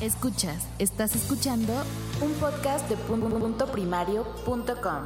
Escuchas, 0.00 0.66
estás 0.78 1.14
escuchando 1.14 1.72
un 2.20 2.32
podcast 2.34 2.88
de 2.88 2.96
punto 2.96 3.66
primario.com. 3.70 5.04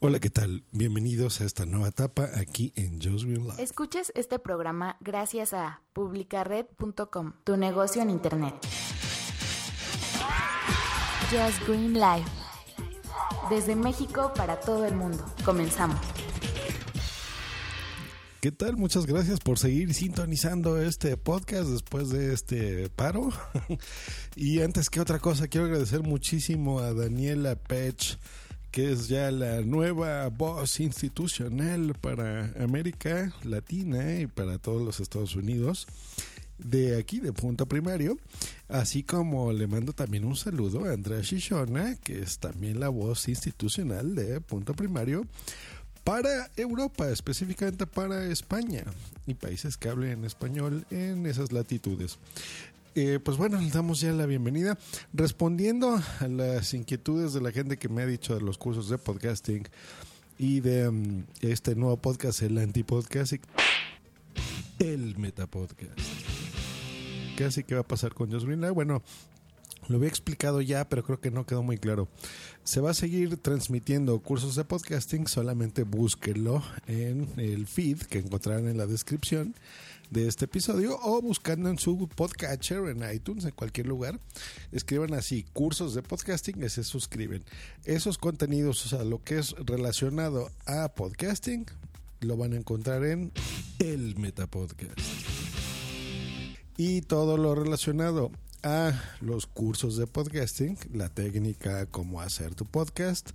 Hola, 0.00 0.18
¿qué 0.18 0.30
tal? 0.30 0.64
Bienvenidos 0.72 1.40
a 1.40 1.44
esta 1.44 1.64
nueva 1.64 1.88
etapa 1.88 2.28
aquí 2.36 2.72
en 2.76 3.00
Just 3.00 3.24
Green 3.24 3.44
Life. 3.44 3.62
Escuchas 3.62 4.12
este 4.16 4.38
programa 4.40 4.96
gracias 5.00 5.52
a 5.52 5.82
publicared.com, 5.92 7.32
tu 7.44 7.56
negocio 7.56 8.02
en 8.02 8.10
internet. 8.10 8.54
Just 11.30 11.66
Green 11.68 11.94
Life. 11.94 12.28
Desde 13.48 13.76
México 13.76 14.32
para 14.34 14.58
todo 14.60 14.84
el 14.84 14.94
mundo. 14.94 15.24
Comenzamos. 15.44 16.17
¿Qué 18.40 18.52
tal? 18.52 18.76
Muchas 18.76 19.04
gracias 19.04 19.40
por 19.40 19.58
seguir 19.58 19.92
sintonizando 19.94 20.80
este 20.80 21.16
podcast 21.16 21.68
después 21.70 22.10
de 22.10 22.32
este 22.32 22.88
paro. 22.88 23.30
y 24.36 24.60
antes 24.60 24.90
que 24.90 25.00
otra 25.00 25.18
cosa, 25.18 25.48
quiero 25.48 25.66
agradecer 25.66 26.02
muchísimo 26.02 26.78
a 26.78 26.94
Daniela 26.94 27.56
Pech, 27.56 28.16
que 28.70 28.92
es 28.92 29.08
ya 29.08 29.32
la 29.32 29.62
nueva 29.62 30.28
voz 30.28 30.78
institucional 30.78 31.94
para 32.00 32.52
América 32.62 33.34
Latina 33.42 34.20
y 34.20 34.28
para 34.28 34.58
todos 34.58 34.82
los 34.82 35.00
Estados 35.00 35.34
Unidos 35.34 35.88
de 36.58 36.96
aquí, 36.96 37.18
de 37.20 37.32
Punto 37.32 37.66
Primario, 37.66 38.18
así 38.68 39.02
como 39.02 39.52
le 39.52 39.66
mando 39.66 39.92
también 39.92 40.24
un 40.24 40.36
saludo 40.36 40.84
a 40.84 40.92
Andrea 40.92 41.22
Shishona, 41.22 41.96
que 41.96 42.20
es 42.20 42.38
también 42.38 42.80
la 42.80 42.88
voz 42.88 43.28
institucional 43.28 44.14
de 44.14 44.40
Punto 44.40 44.74
Primario 44.74 45.24
para 46.08 46.50
Europa, 46.56 47.10
específicamente 47.10 47.86
para 47.86 48.24
España 48.28 48.82
y 49.26 49.34
países 49.34 49.76
que 49.76 49.90
hablen 49.90 50.24
español 50.24 50.86
en 50.90 51.26
esas 51.26 51.52
latitudes. 51.52 52.16
Eh, 52.94 53.18
pues 53.22 53.36
bueno, 53.36 53.60
les 53.60 53.74
damos 53.74 54.00
ya 54.00 54.10
la 54.12 54.24
bienvenida. 54.24 54.78
Respondiendo 55.12 56.00
a 56.20 56.26
las 56.26 56.72
inquietudes 56.72 57.34
de 57.34 57.42
la 57.42 57.52
gente 57.52 57.76
que 57.76 57.90
me 57.90 58.00
ha 58.00 58.06
dicho 58.06 58.34
de 58.34 58.40
los 58.40 58.56
cursos 58.56 58.88
de 58.88 58.96
podcasting 58.96 59.68
y 60.38 60.60
de 60.60 60.88
um, 60.88 61.24
este 61.42 61.74
nuevo 61.74 61.98
podcast, 61.98 62.40
el 62.40 62.56
Antipodcast, 62.56 63.34
el 64.78 65.18
Metapodcast. 65.18 66.00
¿Qué 67.36 67.44
así 67.44 67.64
que 67.64 67.74
va 67.74 67.82
a 67.82 67.86
pasar 67.86 68.14
con 68.14 68.32
Josh 68.32 68.44
Greenlight? 68.44 68.72
Bueno, 68.72 69.02
lo 69.88 69.96
había 69.96 70.08
explicado 70.08 70.60
ya, 70.60 70.88
pero 70.88 71.02
creo 71.02 71.20
que 71.20 71.30
no 71.30 71.46
quedó 71.46 71.62
muy 71.62 71.78
claro. 71.78 72.08
Se 72.62 72.80
va 72.80 72.90
a 72.90 72.94
seguir 72.94 73.38
transmitiendo 73.38 74.18
cursos 74.20 74.54
de 74.54 74.64
podcasting, 74.64 75.26
solamente 75.26 75.82
búsquenlo 75.82 76.62
en 76.86 77.28
el 77.38 77.66
feed 77.66 78.02
que 78.02 78.18
encontrarán 78.18 78.68
en 78.68 78.76
la 78.76 78.86
descripción 78.86 79.54
de 80.10 80.26
este 80.26 80.46
episodio 80.46 80.98
o 81.02 81.20
buscando 81.20 81.68
en 81.68 81.78
su 81.78 82.08
podcatcher 82.08 82.88
en 82.88 83.10
iTunes, 83.12 83.44
en 83.44 83.52
cualquier 83.52 83.86
lugar. 83.86 84.20
Escriban 84.72 85.14
así, 85.14 85.44
cursos 85.52 85.94
de 85.94 86.02
podcasting 86.02 86.62
y 86.62 86.68
se 86.68 86.84
suscriben. 86.84 87.44
Esos 87.84 88.18
contenidos, 88.18 88.84
o 88.86 88.88
sea, 88.88 89.04
lo 89.04 89.22
que 89.22 89.38
es 89.38 89.52
relacionado 89.58 90.50
a 90.66 90.88
podcasting, 90.94 91.66
lo 92.20 92.36
van 92.36 92.52
a 92.52 92.56
encontrar 92.56 93.04
en 93.04 93.32
el 93.78 94.16
Metapodcast. 94.16 94.98
Y 96.76 97.02
todo 97.02 97.36
lo 97.36 97.54
relacionado 97.54 98.30
a 98.62 98.92
los 99.20 99.46
cursos 99.46 99.96
de 99.96 100.06
podcasting, 100.06 100.76
la 100.92 101.08
técnica 101.08 101.86
cómo 101.86 102.20
hacer 102.20 102.54
tu 102.54 102.64
podcast. 102.64 103.30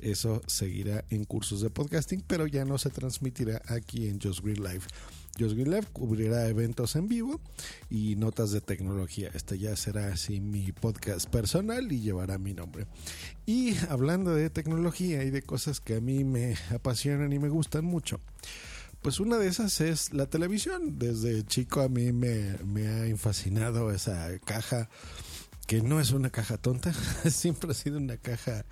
Eso 0.00 0.42
seguirá 0.46 1.04
en 1.10 1.24
cursos 1.24 1.60
de 1.60 1.70
podcasting, 1.70 2.22
pero 2.26 2.46
ya 2.46 2.64
no 2.64 2.78
se 2.78 2.90
transmitirá 2.90 3.62
aquí 3.66 4.08
en 4.08 4.20
Just 4.20 4.40
Green 4.40 4.62
Live. 4.62 4.82
Just 5.38 5.54
Green 5.54 5.70
Live 5.70 5.86
cubrirá 5.92 6.48
eventos 6.48 6.96
en 6.96 7.08
vivo 7.08 7.40
y 7.90 8.16
notas 8.16 8.50
de 8.50 8.60
tecnología. 8.60 9.30
Este 9.34 9.58
ya 9.58 9.76
será 9.76 10.12
así 10.12 10.40
mi 10.40 10.72
podcast 10.72 11.28
personal 11.28 11.90
y 11.92 12.00
llevará 12.00 12.38
mi 12.38 12.54
nombre. 12.54 12.86
Y 13.46 13.76
hablando 13.88 14.34
de 14.34 14.50
tecnología 14.50 15.24
y 15.24 15.30
de 15.30 15.42
cosas 15.42 15.80
que 15.80 15.96
a 15.96 16.00
mí 16.00 16.24
me 16.24 16.56
apasionan 16.74 17.32
y 17.32 17.38
me 17.38 17.48
gustan 17.48 17.84
mucho. 17.84 18.20
Pues 19.02 19.20
una 19.20 19.38
de 19.38 19.46
esas 19.46 19.80
es 19.80 20.12
la 20.12 20.26
televisión. 20.26 20.98
Desde 20.98 21.44
chico 21.44 21.80
a 21.80 21.88
mí 21.88 22.12
me, 22.12 22.50
ha 22.86 23.16
fascinado 23.16 23.92
esa 23.92 24.38
caja, 24.44 24.88
que 25.66 25.82
no 25.82 26.00
es 26.00 26.10
una 26.10 26.30
caja 26.30 26.56
tonta, 26.56 26.92
siempre 27.30 27.70
ha 27.70 27.74
sido 27.74 27.98
una 27.98 28.16
caja, 28.16 28.64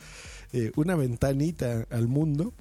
eh, 0.53 0.73
una 0.77 0.97
ventanita 0.97 1.87
al 1.91 2.09
mundo, 2.09 2.55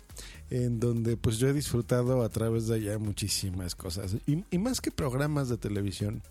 en 0.50 0.80
donde 0.80 1.18
pues 1.18 1.38
yo 1.38 1.48
he 1.48 1.54
disfrutado 1.54 2.24
a 2.24 2.30
través 2.30 2.68
de 2.68 2.76
allá 2.76 3.00
muchísimas 3.00 3.76
cosas. 3.76 4.16
Y, 4.28 4.58
más 4.58 4.80
que 4.80 4.92
programas 4.92 5.50
de 5.50 5.58
televisión. 5.58 6.22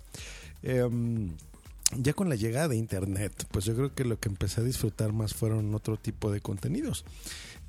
Em, 0.63 1.33
ya 1.99 2.13
con 2.13 2.29
la 2.29 2.37
llegada 2.37 2.69
de 2.69 2.77
internet, 2.77 3.47
pues 3.51 3.65
yo 3.67 3.75
creo 3.75 3.95
que 3.95 4.05
lo 4.05 4.19
que 4.19 4.29
empecé 4.29 4.61
a 4.61 4.65
disfrutar 4.65 5.13
más 5.13 5.35
fueron 5.35 5.75
otro 5.75 5.97
tipo 5.97 6.31
de 6.33 6.41
contenidos. 6.41 7.05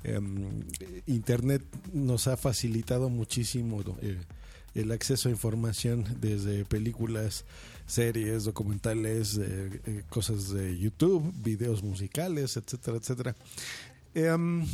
Em, 0.04 0.62
internet 1.06 1.62
nos 1.92 2.28
ha 2.28 2.36
facilitado 2.36 3.08
muchísimo 3.08 3.82
eh, 4.02 4.18
el 4.74 4.92
acceso 4.92 5.28
a 5.28 5.32
información 5.32 6.04
desde 6.20 6.64
películas, 6.64 7.44
series, 7.86 8.44
documentales, 8.44 9.38
eh, 9.38 9.80
eh, 9.86 10.02
cosas 10.08 10.50
de 10.50 10.78
YouTube, 10.78 11.32
videos 11.42 11.82
musicales, 11.82 12.56
etcétera, 12.56 12.98
etcétera. 12.98 13.36
Em, 14.14 14.64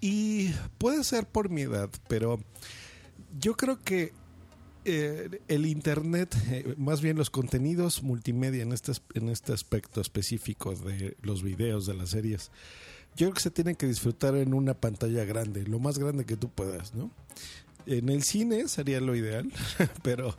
y 0.00 0.50
puede 0.78 1.02
ser 1.02 1.26
por 1.26 1.50
mi 1.50 1.62
edad, 1.62 1.90
pero 2.08 2.40
yo 3.40 3.56
creo 3.56 3.82
que 3.82 4.12
el 4.84 5.66
Internet, 5.66 6.34
más 6.78 7.02
bien 7.02 7.18
los 7.18 7.28
contenidos 7.28 8.02
multimedia 8.02 8.62
en 8.62 8.72
este, 8.72 8.92
en 9.12 9.28
este 9.28 9.52
aspecto 9.52 10.00
específico 10.00 10.74
de 10.74 11.14
los 11.20 11.42
videos, 11.42 11.84
de 11.84 11.92
las 11.92 12.08
series, 12.10 12.50
yo 13.18 13.26
creo 13.26 13.34
que 13.34 13.40
se 13.40 13.50
tienen 13.50 13.74
que 13.74 13.88
disfrutar 13.88 14.36
en 14.36 14.54
una 14.54 14.74
pantalla 14.74 15.24
grande, 15.24 15.64
lo 15.64 15.80
más 15.80 15.98
grande 15.98 16.24
que 16.24 16.36
tú 16.36 16.48
puedas, 16.50 16.94
¿no? 16.94 17.10
En 17.84 18.10
el 18.10 18.22
cine 18.22 18.68
sería 18.68 19.00
lo 19.00 19.16
ideal, 19.16 19.50
pero 20.04 20.36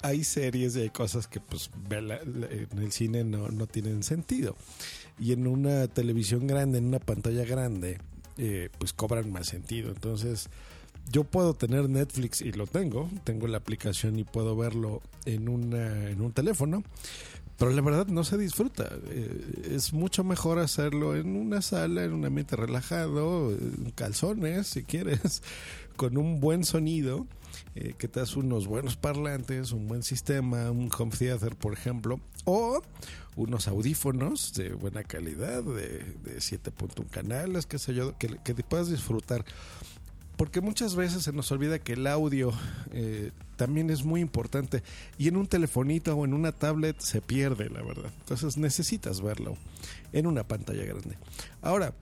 hay 0.00 0.24
series 0.24 0.74
y 0.76 0.80
hay 0.80 0.90
cosas 0.90 1.28
que 1.28 1.40
pues 1.40 1.70
en 1.90 2.78
el 2.78 2.90
cine 2.90 3.22
no, 3.22 3.48
no 3.48 3.66
tienen 3.66 4.02
sentido. 4.02 4.56
Y 5.18 5.32
en 5.32 5.46
una 5.46 5.88
televisión 5.88 6.46
grande, 6.46 6.78
en 6.78 6.86
una 6.86 7.00
pantalla 7.00 7.44
grande, 7.44 7.98
eh, 8.38 8.70
pues 8.78 8.94
cobran 8.94 9.30
más 9.30 9.48
sentido. 9.48 9.90
Entonces, 9.90 10.48
yo 11.10 11.24
puedo 11.24 11.52
tener 11.52 11.90
Netflix 11.90 12.40
y 12.40 12.52
lo 12.52 12.66
tengo, 12.66 13.10
tengo 13.24 13.46
la 13.46 13.58
aplicación 13.58 14.18
y 14.18 14.24
puedo 14.24 14.56
verlo 14.56 15.02
en, 15.26 15.50
una, 15.50 16.08
en 16.08 16.22
un 16.22 16.32
teléfono, 16.32 16.82
pero 17.62 17.74
la 17.74 17.80
verdad 17.80 18.08
no 18.08 18.24
se 18.24 18.36
disfruta. 18.36 18.90
Eh, 19.06 19.68
es 19.70 19.92
mucho 19.92 20.24
mejor 20.24 20.58
hacerlo 20.58 21.14
en 21.14 21.36
una 21.36 21.62
sala, 21.62 22.02
en 22.02 22.12
un 22.12 22.24
ambiente 22.24 22.56
relajado, 22.56 23.52
en 23.52 23.92
calzones, 23.94 24.66
si 24.66 24.82
quieres, 24.82 25.44
con 25.96 26.16
un 26.16 26.40
buen 26.40 26.64
sonido, 26.64 27.28
eh, 27.76 27.94
que 27.96 28.08
te 28.08 28.18
das 28.18 28.36
unos 28.36 28.66
buenos 28.66 28.96
parlantes, 28.96 29.70
un 29.70 29.86
buen 29.86 30.02
sistema, 30.02 30.72
un 30.72 30.90
home 30.98 31.12
theater, 31.16 31.54
por 31.54 31.72
ejemplo, 31.72 32.18
o 32.46 32.82
unos 33.36 33.68
audífonos 33.68 34.54
de 34.54 34.70
buena 34.70 35.04
calidad, 35.04 35.62
de, 35.62 36.00
de 36.24 36.38
7.1 36.38 37.08
canales, 37.10 37.66
qué 37.66 37.78
sé 37.78 37.94
yo, 37.94 38.18
que, 38.18 38.40
que 38.42 38.54
te 38.54 38.64
puedas 38.64 38.90
disfrutar 38.90 39.44
porque 40.36 40.60
muchas 40.60 40.96
veces 40.96 41.22
se 41.22 41.32
nos 41.32 41.50
olvida 41.52 41.78
que 41.78 41.92
el 41.94 42.06
audio 42.06 42.52
eh, 42.92 43.30
también 43.56 43.90
es 43.90 44.04
muy 44.04 44.20
importante 44.20 44.82
y 45.18 45.28
en 45.28 45.36
un 45.36 45.46
telefonito 45.46 46.14
o 46.14 46.24
en 46.24 46.34
una 46.34 46.52
tablet 46.52 46.98
se 47.00 47.20
pierde, 47.20 47.70
la 47.70 47.82
verdad. 47.82 48.10
Entonces 48.20 48.56
necesitas 48.56 49.20
verlo 49.20 49.56
en 50.12 50.26
una 50.26 50.44
pantalla 50.44 50.84
grande. 50.84 51.16
Ahora, 51.60 51.94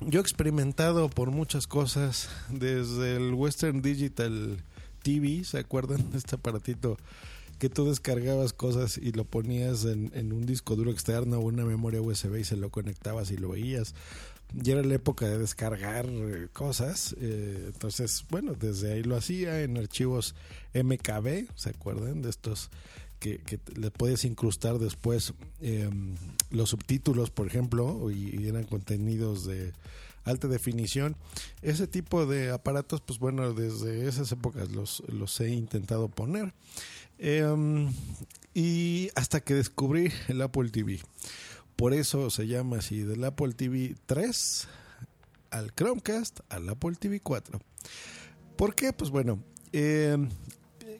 yo 0.00 0.20
he 0.20 0.22
experimentado 0.22 1.08
por 1.08 1.30
muchas 1.30 1.66
cosas 1.66 2.28
desde 2.48 3.16
el 3.16 3.34
Western 3.34 3.82
Digital 3.82 4.58
TV, 5.02 5.44
¿se 5.44 5.58
acuerdan 5.58 6.10
de 6.10 6.18
este 6.18 6.36
aparatito? 6.36 6.96
que 7.58 7.68
tú 7.68 7.88
descargabas 7.88 8.52
cosas 8.52 8.98
y 8.98 9.12
lo 9.12 9.24
ponías 9.24 9.84
en, 9.84 10.10
en, 10.14 10.32
un 10.32 10.46
disco 10.46 10.74
duro 10.74 10.90
externo 10.90 11.38
o 11.38 11.42
una 11.42 11.64
memoria 11.64 12.02
USB 12.02 12.38
y 12.38 12.44
se 12.44 12.56
lo 12.56 12.70
conectabas 12.70 13.30
y 13.30 13.36
lo 13.36 13.50
veías 13.50 13.94
ya 14.54 14.74
era 14.74 14.82
la 14.82 14.94
época 14.94 15.28
de 15.28 15.38
descargar 15.38 16.06
eh, 16.08 16.48
cosas. 16.52 17.14
Eh, 17.20 17.70
entonces, 17.72 18.24
bueno, 18.30 18.54
desde 18.54 18.92
ahí 18.92 19.02
lo 19.02 19.16
hacía 19.16 19.62
en 19.62 19.76
archivos 19.76 20.34
MKB, 20.74 21.48
¿se 21.54 21.70
acuerdan? 21.70 22.22
De 22.22 22.30
estos 22.30 22.70
que, 23.18 23.60
le 23.76 23.90
puedes 23.90 24.24
incrustar 24.24 24.78
después 24.78 25.32
em, 25.60 26.14
los 26.50 26.70
subtítulos, 26.70 27.30
por 27.30 27.46
ejemplo, 27.46 28.10
y, 28.10 28.46
eran 28.46 28.64
contenidos 28.64 29.46
de 29.46 29.72
alta 30.24 30.48
definición. 30.48 31.16
Ese 31.62 31.86
tipo 31.86 32.26
de 32.26 32.50
aparatos, 32.50 33.00
pues 33.00 33.18
bueno, 33.18 33.54
desde 33.54 34.08
esas 34.08 34.30
épocas 34.32 34.72
los, 34.72 35.02
los 35.08 35.40
he 35.40 35.50
intentado 35.50 36.08
poner. 36.08 36.52
Em, 37.18 37.92
y 38.54 39.10
hasta 39.14 39.40
que 39.40 39.54
descubrí 39.54 40.12
el 40.28 40.42
Apple 40.42 40.70
TV. 40.70 41.00
Por 41.82 41.94
eso 41.94 42.30
se 42.30 42.46
llama 42.46 42.76
así, 42.76 43.00
del 43.00 43.24
Apple 43.24 43.54
TV 43.54 43.96
3 44.06 44.68
al 45.50 45.74
Chromecast 45.74 46.38
al 46.48 46.68
Apple 46.68 46.92
TV 46.96 47.18
4. 47.18 47.58
¿Por 48.54 48.76
qué? 48.76 48.92
Pues 48.92 49.10
bueno, 49.10 49.42
eh, 49.72 50.16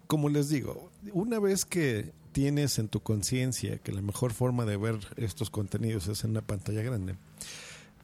como 0.08 0.28
les 0.28 0.48
digo, 0.48 0.90
una 1.12 1.38
vez 1.38 1.64
que 1.64 2.10
tienes 2.32 2.80
en 2.80 2.88
tu 2.88 2.98
conciencia 2.98 3.78
que 3.78 3.92
la 3.92 4.02
mejor 4.02 4.32
forma 4.32 4.64
de 4.64 4.76
ver 4.76 4.98
estos 5.18 5.50
contenidos 5.50 6.08
es 6.08 6.24
en 6.24 6.30
una 6.30 6.42
pantalla 6.42 6.82
grande, 6.82 7.14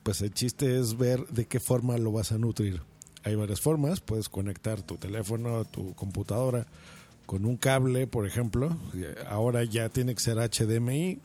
pues 0.05 0.21
el 0.21 0.33
chiste 0.33 0.79
es 0.79 0.97
ver 0.97 1.27
de 1.31 1.47
qué 1.47 1.59
forma 1.59 1.99
lo 1.99 2.13
vas 2.13 2.31
a 2.31 2.39
nutrir. 2.39 2.81
Hay 3.25 3.35
varias 3.35 3.61
formas, 3.61 4.01
puedes 4.01 4.29
conectar 4.29 4.83
tu 4.83 4.99
teléfono, 4.99 5.65
tu 5.65 5.97
computadora 5.97 6.69
con 7.27 7.45
un 7.45 7.57
cable, 7.57 8.07
por 8.07 8.25
ejemplo. 8.25 8.77
Ahora 9.29 9.65
ya 9.65 9.89
tiene 9.89 10.15
que 10.15 10.21
ser 10.21 10.37
HDMI, 10.37 11.19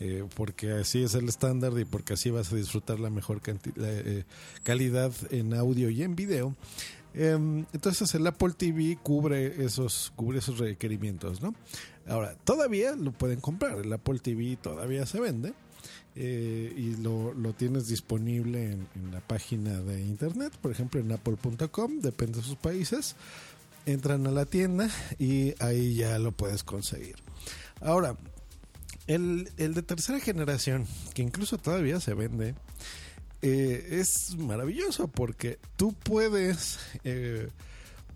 eh, 0.00 0.24
porque 0.34 0.72
así 0.72 1.02
es 1.02 1.14
el 1.14 1.28
estándar 1.28 1.72
y 1.78 1.84
porque 1.84 2.14
así 2.14 2.30
vas 2.30 2.52
a 2.52 2.56
disfrutar 2.56 3.00
la 3.00 3.10
mejor 3.10 3.40
eh, 3.76 4.24
calidad 4.62 5.12
en 5.30 5.54
audio 5.54 5.90
y 5.90 6.02
en 6.02 6.14
video. 6.14 6.54
Em, 7.14 7.64
entonces 7.72 8.14
el 8.14 8.26
Apple 8.26 8.52
TV 8.56 8.98
cubre 9.02 9.64
esos, 9.64 10.12
cubre 10.14 10.38
esos 10.38 10.58
requerimientos, 10.58 11.42
¿no? 11.42 11.54
Ahora, 12.06 12.36
todavía 12.44 12.94
lo 12.94 13.12
pueden 13.12 13.40
comprar, 13.40 13.78
el 13.78 13.92
Apple 13.92 14.18
TV 14.20 14.56
todavía 14.60 15.04
se 15.06 15.20
vende. 15.20 15.52
Eh, 16.14 16.72
y 16.76 16.96
lo, 16.96 17.32
lo, 17.34 17.52
tienes 17.52 17.86
disponible 17.86 18.72
en, 18.72 19.12
la 19.12 19.20
página 19.20 19.80
de 19.80 20.02
internet, 20.02 20.52
por 20.60 20.72
ejemplo 20.72 21.00
en 21.00 21.12
apple.com, 21.12 22.00
depende 22.00 22.38
de 22.38 22.44
sus 22.44 22.56
países. 22.56 23.14
Entran 23.86 24.26
a 24.26 24.30
la 24.30 24.44
tienda 24.44 24.90
y 25.18 25.54
ahí 25.60 25.94
ya 25.94 26.18
lo 26.18 26.32
puedes 26.32 26.64
conseguir. 26.64 27.16
Ahora, 27.80 28.16
el, 29.08 29.50
el 29.56 29.74
de 29.74 29.82
tercera 29.82 30.20
generación, 30.20 30.86
que 31.14 31.22
incluso 31.22 31.58
todavía 31.58 31.98
se 31.98 32.14
vende, 32.14 32.54
eh, 33.40 33.98
es 34.00 34.36
maravilloso 34.36 35.06
porque 35.06 35.58
tú 35.76 35.92
puedes 35.92 36.78
eh, 37.04 37.48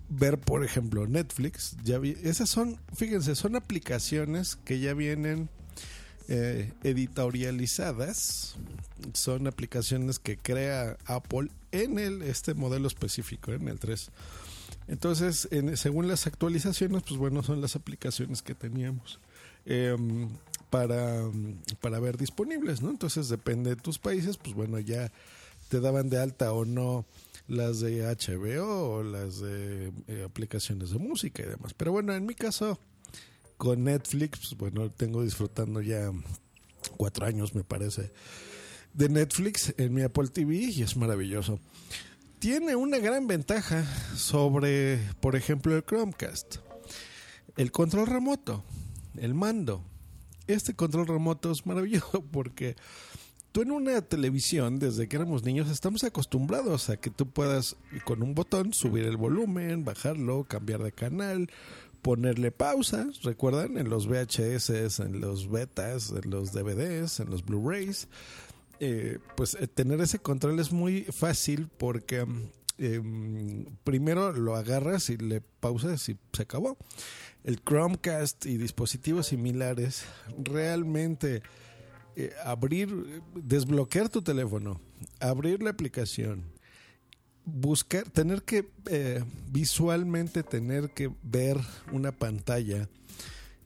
ver, 0.09 0.39
por 0.39 0.65
ejemplo, 0.65 1.07
Netflix. 1.07 1.77
Ya 1.85 2.01
esas 2.23 2.51
son, 2.51 2.79
fíjense, 2.95 3.35
son 3.35 3.55
aplicaciones 3.57 4.57
que 4.57 4.81
ya 4.81 4.95
vienen 4.95 5.49
eh, 6.29 6.73
editorializadas. 6.83 8.57
Son 9.15 9.47
aplicaciones 9.47 10.19
que 10.19 10.37
crea 10.37 10.97
Apple 11.07 11.51
en 11.71 11.99
el, 11.99 12.23
este 12.23 12.55
modelo 12.55 12.89
específico, 12.89 13.53
en 13.53 13.69
el 13.69 13.79
3. 13.79 14.11
Entonces, 14.89 15.49
según 15.75 16.09
las 16.09 16.27
actualizaciones, 16.27 17.05
pues 17.05 17.17
bueno, 17.19 17.45
son 17.45 17.61
las 17.61 17.77
aplicaciones 17.77 18.43
que 18.43 18.55
teníamos. 18.55 19.21
Para, 20.73 21.31
para 21.83 22.01
ver 22.01 22.17
disponibles, 22.17 22.81
¿no? 22.81 22.89
Entonces 22.89 23.29
depende 23.29 23.69
de 23.69 23.77
tus 23.77 23.99
países, 23.99 24.39
pues 24.39 24.55
bueno, 24.55 24.79
ya 24.81 25.13
te 25.69 25.81
daban 25.81 26.09
de 26.09 26.19
alta 26.19 26.55
o 26.55 26.65
no 26.65 27.05
las 27.47 27.81
de 27.81 28.05
HBO 28.05 28.95
o 28.95 29.03
las 29.03 29.41
de 29.41 29.93
eh, 30.09 30.25
aplicaciones 30.25 30.89
de 30.89 30.99
música 30.99 31.43
y 31.43 31.47
demás. 31.47 31.75
Pero 31.75 31.93
bueno, 31.93 32.15
en 32.15 32.25
mi 32.25 32.35
caso, 32.35 32.79
con 33.59 33.85
Netflix, 33.85 34.39
pues 34.41 34.57
bueno, 34.57 34.91
tengo 34.91 35.23
disfrutando 35.23 35.83
ya 35.83 36.11
cuatro 36.97 37.27
años, 37.27 37.55
me 37.55 37.65
parece, 37.65 38.11
de 38.95 39.11
Netflix 39.11 39.75
en 39.77 39.93
mi 39.93 40.01
Apple 40.01 40.29
TV 40.29 40.55
y 40.55 40.83
es 40.83 40.97
maravilloso. 40.97 41.61
Tiene 42.39 42.77
una 42.77 42.99
gran 42.99 43.27
ventaja 43.27 43.85
sobre, 44.17 44.99
por 45.21 45.37
ejemplo, 45.37 45.77
el 45.77 45.85
Chromecast. 45.85 46.57
El 47.59 47.71
control 47.71 48.07
remoto, 48.07 48.65
el 49.19 49.35
mando 49.35 49.85
este 50.47 50.75
control 50.75 51.07
remoto 51.07 51.51
es 51.51 51.67
maravilloso 51.67 52.23
porque 52.33 52.77
tú 53.53 53.63
en 53.63 53.71
una 53.71 54.01
televisión, 54.03 54.79
desde 54.79 55.09
que 55.09 55.17
éramos 55.17 55.45
niños, 55.45 55.71
estamos 55.71 56.05
acostumbrados 56.05 56.91
a 56.91 56.97
que 56.97 57.11
tú 57.11 57.29
puedas 57.29 57.77
con 58.05 58.23
un 58.23 58.35
botón 58.35 58.73
subir 58.73 59.05
el 59.05 59.17
volumen, 59.17 59.85
bajarlo, 59.85 60.45
cambiar 60.45 60.83
de 60.83 60.93
canal, 60.93 61.51
ponerle 62.01 62.51
pausa, 62.51 63.07
recuerdan, 63.23 63.79
en 63.79 63.89
los 63.89 64.09
VHS, 64.09 65.01
en 65.01 65.21
los 65.21 65.49
betas, 65.49 66.11
en 66.11 66.31
los 66.31 66.53
DVDs, 66.53 67.21
en 67.21 67.31
los 67.31 67.45
Blu-rays. 67.45 68.09
Eh, 68.81 69.19
pues 69.37 69.55
eh, 69.55 69.69
tener 69.69 70.01
ese 70.01 70.19
control 70.19 70.59
es 70.59 70.73
muy 70.73 71.03
fácil 71.05 71.69
porque 71.79 72.27
em, 72.79 73.67
primero 73.85 74.33
lo 74.33 74.57
agarras 74.57 75.09
y 75.11 75.17
le 75.19 75.41
pausas 75.41 76.09
y 76.09 76.17
se 76.33 76.43
acabó 76.43 76.77
el 77.45 77.61
Chromecast 77.63 78.47
y 78.47 78.57
dispositivos 78.57 79.29
similares, 79.29 80.05
realmente 80.39 81.43
eh, 82.17 82.33
abrir, 82.45 83.23
desbloquear 83.35 84.09
tu 84.09 84.23
teléfono, 84.23 84.81
abrir 85.21 85.63
la 85.63 85.71
aplicación, 85.71 86.45
buscar, 87.45 88.09
tener 88.11 88.43
que 88.43 88.69
eh, 88.91 89.25
visualmente 89.51 90.43
tener 90.43 90.91
que 90.91 91.11
ver 91.23 91.59
una 91.91 92.13
pantalla 92.13 92.89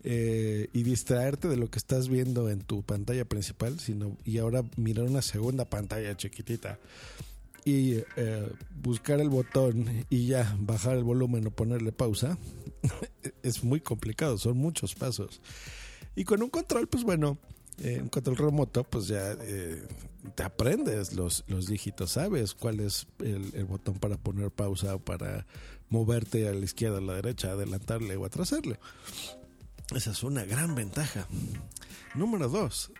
eh, 0.05 0.69
y 0.73 0.82
distraerte 0.84 1.49
de 1.49 1.56
lo 1.56 1.69
que 1.69 1.78
estás 1.78 2.08
viendo 2.08 2.49
en 2.49 2.61
tu 2.61 2.82
pantalla 2.82 3.25
principal, 3.25 3.81
sino 3.81 4.17
y 4.25 4.38
ahora 4.38 4.62
mirar 4.76 5.06
una 5.06 5.23
segunda 5.23 5.64
pantalla 5.64 6.17
chiquitita 6.17 6.78
y 7.67 8.05
eh, 8.17 8.49
buscar 8.81 9.21
el 9.21 9.29
botón 9.29 10.07
y 10.09 10.29
ya 10.29 10.57
bajar 10.61 10.97
el 10.97 11.03
volumen 11.03 11.49
o 11.49 11.51
ponerle 11.51 11.91
pausa 11.91 12.39
es 13.43 13.65
muy 13.65 13.81
complicado, 13.81 14.39
son 14.39 14.57
muchos 14.57 14.95
pasos. 14.95 15.43
Y 16.15 16.23
con 16.23 16.45
un 16.45 16.49
control, 16.49 16.87
pues 16.87 17.03
bueno, 17.03 17.39
eh, 17.79 17.99
un 18.01 18.09
control 18.09 18.37
remoto, 18.37 18.85
pues 18.85 19.09
ya 19.09 19.33
eh, 19.41 19.85
te 20.37 20.45
aprendes 20.45 21.15
los, 21.15 21.43
los 21.49 21.67
dígitos, 21.67 22.13
sabes 22.13 22.55
cuál 22.55 22.79
es 22.79 23.09
el, 23.19 23.53
el, 23.57 23.65
botón 23.65 23.99
para 23.99 24.17
poner 24.17 24.53
pausa 24.53 24.95
o 24.95 25.01
para 25.01 25.45
moverte 25.89 26.49
a 26.49 26.55
la 26.55 26.65
izquierda, 26.65 26.99
a 26.99 27.01
la 27.01 27.15
derecha, 27.15 27.51
adelantarle 27.51 28.17
o 28.17 28.25
atrasarle. 28.25 28.79
Esa 29.93 30.12
es 30.12 30.23
una 30.23 30.45
gran 30.45 30.77
ventaja. 30.77 31.27
Número 32.15 32.49
dos, 32.49 32.93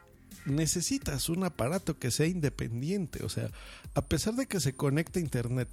necesitas 0.47 1.29
un 1.29 1.45
aparato 1.45 1.99
que 1.99 2.11
sea 2.11 2.27
independiente. 2.27 3.25
O 3.25 3.29
sea, 3.29 3.51
a 3.95 4.07
pesar 4.07 4.35
de 4.35 4.47
que 4.47 4.61
se 4.61 4.75
conecte 4.75 5.19
a 5.19 5.23
internet, 5.23 5.69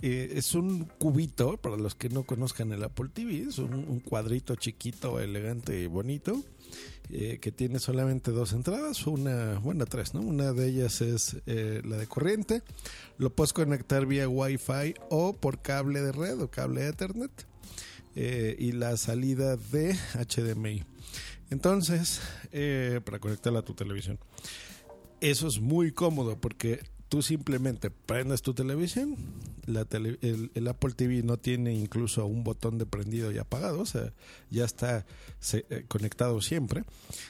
eh, 0.00 0.34
es 0.36 0.54
un 0.54 0.84
cubito, 0.84 1.56
para 1.56 1.76
los 1.76 1.96
que 1.96 2.08
no 2.08 2.22
conozcan 2.22 2.72
el 2.72 2.84
Apple 2.84 3.08
TV, 3.12 3.48
es 3.48 3.58
un, 3.58 4.00
cuadrito 4.00 4.54
chiquito, 4.54 5.18
elegante 5.18 5.80
y 5.80 5.86
bonito, 5.86 6.44
eh, 7.10 7.38
que 7.40 7.50
tiene 7.50 7.80
solamente 7.80 8.30
dos 8.30 8.52
entradas, 8.52 9.06
una, 9.08 9.58
bueno, 9.58 9.86
tres, 9.86 10.14
¿no? 10.14 10.20
Una 10.20 10.52
de 10.52 10.68
ellas 10.68 11.00
es 11.00 11.38
eh, 11.46 11.82
la 11.84 11.96
de 11.96 12.06
corriente, 12.06 12.62
lo 13.16 13.30
puedes 13.30 13.52
conectar 13.52 14.06
vía 14.06 14.28
Wi-Fi 14.28 14.94
o 15.10 15.32
por 15.32 15.62
cable 15.62 16.00
de 16.00 16.12
red 16.12 16.40
o 16.40 16.48
cable 16.48 16.82
de 16.82 16.88
Ethernet, 16.90 17.46
y 18.14 18.72
la 18.72 18.96
salida 18.96 19.56
de 19.56 19.96
HDMI. 20.14 20.82
Entonces, 21.50 22.20
eh, 22.52 23.00
para 23.04 23.18
conectarla 23.18 23.60
a 23.60 23.64
tu 23.64 23.74
televisión. 23.74 24.18
Eso 25.20 25.48
es 25.48 25.60
muy 25.60 25.92
cómodo 25.92 26.40
porque 26.40 26.80
tú 27.08 27.22
simplemente 27.22 27.90
prendes 27.90 28.42
tu 28.42 28.54
televisión, 28.54 29.16
la 29.66 29.86
el, 29.90 30.68
Apple 30.68 30.92
TV 30.92 31.22
no 31.22 31.38
tiene 31.38 31.74
incluso 31.74 32.26
un 32.26 32.44
botón 32.44 32.78
de 32.78 32.86
prendido 32.86 33.32
y 33.32 33.38
apagado, 33.38 33.80
o 33.80 33.86
sea, 33.86 34.12
ya 34.50 34.64
está 34.64 35.06
eh, 35.52 35.84
conectado 35.88 36.40
siempre. 36.40 36.84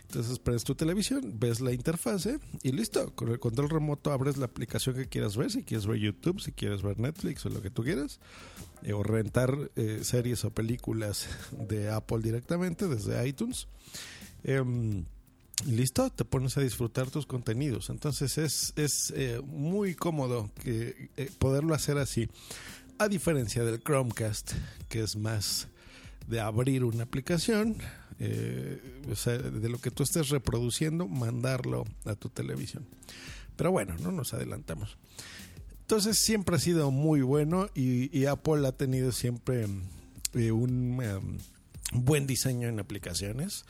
Entonces 0.08 0.38
prendes 0.38 0.64
tu 0.64 0.74
televisión, 0.74 1.34
ves 1.38 1.60
la 1.60 1.72
interfase 1.72 2.38
y 2.62 2.72
listo. 2.72 3.14
Con 3.14 3.28
el 3.28 3.38
control 3.38 3.70
remoto 3.70 4.12
abres 4.12 4.36
la 4.36 4.46
aplicación 4.46 4.96
que 4.96 5.06
quieras 5.06 5.36
ver, 5.36 5.50
si 5.50 5.62
quieres 5.62 5.86
ver 5.86 5.98
YouTube, 5.98 6.40
si 6.40 6.52
quieres 6.52 6.82
ver 6.82 6.98
Netflix 6.98 7.46
o 7.46 7.48
lo 7.48 7.62
que 7.62 7.70
tú 7.70 7.84
quieras, 7.84 8.20
eh, 8.82 8.92
o 8.92 9.02
rentar 9.02 9.70
series 10.02 10.44
o 10.44 10.50
películas 10.50 11.28
de 11.52 11.90
Apple 11.90 12.18
directamente 12.20 12.88
desde 12.88 13.26
iTunes. 13.26 13.68
Em, 14.44 15.04
listo, 15.66 16.10
te 16.10 16.24
pones 16.24 16.56
a 16.56 16.60
disfrutar 16.60 17.10
tus 17.10 17.26
contenidos. 17.26 17.90
Entonces 17.90 18.38
es, 18.38 18.72
es 18.76 19.12
eh, 19.16 19.40
muy 19.44 19.94
cómodo 19.94 20.50
eh, 20.64 21.30
poderlo 21.38 21.74
hacer 21.74 21.98
así. 21.98 22.28
A 22.98 23.08
diferencia 23.08 23.64
del 23.64 23.82
Chromecast, 23.82 24.52
que 24.88 25.02
es 25.02 25.16
más 25.16 25.68
de 26.26 26.40
abrir 26.40 26.84
una 26.84 27.04
aplicación, 27.04 27.76
eh, 28.18 28.80
de 29.60 29.68
lo 29.68 29.78
que 29.78 29.92
tú 29.92 30.02
estés 30.02 30.28
reproduciendo, 30.30 31.06
mandarlo 31.06 31.84
a 32.04 32.16
tu 32.16 32.28
televisión. 32.28 32.84
Pero 33.56 33.70
bueno, 33.70 33.96
no 34.00 34.10
nos 34.10 34.34
adelantamos. 34.34 34.98
Entonces 35.82 36.18
siempre 36.18 36.56
ha 36.56 36.58
sido 36.58 36.90
muy 36.90 37.22
bueno 37.22 37.68
y, 37.74 38.26
Apple 38.26 38.66
ha 38.66 38.72
tenido 38.72 39.10
siempre 39.12 39.66
un 40.34 41.00
em, 41.02 41.38
buen 41.92 42.26
diseño 42.26 42.68
en 42.68 42.78
aplicaciones 42.78 43.64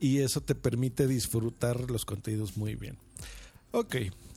y 0.00 0.18
eso 0.18 0.40
te 0.40 0.54
permite 0.54 1.06
disfrutar 1.06 1.90
los 1.90 2.04
contenidos 2.04 2.56
muy 2.56 2.74
bien. 2.74 2.96
Ok, 3.70 3.96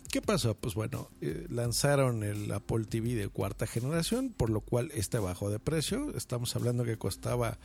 ¿qué 0.09 0.21
pasó? 0.21 0.55
Pues 0.55 0.75
bueno, 0.75 1.09
eh, 1.21 1.45
lanzaron 1.49 2.23
el 2.23 2.51
Apple 2.51 2.85
TV 2.85 3.15
de 3.15 3.29
cuarta 3.29 3.67
generación, 3.67 4.33
por 4.35 4.49
lo 4.49 4.61
cual 4.61 4.91
este 4.93 5.19
bajó 5.19 5.49
de 5.49 5.59
precio. 5.59 6.15
Estamos 6.15 6.55
hablando 6.55 6.83
que 6.83 6.97
costaba 6.97 7.57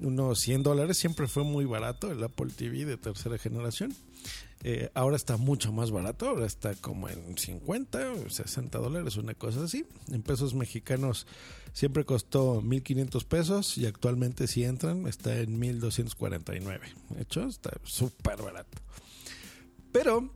unos 0.00 0.40
100 0.40 0.62
dólares, 0.62 0.98
siempre 0.98 1.26
fue 1.26 1.44
muy 1.44 1.64
barato 1.64 2.10
el 2.10 2.22
Apple 2.22 2.52
TV 2.56 2.84
de 2.84 2.96
tercera 2.96 3.38
generación. 3.38 3.94
Eh, 4.64 4.90
ahora 4.94 5.16
está 5.16 5.36
mucho 5.36 5.72
más 5.72 5.90
barato, 5.90 6.28
ahora 6.28 6.46
está 6.46 6.74
como 6.74 7.08
en 7.08 7.38
50 7.38 8.12
o 8.12 8.30
60 8.30 8.78
dólares, 8.78 9.16
una 9.16 9.34
cosa 9.34 9.64
así. 9.64 9.84
En 10.10 10.22
pesos 10.22 10.54
mexicanos 10.54 11.26
siempre 11.72 12.04
costó 12.04 12.62
1.500 12.62 13.24
pesos 13.24 13.78
y 13.78 13.86
actualmente 13.86 14.46
si 14.46 14.64
entran 14.64 15.06
está 15.06 15.38
en 15.38 15.60
1.249. 15.60 16.80
De 17.10 17.22
hecho, 17.22 17.44
está 17.44 17.70
súper 17.84 18.42
barato. 18.42 18.78
Pero, 19.92 20.30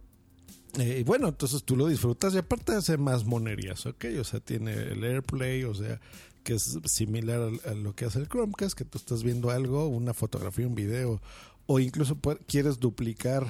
eh, 0.79 1.03
bueno, 1.07 1.29
entonces 1.29 1.65
tú 1.65 1.77
lo 1.77 1.87
disfrutas 1.87 2.35
y 2.35 2.39
aparte 2.39 2.73
hace 2.73 2.97
más 2.97 3.25
monerías, 3.25 3.87
¿ok? 3.87 4.07
O 4.21 4.25
sea, 4.25 4.41
tiene 4.41 4.73
el 4.73 5.05
AirPlay, 5.05 5.65
o 5.65 5.75
sea, 5.75 6.01
que 6.43 6.55
es 6.55 6.79
similar 6.85 7.51
a, 7.67 7.75
lo 7.75 7.95
que 7.95 8.07
hace 8.07 8.19
el 8.19 8.29
Chromecast, 8.29 8.77
que 8.77 8.85
tú 8.85 8.99
estás 8.99 9.23
viendo 9.23 9.51
algo, 9.51 9.87
una 9.89 10.15
fotografía, 10.15 10.67
un 10.67 10.75
video, 10.75 11.21
o 11.67 11.79
incluso 11.79 12.19
quieres 12.47 12.81
duplicar 12.81 13.47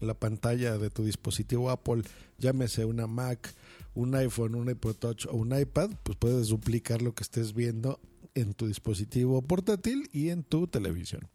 la 0.00 0.14
pantalla 0.14 0.78
de 0.78 0.90
tu 0.90 1.04
dispositivo 1.04 1.70
Apple, 1.70 2.02
llámese 2.38 2.84
una 2.84 3.06
Mac, 3.06 3.54
un 3.94 4.14
iPhone, 4.14 4.54
un 4.54 4.70
iPod 4.70 4.96
Touch 4.96 5.26
o 5.26 5.36
un 5.36 5.58
iPad, 5.58 5.90
pues 6.02 6.16
puedes 6.18 6.48
duplicar 6.48 7.02
lo 7.02 7.14
que 7.14 7.22
estés 7.22 7.54
viendo 7.54 8.00
en 8.34 8.54
tu 8.54 8.66
dispositivo 8.66 9.42
portátil 9.42 10.08
y 10.12 10.30
en 10.30 10.42
tu 10.42 10.66
televisión. 10.66 11.28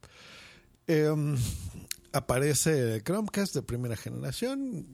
Em, 0.87 1.35
aparece 2.13 3.01
Chromecast 3.03 3.53
de 3.53 3.61
primera 3.61 3.95
generación, 3.95 4.85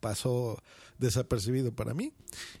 pasó 0.00 0.62
desapercibido 0.98 1.72
para 1.72 1.94
mí. 1.94 2.12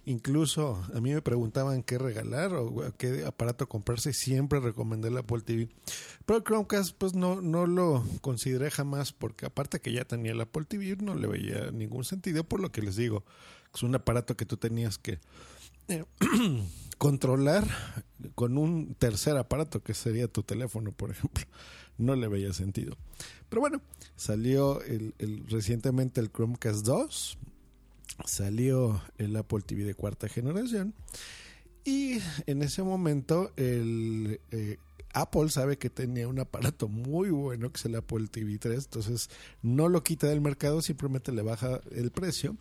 Incluso 0.04 0.82
a 0.94 1.00
mí 1.00 1.12
me 1.12 1.22
preguntaban 1.22 1.82
qué 1.82 1.98
regalar 1.98 2.54
o 2.54 2.92
qué 2.98 3.24
aparato 3.24 3.68
comprarse 3.68 4.10
y 4.10 4.14
siempre 4.14 4.60
recomendé 4.60 5.10
la 5.10 5.20
Apple 5.20 5.40
TV. 5.40 5.68
Pero 6.24 6.38
el 6.38 6.44
Chromecast 6.44 6.96
pues 6.96 7.14
no, 7.14 7.40
no 7.40 7.66
lo 7.66 8.04
consideré 8.20 8.70
jamás 8.70 9.12
porque 9.12 9.46
aparte 9.46 9.80
que 9.80 9.92
ya 9.92 10.04
tenía 10.04 10.34
la 10.34 10.44
Apple 10.44 10.64
TV 10.66 10.96
no 10.96 11.14
le 11.14 11.26
veía 11.26 11.70
ningún 11.70 12.04
sentido 12.04 12.44
por 12.44 12.60
lo 12.60 12.72
que 12.72 12.82
les 12.82 12.96
digo. 12.96 13.24
Es 13.74 13.82
un 13.82 13.94
aparato 13.94 14.36
que 14.36 14.46
tú 14.46 14.56
tenías 14.56 14.98
que 14.98 15.18
eh, 15.88 16.04
controlar 16.98 17.66
con 18.34 18.58
un 18.58 18.94
tercer 18.94 19.36
aparato 19.36 19.82
que 19.82 19.94
sería 19.94 20.28
tu 20.28 20.42
teléfono, 20.42 20.92
por 20.92 21.10
ejemplo. 21.10 21.44
No 21.98 22.14
le 22.14 22.28
veía 22.28 22.52
sentido. 22.52 22.96
Pero 23.48 23.60
bueno, 23.60 23.80
salió 24.16 24.82
el, 24.82 25.14
recientemente 25.48 26.20
el 26.20 26.30
Chromecast 26.30 26.84
2, 26.84 27.38
salió 28.24 29.02
el 29.18 29.34
Apple 29.36 29.62
TV 29.64 29.84
de 29.84 29.94
cuarta 29.94 30.28
generación 30.28 30.94
y 31.84 32.18
en 32.46 32.62
ese 32.62 32.82
momento 32.82 33.52
el 33.56 34.40
eh, 34.50 34.78
Apple 35.16 35.48
sabe 35.48 35.78
que 35.78 35.88
tenía 35.88 36.28
un 36.28 36.38
aparato 36.38 36.88
muy 36.88 37.30
bueno 37.30 37.70
que 37.70 37.78
es 37.78 37.84
el 37.86 37.94
Apple 37.94 38.26
TV 38.28 38.58
3, 38.58 38.84
entonces 38.84 39.30
no 39.62 39.88
lo 39.88 40.02
quita 40.02 40.26
del 40.26 40.42
mercado, 40.42 40.82
simplemente 40.82 41.32
le 41.32 41.42
baja 41.42 41.80
el 41.90 42.10
precio, 42.10 42.56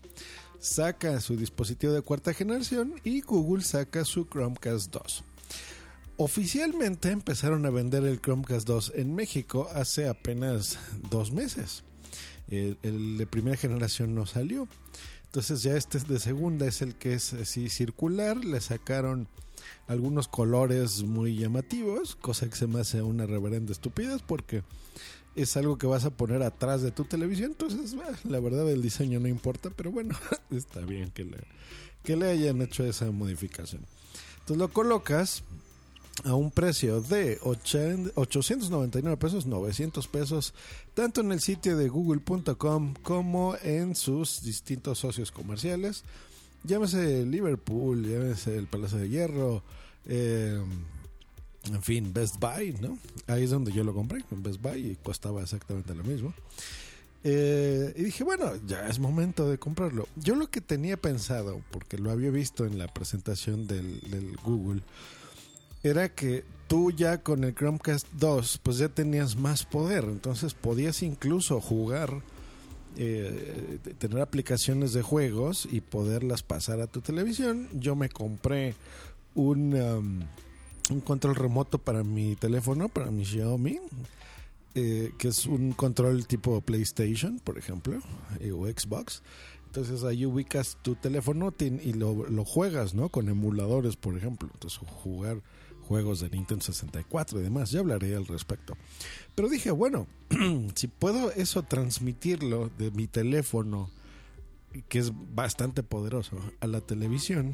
saca 0.60 1.20
su 1.22 1.36
dispositivo 1.36 1.94
de 1.94 2.02
cuarta 2.02 2.34
generación 2.34 2.96
y 3.04 3.22
Google 3.22 3.64
saca 3.64 4.06
su 4.06 4.26
Chromecast 4.26 4.92
2. 4.92 5.24
Oficialmente 6.18 7.12
empezaron 7.12 7.66
a 7.66 7.70
vender 7.70 8.06
el 8.06 8.22
Chromecast 8.22 8.68
2 8.68 8.94
en 8.96 9.16
México 9.16 9.70
hace 9.74 10.08
apenas 10.08 10.80
dos 11.10 11.32
meses. 11.32 11.84
El, 12.48 13.18
de 13.18 13.28
primera 13.28 13.58
generación 13.58 14.16
no 14.16 14.26
salió. 14.26 14.68
Entonces 15.26 15.64
ya 15.64 15.76
este 15.76 16.00
de 16.00 16.20
segunda 16.20 16.68
es 16.68 16.82
el 16.82 16.96
que 16.96 17.14
es 17.14 17.34
así 17.34 17.70
circular. 17.70 18.46
Le 18.46 18.62
sacaron 18.62 19.28
algunos 19.88 20.28
colores 20.28 21.04
muy 21.04 21.36
llamativos, 21.36 22.16
cosa 22.16 22.50
que 22.50 22.56
se 22.56 22.68
me 22.68 22.80
hace 22.80 23.02
una 23.02 23.26
reverenda 23.26 23.74
estupidez 23.74 24.22
porque 24.26 24.64
es 25.36 25.58
algo 25.58 25.78
que 25.78 25.88
vas 25.88 26.06
a 26.06 26.12
poner 26.12 26.44
atrás 26.44 26.82
de 26.82 26.92
tu 26.92 27.06
televisión. 27.06 27.52
Entonces, 27.52 27.96
la 28.24 28.40
verdad 28.40 28.70
el 28.72 28.82
diseño 28.82 29.20
no 29.20 29.28
importa, 29.28 29.70
pero 29.76 29.92
bueno, 29.92 30.16
está 30.52 30.82
bien 30.82 31.12
que 31.12 31.26
le, 31.26 31.38
que 32.04 32.16
le 32.16 32.30
hayan 32.30 32.62
hecho 32.62 32.86
esa 32.86 33.12
modificación. 33.12 33.86
Entonces 34.40 34.58
lo 34.58 34.72
colocas 34.72 35.44
a 36.24 36.34
un 36.34 36.52
precio 36.52 37.02
de 37.02 37.40
899 37.44 39.18
pesos, 39.18 39.46
900 39.46 40.08
pesos, 40.08 40.54
tanto 40.94 41.22
en 41.22 41.32
el 41.32 41.42
sitio 41.42 41.76
de 41.76 41.90
google.com 41.90 42.94
como 43.04 43.56
en 43.62 43.96
sus 43.96 44.42
distintos 44.44 45.00
socios 45.00 45.32
comerciales. 45.32 46.04
Llámese 46.64 47.26
Liverpool, 47.26 48.08
llámese 48.08 48.58
el 48.58 48.68
Palacio 48.68 49.00
de 49.00 49.10
Hierro, 49.10 49.64
eh, 50.06 50.60
en 51.68 51.82
fin, 51.82 52.14
Best 52.14 52.38
Buy, 52.40 52.76
¿no? 52.82 52.98
Ahí 53.28 53.44
es 53.44 53.50
donde 53.50 53.72
yo 53.72 53.84
lo 53.84 53.94
compré, 53.94 54.24
en 54.32 54.44
Best 54.44 54.62
Buy, 54.62 54.92
y 54.92 54.96
costaba 54.96 55.42
exactamente 55.42 55.94
lo 55.96 56.04
mismo. 56.04 56.34
Eh, 57.24 57.94
y 57.96 58.04
dije, 58.04 58.24
bueno, 58.24 58.52
ya 58.68 58.88
es 58.88 59.00
momento 59.00 59.50
de 59.50 59.58
comprarlo. 59.58 60.08
Yo 60.16 60.36
lo 60.36 60.50
que 60.50 60.62
tenía 60.62 60.96
pensado, 60.98 61.62
porque 61.72 61.98
lo 61.98 62.12
había 62.12 62.30
visto 62.30 62.66
en 62.66 62.78
la 62.78 62.88
presentación 62.88 63.66
del, 63.66 64.00
del 64.12 64.36
Google, 64.44 64.82
era 65.82 66.10
que 66.10 66.44
tú 66.68 66.92
ya 66.92 67.22
con 67.22 67.44
el 67.44 67.54
Chromecast 67.54 68.08
2 68.14 68.60
pues 68.64 68.78
ya 68.78 68.90
tenías 68.90 69.36
más 69.36 69.66
poder, 69.66 70.06
entonces 70.06 70.54
podías 70.54 71.04
incluso 71.04 71.62
jugar, 71.62 72.22
eh, 72.98 73.80
tener 73.98 74.22
aplicaciones 74.22 74.94
de 74.94 75.02
juegos 75.02 75.68
y 75.72 75.82
poderlas 75.82 76.44
pasar 76.44 76.80
a 76.82 76.88
tu 76.88 77.02
televisión. 77.02 77.68
Yo 77.74 77.96
me 77.96 78.10
compré 78.10 78.76
un, 79.36 79.74
um, 79.74 80.20
un 80.90 81.02
control 81.02 81.36
remoto 81.36 81.78
para 81.80 82.04
mi 82.04 82.36
teléfono, 82.36 82.90
para 82.90 83.12
mi 83.12 83.26
Xiaomi. 83.26 83.80
Eh, 84.78 85.14
que 85.18 85.30
es 85.30 85.46
un 85.46 85.72
control 85.72 86.28
tipo 86.28 86.60
PlayStation, 86.60 87.40
por 87.40 87.58
ejemplo, 87.58 87.98
eh, 88.42 88.52
o 88.52 88.66
Xbox. 88.66 89.24
Entonces 89.68 90.04
ahí 90.04 90.26
ubicas 90.26 90.78
tu 90.82 90.96
teléfono 90.96 91.54
y 91.60 91.94
lo, 91.94 92.28
lo, 92.30 92.44
juegas, 92.44 92.94
¿no? 92.94 93.08
Con 93.08 93.30
emuladores, 93.30 93.96
por 93.96 94.18
ejemplo. 94.18 94.50
Entonces 94.54 94.80
jugar 94.80 95.42
juegos 95.88 96.20
de 96.20 96.30
Nintendo 96.30 96.64
64 96.64 97.40
y 97.40 97.44
demás. 97.44 97.72
Ya 97.72 97.80
hablaré 97.80 98.16
al 98.16 98.28
respecto. 98.28 98.76
Pero 99.34 99.48
dije, 99.48 99.72
bueno, 99.72 100.08
si 100.76 100.88
puedo 100.88 101.32
eso 101.32 101.64
transmitirlo 101.64 102.70
de 102.78 102.92
mi 102.92 103.08
teléfono, 103.08 103.90
que 104.90 105.00
es 105.00 105.12
bastante 105.34 105.84
poderoso, 105.84 106.38
a 106.60 106.68
la 106.68 106.82
televisión, 106.82 107.54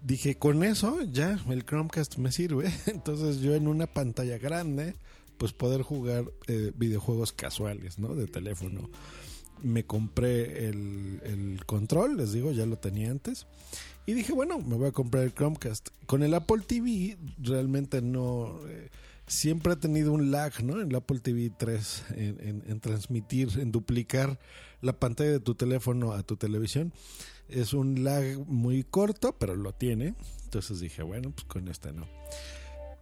dije, 0.00 0.36
con 0.36 0.62
eso 0.64 1.02
ya 1.02 1.38
el 1.48 1.64
Chromecast 1.64 2.16
me 2.18 2.32
sirve. 2.32 2.72
Entonces 2.86 3.40
yo 3.40 3.54
en 3.54 3.68
una 3.68 3.86
pantalla 3.86 4.38
grande, 4.38 4.94
pues 5.36 5.52
poder 5.52 5.82
jugar 5.82 6.24
eh, 6.46 6.72
videojuegos 6.76 7.32
casuales, 7.32 7.98
¿no? 7.98 8.14
De 8.14 8.26
teléfono 8.26 8.90
me 9.62 9.84
compré 9.84 10.68
el, 10.68 11.20
el, 11.24 11.64
control, 11.66 12.16
les 12.16 12.32
digo, 12.32 12.52
ya 12.52 12.66
lo 12.66 12.78
tenía 12.78 13.10
antes. 13.10 13.46
Y 14.06 14.14
dije, 14.14 14.32
bueno, 14.32 14.58
me 14.58 14.76
voy 14.76 14.88
a 14.88 14.92
comprar 14.92 15.24
el 15.24 15.34
Chromecast. 15.34 15.88
Con 16.06 16.22
el 16.22 16.34
Apple 16.34 16.62
TV 16.66 17.18
realmente 17.38 18.00
no... 18.00 18.58
Eh, 18.68 18.88
siempre 19.26 19.74
ha 19.74 19.76
tenido 19.76 20.12
un 20.12 20.30
lag, 20.30 20.64
¿no? 20.64 20.80
En 20.80 20.88
el 20.88 20.96
Apple 20.96 21.20
TV 21.20 21.50
3, 21.56 22.04
en, 22.16 22.62
en, 22.66 22.80
transmitir, 22.80 23.50
en 23.58 23.70
duplicar 23.70 24.38
la 24.80 24.94
pantalla 24.94 25.32
de 25.32 25.40
tu 25.40 25.54
teléfono 25.54 26.12
a 26.12 26.22
tu 26.22 26.36
televisión. 26.36 26.92
Es 27.48 27.72
un 27.72 28.04
lag 28.04 28.38
muy 28.46 28.84
corto, 28.84 29.36
pero 29.38 29.56
lo 29.56 29.72
tiene. 29.72 30.14
Entonces 30.44 30.80
dije, 30.80 31.02
bueno, 31.02 31.30
pues 31.30 31.44
con 31.44 31.68
este 31.68 31.92
no. 31.92 32.06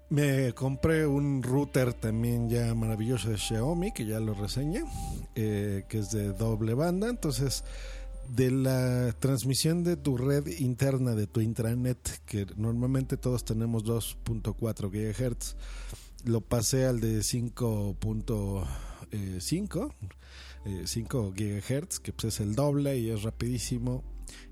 Me 0.09 0.53
compré 0.53 1.05
un 1.07 1.43
router 1.43 1.93
también 1.93 2.49
ya 2.49 2.73
maravilloso 2.75 3.31
de 3.31 3.39
Xiaomi, 3.39 3.91
que 3.93 4.07
ya 4.07 4.21
lo 4.21 4.35
reseñé, 4.35 4.85
eh, 5.35 5.85
que 5.89 5.99
es 5.99 6.13
de 6.13 6.33
doble 6.33 6.75
banda. 6.75 7.09
Entonces, 7.09 7.65
de 8.29 8.53
la 8.53 9.13
transmisión 9.19 9.83
de 9.83 9.97
tu 9.97 10.17
red 10.17 10.47
interna, 10.59 11.17
de 11.17 11.27
tu 11.27 11.41
intranet, 11.41 11.99
que 12.25 12.47
normalmente 12.57 13.17
todos 13.17 13.45
tenemos 13.45 13.85
2.4 13.85 14.91
GHz, 14.91 15.57
lo 16.25 16.41
pasé 16.41 16.87
al 16.87 17.01
de 17.01 17.19
5.5. 17.19 18.67
5 20.85 21.35
eh, 21.37 21.63
GHz, 21.63 22.01
que 22.01 22.13
pues 22.13 22.35
es 22.35 22.41
el 22.41 22.55
doble 22.55 22.99
y 22.99 23.11
es 23.11 23.23
rapidísimo. 23.23 24.05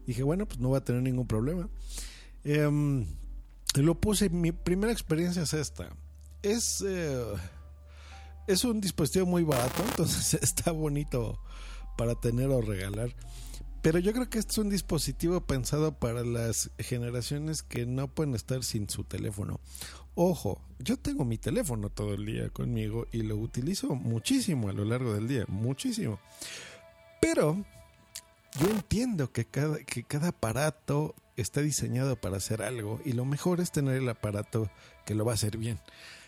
Dije, 0.07 0.23
bueno, 0.23 0.47
pues 0.47 0.61
no 0.61 0.71
va 0.71 0.79
a 0.79 0.85
tener 0.85 1.03
ningún 1.03 1.27
problema. 1.27 1.69
Eh, 2.45 3.07
lo 3.75 4.01
puse, 4.01 4.31
mi 4.31 4.53
primera 4.53 4.93
experiencia 4.93 5.43
es 5.43 5.55
esta. 5.55 5.91
Es, 6.43 6.85
eh, 6.87 7.25
es 8.47 8.65
un 8.65 8.81
dispositivo 8.81 9.27
muy 9.27 9.43
barato, 9.43 9.83
entonces 9.89 10.35
está 10.43 10.71
bonito 10.73 11.41
para 11.97 12.15
tener 12.15 12.51
o 12.51 12.61
regalar. 12.61 13.15
Pero 13.83 13.99
yo 13.99 14.13
creo 14.13 14.31
que 14.31 14.39
este 14.39 14.53
es 14.53 14.59
un 14.59 14.71
dispositivo 14.71 15.43
pensado 15.43 15.99
para 15.99 16.25
las 16.25 16.71
generaciones 16.79 17.63
que 17.63 17.85
no 17.85 18.09
pueden 18.09 18.35
estar 18.35 18.65
sin 18.65 18.89
su 18.89 19.05
teléfono. 19.05 19.61
Ojo, 20.15 20.63
yo 20.79 20.97
tengo 20.97 21.25
mi 21.25 21.37
teléfono 21.37 21.91
todo 21.91 22.15
el 22.15 22.25
día 22.25 22.49
conmigo 22.49 23.07
y 23.13 23.23
lo 23.23 23.37
utilizo 23.37 23.95
muchísimo 23.95 24.71
a 24.71 24.73
lo 24.73 24.85
largo 24.85 25.13
del 25.13 25.29
día, 25.29 25.45
muchísimo. 25.49 26.19
Pero 27.21 27.65
yo 28.61 28.69
entiendo 28.69 29.33
que 29.33 29.45
cada, 29.45 29.79
que 29.79 30.05
cada 30.05 30.29
aparato 30.29 31.15
está 31.37 31.61
diseñado 31.61 32.17
para 32.17 32.37
hacer 32.37 32.63
algo 32.63 33.01
y 33.05 33.13
lo 33.13 33.25
mejor 33.25 33.61
es 33.61 33.73
tener 33.73 33.97
el 33.97 34.09
aparato 34.09 34.71
que 35.05 35.15
lo 35.15 35.25
va 35.25 35.33
a 35.33 35.35
hacer 35.35 35.57
bien. 35.57 35.81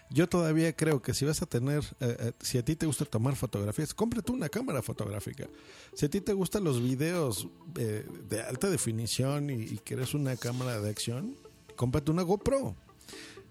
Yo 0.08 0.28
todavía 0.28 0.72
creo 0.74 1.02
que 1.02 1.14
si 1.14 1.24
vas 1.24 1.42
a 1.42 1.46
tener, 1.46 1.82
eh, 2.00 2.16
eh, 2.20 2.32
si 2.40 2.58
a 2.58 2.64
ti 2.64 2.76
te 2.76 2.86
gusta 2.86 3.04
tomar 3.04 3.34
fotografías, 3.34 3.92
cómprate 3.92 4.30
una 4.30 4.48
cámara 4.48 4.82
fotográfica. 4.82 5.48
Si 5.94 6.06
a 6.06 6.10
ti 6.10 6.20
te 6.20 6.32
gustan 6.32 6.62
los 6.62 6.80
videos 6.80 7.48
eh, 7.76 8.06
de 8.28 8.42
alta 8.42 8.70
definición 8.70 9.50
y, 9.50 9.54
y 9.54 9.78
quieres 9.78 10.14
una 10.14 10.36
cámara 10.36 10.80
de 10.80 10.90
acción, 10.90 11.36
cómprate 11.74 12.10
una 12.12 12.22
GoPro. 12.22 12.76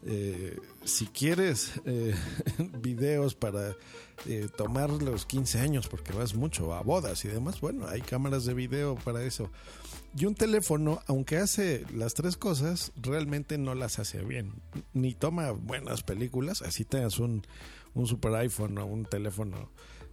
Eh, 0.07 0.59
si 0.83 1.07
quieres 1.07 1.71
eh, 1.85 2.13
videos 2.79 3.33
para 3.33 3.75
eh, 4.27 4.47
tomar 4.55 4.91
los 4.91 5.25
15 5.25 5.59
años, 5.59 5.87
porque 5.87 6.13
vas 6.13 6.35
mucho 6.35 6.73
a 6.73 6.81
bodas 6.81 7.25
y 7.25 7.27
demás, 7.27 7.59
bueno, 7.59 7.87
hay 7.87 8.01
cámaras 8.01 8.45
de 8.45 8.53
video 8.53 8.95
para 8.95 9.23
eso. 9.23 9.49
Y 10.17 10.25
un 10.25 10.35
teléfono, 10.35 11.01
aunque 11.07 11.37
hace 11.37 11.85
las 11.93 12.13
tres 12.13 12.37
cosas, 12.37 12.91
realmente 12.95 13.57
no 13.57 13.73
las 13.73 13.99
hace 13.99 14.23
bien. 14.23 14.53
Ni 14.93 15.13
toma 15.13 15.51
buenas 15.51 16.03
películas, 16.03 16.61
así 16.61 16.85
tengas 16.85 17.19
un, 17.19 17.41
un 17.95 18.05
super 18.05 18.33
iPhone 18.35 18.77
o 18.77 18.85
un 18.85 19.05
teléfono 19.05 19.69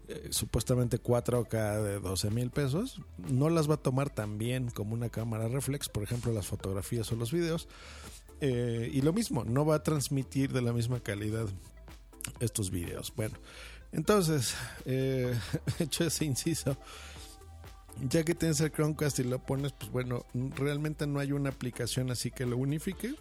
eh, 0.09 0.29
supuestamente 0.31 1.01
4K 1.01 1.81
de 1.81 2.01
12 2.01 2.31
mil 2.31 2.51
pesos, 2.51 3.01
no 3.17 3.49
las 3.49 3.71
va 3.71 3.75
a 3.75 3.83
tomar 3.83 4.11
tan 4.11 4.37
bien 4.37 4.69
como 4.69 4.95
una 4.95 5.11
cámara 5.11 5.47
reflex, 5.47 5.89
por 5.89 6.03
ejemplo, 6.03 6.33
las 6.33 6.47
fotografías 6.47 7.11
o 7.13 7.17
los 7.17 7.31
videos. 7.31 7.69
Eh, 8.45 8.91
y 8.93 9.03
lo 9.03 9.13
mismo, 9.13 9.45
no 9.45 9.65
va 9.65 9.77
a 9.77 9.83
transmitir 9.85 10.53
de 10.53 10.63
la 10.63 10.73
misma 10.73 10.99
calidad 10.99 11.47
estos 12.41 12.73
videos. 12.73 13.13
Bueno, 13.15 13.37
entonces, 13.93 14.57
eh, 14.85 15.33
hecho 15.79 16.03
ese 16.03 16.25
inciso, 16.25 16.77
ya 18.01 18.25
que 18.25 18.35
tienes 18.35 18.61
el 18.61 18.73
Chromecast 18.73 19.21
y 19.21 19.23
lo 19.23 19.39
pones, 19.39 19.73
pues 19.75 19.93
bueno, 19.93 20.27
realmente 20.57 21.07
no 21.07 21.21
hay 21.21 21.31
una 21.31 21.51
aplicación 21.51 22.11
así 22.11 22.33
que 22.33 22.45
lo 22.45 22.57
unifique. 22.57 23.15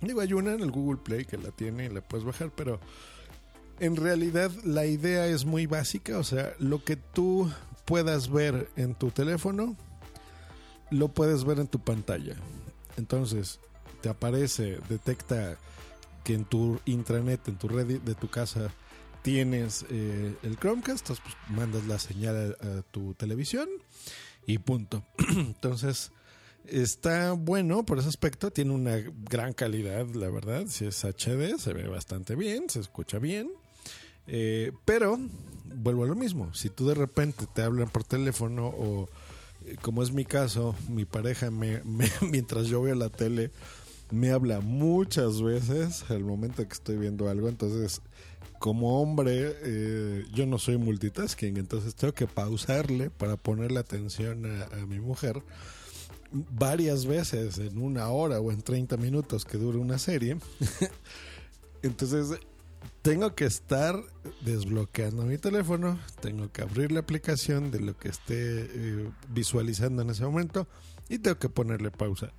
Digo, 0.00 0.22
hay 0.22 0.32
una 0.32 0.54
en 0.54 0.60
el 0.60 0.70
Google 0.70 1.02
Play 1.04 1.26
que 1.26 1.36
la 1.36 1.50
tiene 1.50 1.84
y 1.84 1.88
la 1.90 2.00
puedes 2.00 2.24
bajar, 2.24 2.50
pero 2.56 2.80
en 3.80 3.96
realidad 3.96 4.50
la 4.64 4.86
idea 4.86 5.26
es 5.26 5.44
muy 5.44 5.66
básica, 5.66 6.16
o 6.16 6.24
sea, 6.24 6.54
lo 6.58 6.82
que 6.82 6.96
tú 6.96 7.52
puedas 7.84 8.30
ver 8.30 8.70
en 8.76 8.94
tu 8.94 9.10
teléfono, 9.10 9.76
lo 10.90 11.08
puedes 11.08 11.44
ver 11.44 11.58
en 11.58 11.66
tu 11.66 11.80
pantalla. 11.80 12.36
Entonces, 12.96 13.60
te 14.00 14.08
aparece, 14.08 14.78
detecta 14.88 15.58
que 16.24 16.34
en 16.34 16.44
tu 16.44 16.80
intranet, 16.84 17.46
en 17.48 17.56
tu 17.56 17.68
red 17.68 18.00
de 18.00 18.14
tu 18.14 18.28
casa, 18.28 18.70
tienes 19.22 19.84
eh, 19.90 20.34
el 20.42 20.56
Chromecast, 20.58 21.00
entonces 21.00 21.24
pues, 21.24 21.36
mandas 21.58 21.86
la 21.86 21.98
señal 21.98 22.56
a, 22.60 22.82
tu 22.90 23.14
televisión 23.14 23.68
y 24.46 24.58
punto. 24.58 25.04
entonces, 25.36 26.12
está 26.64 27.32
bueno 27.32 27.84
por 27.84 27.98
ese 27.98 28.08
aspecto, 28.08 28.50
tiene 28.50 28.72
una 28.72 28.96
gran 29.30 29.52
calidad, 29.52 30.06
la 30.14 30.30
verdad, 30.30 30.66
si 30.68 30.86
es 30.86 31.04
HD, 31.04 31.58
se 31.58 31.72
ve 31.72 31.88
bastante 31.88 32.36
bien, 32.36 32.70
se 32.70 32.80
escucha 32.80 33.18
bien. 33.18 33.50
Eh, 34.26 34.72
pero, 34.84 35.18
vuelvo 35.64 36.04
a 36.04 36.06
lo 36.06 36.14
mismo, 36.14 36.52
si 36.54 36.68
tú 36.68 36.86
de 36.86 36.94
repente 36.94 37.46
te 37.54 37.62
hablan 37.62 37.88
por 37.88 38.04
teléfono 38.04 38.66
o 38.66 39.08
eh, 39.64 39.76
como 39.80 40.02
es 40.02 40.12
mi 40.12 40.24
caso, 40.24 40.74
mi 40.88 41.04
pareja 41.04 41.50
me, 41.50 41.82
mientras 42.30 42.66
yo 42.68 42.82
veo 42.82 42.94
la 42.94 43.08
tele 43.08 43.50
me 44.10 44.30
habla 44.30 44.60
muchas 44.60 45.42
veces 45.42 46.04
al 46.10 46.24
momento 46.24 46.66
que 46.66 46.72
estoy 46.72 46.96
viendo 46.96 47.28
algo, 47.28 47.48
entonces 47.48 48.00
como 48.58 49.00
hombre 49.00 49.54
eh, 49.62 50.24
yo 50.32 50.46
no 50.46 50.58
soy 50.58 50.78
multitasking, 50.78 51.56
entonces 51.56 51.94
tengo 51.94 52.12
que 52.14 52.26
pausarle 52.26 53.10
para 53.10 53.36
ponerle 53.36 53.78
atención 53.78 54.46
a, 54.46 54.86
mi 54.86 55.00
mujer 55.00 55.42
varias 56.30 57.06
veces 57.06 57.58
en 57.58 57.78
una 57.78 58.08
hora 58.08 58.40
o 58.40 58.50
en 58.50 58.60
30 58.60 58.96
minutos 58.96 59.44
que 59.44 59.56
dure 59.58 59.78
una 59.78 59.98
serie. 59.98 60.36
entonces 61.82 62.38
tengo 63.02 63.34
que 63.34 63.46
estar 63.46 63.96
desbloqueando 64.42 65.24
mi 65.24 65.38
teléfono, 65.38 65.98
tengo 66.20 66.50
que 66.52 66.62
abrir 66.62 66.92
la 66.92 67.00
aplicación 67.00 67.70
de 67.70 67.80
lo 67.80 67.96
que 67.96 68.08
esté 68.08 68.34
eh, 68.34 69.10
visualizando 69.30 70.02
en 70.02 70.10
ese 70.10 70.24
momento 70.24 70.66
y 71.08 71.18
tengo 71.18 71.38
que 71.38 71.48
ponerle 71.48 71.90
pausa. 71.90 72.32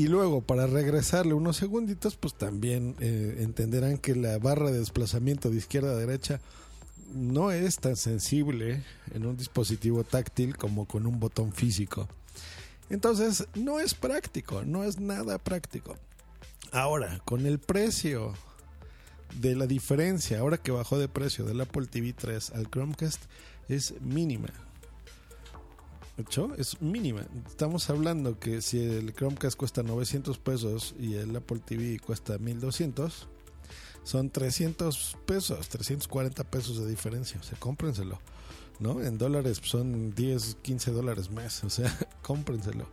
Y 0.00 0.08
luego, 0.08 0.40
para 0.40 0.66
regresarle 0.66 1.34
unos 1.34 1.58
segunditos, 1.58 2.16
pues 2.16 2.32
también 2.32 2.96
eh, 3.00 3.36
entenderán 3.40 3.98
que 3.98 4.14
la 4.14 4.38
barra 4.38 4.70
de 4.70 4.78
desplazamiento 4.78 5.50
de 5.50 5.58
izquierda 5.58 5.90
a 5.90 5.94
derecha 5.94 6.40
no 7.12 7.50
es 7.50 7.76
tan 7.76 7.96
sensible 7.96 8.82
en 9.12 9.26
un 9.26 9.36
dispositivo 9.36 10.02
táctil 10.02 10.56
como 10.56 10.86
con 10.86 11.06
un 11.06 11.20
botón 11.20 11.52
físico. 11.52 12.08
Entonces, 12.88 13.46
no 13.54 13.78
es 13.78 13.92
práctico, 13.92 14.64
no 14.64 14.84
es 14.84 14.98
nada 14.98 15.36
práctico. 15.36 15.98
Ahora, 16.72 17.20
con 17.26 17.44
el 17.44 17.58
precio 17.58 18.32
de 19.38 19.54
la 19.54 19.66
diferencia, 19.66 20.38
ahora 20.38 20.56
que 20.56 20.70
bajó 20.70 20.98
de 20.98 21.08
precio 21.08 21.44
del 21.44 21.60
Apple 21.60 21.88
TV 21.88 22.14
3 22.14 22.52
al 22.52 22.70
Chromecast, 22.70 23.20
es 23.68 24.00
mínima. 24.00 24.48
Es 26.56 26.80
mínima. 26.80 27.22
Estamos 27.46 27.88
hablando 27.90 28.38
que 28.38 28.62
si 28.62 28.78
el 28.78 29.14
Chromecast 29.14 29.56
cuesta 29.56 29.82
900 29.82 30.38
pesos 30.38 30.94
y 30.98 31.14
el 31.14 31.34
Apple 31.36 31.60
TV 31.64 31.98
cuesta 31.98 32.38
1200, 32.38 33.28
son 34.04 34.30
300 34.30 35.16
pesos, 35.26 35.68
340 35.68 36.44
pesos 36.44 36.78
de 36.78 36.88
diferencia. 36.88 37.40
O 37.40 37.42
sea, 37.42 37.58
cómprenselo. 37.58 38.18
¿No? 38.78 39.02
En 39.02 39.18
dólares 39.18 39.60
son 39.62 40.14
10, 40.14 40.58
15 40.62 40.90
dólares 40.90 41.30
más. 41.30 41.64
O 41.64 41.70
sea, 41.70 41.94
cómprenselo. 42.22 42.86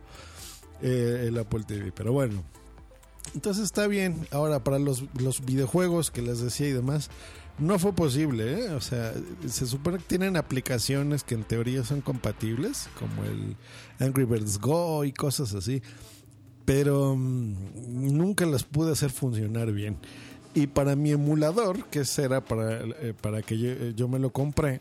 Eh, 0.82 1.24
el 1.28 1.38
Apple 1.38 1.64
TV. 1.64 1.92
Pero 1.92 2.12
bueno, 2.12 2.44
entonces 3.34 3.64
está 3.64 3.86
bien. 3.86 4.26
Ahora, 4.30 4.64
para 4.64 4.78
los, 4.78 5.04
los 5.18 5.44
videojuegos 5.44 6.10
que 6.10 6.22
les 6.22 6.40
decía 6.40 6.68
y 6.68 6.72
demás, 6.72 7.10
no 7.58 7.78
fue 7.78 7.92
posible. 7.92 8.64
¿eh? 8.64 8.70
O 8.70 8.80
sea, 8.80 9.12
se 9.46 9.66
supone 9.66 9.98
que 9.98 10.04
tienen 10.04 10.36
aplicaciones 10.36 11.24
que 11.24 11.34
en 11.34 11.44
teoría 11.44 11.84
son 11.84 12.00
compatibles, 12.00 12.88
como 12.98 13.24
el 13.24 13.56
Angry 13.98 14.24
Birds 14.24 14.58
Go 14.58 15.04
y 15.04 15.12
cosas 15.12 15.54
así. 15.54 15.82
Pero 16.64 17.12
um, 17.12 17.56
nunca 17.88 18.46
las 18.46 18.64
pude 18.64 18.92
hacer 18.92 19.10
funcionar 19.10 19.72
bien. 19.72 19.96
Y 20.54 20.66
para 20.66 20.96
mi 20.96 21.10
emulador, 21.12 21.84
que 21.86 22.02
era 22.18 22.44
para, 22.44 22.80
eh, 22.82 23.14
para 23.20 23.42
que 23.42 23.58
yo, 23.58 23.90
yo, 23.90 24.08
me 24.08 24.18
lo 24.18 24.30
compré, 24.30 24.80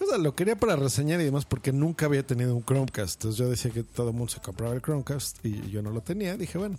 o 0.00 0.06
sea, 0.06 0.18
lo 0.18 0.34
quería 0.34 0.56
para 0.56 0.76
reseñar 0.76 1.20
y 1.20 1.24
demás 1.24 1.44
porque 1.44 1.72
nunca 1.72 2.06
había 2.06 2.26
tenido 2.26 2.54
un 2.54 2.64
Chromecast. 2.64 3.16
Entonces 3.16 3.38
yo 3.38 3.50
decía 3.50 3.70
que 3.70 3.82
todo 3.82 4.10
el 4.10 4.14
mundo 4.14 4.32
se 4.32 4.40
compraba 4.40 4.74
el 4.74 4.80
Chromecast 4.80 5.44
y 5.44 5.70
yo 5.70 5.82
no 5.82 5.90
lo 5.90 6.00
tenía. 6.00 6.36
Dije, 6.36 6.58
bueno, 6.58 6.78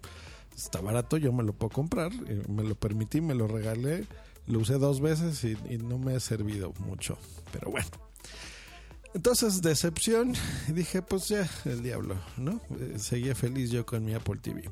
está 0.56 0.82
barato, 0.82 1.17
yo 1.17 1.32
me 1.32 1.44
lo 1.44 1.54
puedo 1.54 1.72
comprar, 1.72 2.12
me 2.48 2.63
lo 2.63 2.76
permití, 2.76 3.22
me 3.22 3.36
lo 3.36 3.48
regalé, 3.48 4.08
lo 4.48 4.60
usé 4.60 4.78
dos 4.78 5.02
veces 5.02 5.44
y, 5.44 5.78
no 5.78 5.98
me 5.98 6.16
ha 6.16 6.20
servido 6.20 6.74
mucho, 6.80 7.18
pero 7.52 7.72
bueno. 7.72 7.88
Entonces, 9.14 9.62
decepción, 9.62 10.34
dije, 10.70 11.02
pues 11.02 11.28
ya, 11.28 11.50
el 11.66 11.84
diablo, 11.84 12.16
¿no? 12.38 12.62
Eh, 12.80 12.96
seguía 12.98 13.36
feliz 13.36 13.70
yo 13.70 13.86
con 13.86 14.06
mi 14.06 14.14
Apple 14.14 14.40
TV. 14.42 14.70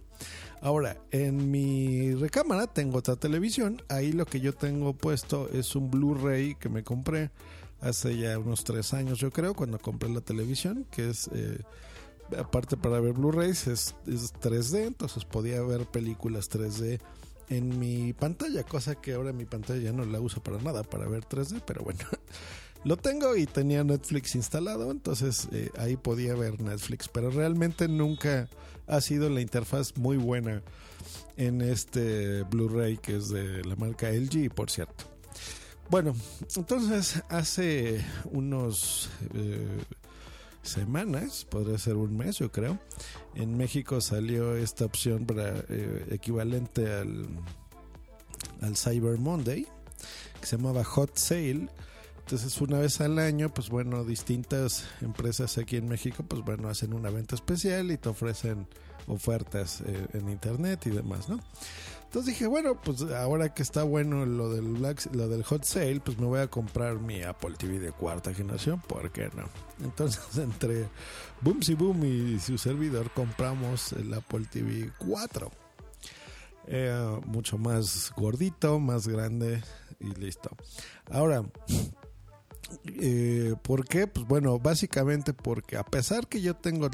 Ahora, 0.61 0.97
en 1.11 1.51
mi 1.51 2.13
recámara 2.15 2.67
tengo 2.67 2.99
otra 2.99 3.15
televisión, 3.15 3.81
ahí 3.89 4.11
lo 4.11 4.25
que 4.25 4.39
yo 4.39 4.53
tengo 4.53 4.93
puesto 4.93 5.49
es 5.49 5.75
un 5.75 5.89
Blu-ray 5.89 6.55
que 6.55 6.69
me 6.69 6.83
compré 6.83 7.31
hace 7.81 8.17
ya 8.17 8.37
unos 8.37 8.63
tres 8.63 8.93
años, 8.93 9.19
yo 9.19 9.31
creo, 9.31 9.53
cuando 9.53 9.79
compré 9.79 10.09
la 10.09 10.21
televisión, 10.21 10.85
que 10.91 11.09
es... 11.09 11.29
Eh, 11.33 11.59
aparte 12.37 12.77
para 12.77 12.99
ver 12.99 13.13
Blu-rays 13.13 13.67
es, 13.67 13.95
3D, 14.05 14.87
entonces 14.87 15.25
podía 15.25 15.61
ver 15.61 15.85
películas 15.85 16.49
3D 16.49 16.99
en 17.49 17.79
mi 17.79 18.13
pantalla, 18.13 18.63
cosa 18.63 18.95
que 18.95 19.13
ahora 19.13 19.33
mi 19.33 19.45
pantalla 19.45 19.81
ya 19.81 19.91
no 19.91 20.05
la 20.05 20.19
uso 20.19 20.41
para 20.41 20.59
nada, 20.59 20.83
para 20.83 21.07
ver 21.07 21.23
3D, 21.25 21.61
pero 21.65 21.83
bueno, 21.83 22.01
lo 22.83 22.97
tengo 22.97 23.35
y 23.35 23.45
tenía 23.45 23.83
Netflix 23.83 24.35
instalado, 24.35 24.91
entonces 24.91 25.47
eh, 25.51 25.69
ahí 25.77 25.97
podía 25.97 26.35
ver 26.35 26.61
Netflix, 26.61 27.07
pero 27.07 27.31
realmente 27.31 27.87
nunca 27.87 28.47
ha 28.87 29.01
sido 29.01 29.29
la 29.29 29.41
interfaz 29.41 29.97
muy 29.97 30.17
buena 30.17 30.61
en 31.37 31.61
este 31.61 32.43
Blu-ray 32.43 32.97
que 32.97 33.17
es 33.17 33.29
de 33.29 33.63
la 33.63 33.75
marca 33.75 34.09
LG, 34.09 34.53
por 34.53 34.69
cierto. 34.69 35.05
Bueno, 35.89 36.15
entonces 36.55 37.23
hace 37.29 38.05
unos... 38.31 39.09
Eh, 39.33 39.65
semanas, 40.69 41.45
podría 41.45 41.77
ser 41.77 41.95
un 41.95 42.17
mes 42.17 42.37
yo 42.37 42.51
creo, 42.51 42.79
en 43.35 43.57
México 43.57 44.01
salió 44.01 44.55
esta 44.55 44.85
opción 44.85 45.25
para 45.25 45.63
eh, 45.69 46.07
equivalente 46.11 46.91
al, 46.91 47.27
al 48.61 48.77
Cyber 48.77 49.17
Monday, 49.17 49.67
que 50.39 50.47
se 50.47 50.57
llamaba 50.57 50.83
Hot 50.83 51.17
Sale. 51.17 51.69
Entonces 52.19 52.61
una 52.61 52.77
vez 52.77 53.01
al 53.01 53.17
año, 53.17 53.49
pues 53.49 53.69
bueno, 53.69 54.03
distintas 54.05 54.85
empresas 55.01 55.57
aquí 55.57 55.77
en 55.77 55.87
México, 55.87 56.23
pues 56.27 56.43
bueno, 56.43 56.69
hacen 56.69 56.93
una 56.93 57.09
venta 57.09 57.35
especial 57.35 57.89
y 57.91 57.97
te 57.97 58.09
ofrecen 58.09 58.67
ofertas 59.07 59.81
eh, 59.81 60.07
en 60.13 60.29
internet 60.29 60.85
y 60.85 60.91
demás, 60.91 61.27
¿no? 61.27 61.39
Entonces 62.09 62.33
dije, 62.33 62.47
bueno, 62.47 62.73
pues 62.73 63.03
ahora 63.03 63.53
que 63.53 63.61
está 63.61 63.83
bueno 63.83 64.25
lo 64.25 64.49
del 64.51 64.81
lo 65.11 65.27
del 65.29 65.43
hot 65.43 65.63
sale, 65.63 65.99
pues 65.99 66.17
me 66.17 66.25
voy 66.25 66.39
a 66.39 66.47
comprar 66.47 66.99
mi 66.99 67.21
Apple 67.21 67.53
TV 67.55 67.77
de 67.77 67.91
cuarta 67.91 68.33
generación, 68.33 68.81
¿por 68.81 69.11
qué 69.11 69.29
no? 69.35 69.43
Entonces 69.85 70.19
entre 70.39 70.87
Boom 71.41 71.59
y 71.67 71.73
Boom 71.75 72.05
y 72.05 72.39
su 72.39 72.57
servidor 72.57 73.11
compramos 73.11 73.93
el 73.93 74.11
Apple 74.11 74.47
TV 74.51 74.91
4. 74.97 75.51
Eh, 76.65 77.19
mucho 77.27 77.59
más 77.59 78.11
gordito, 78.17 78.79
más 78.79 79.07
grande 79.07 79.61
y 79.99 80.07
listo. 80.19 80.49
Ahora, 81.11 81.43
eh, 82.85 83.53
¿por 83.61 83.85
qué? 83.85 84.07
Pues 84.07 84.25
bueno, 84.27 84.57
básicamente 84.57 85.33
porque 85.33 85.77
a 85.77 85.83
pesar 85.83 86.25
que 86.25 86.41
yo 86.41 86.55
tengo 86.55 86.89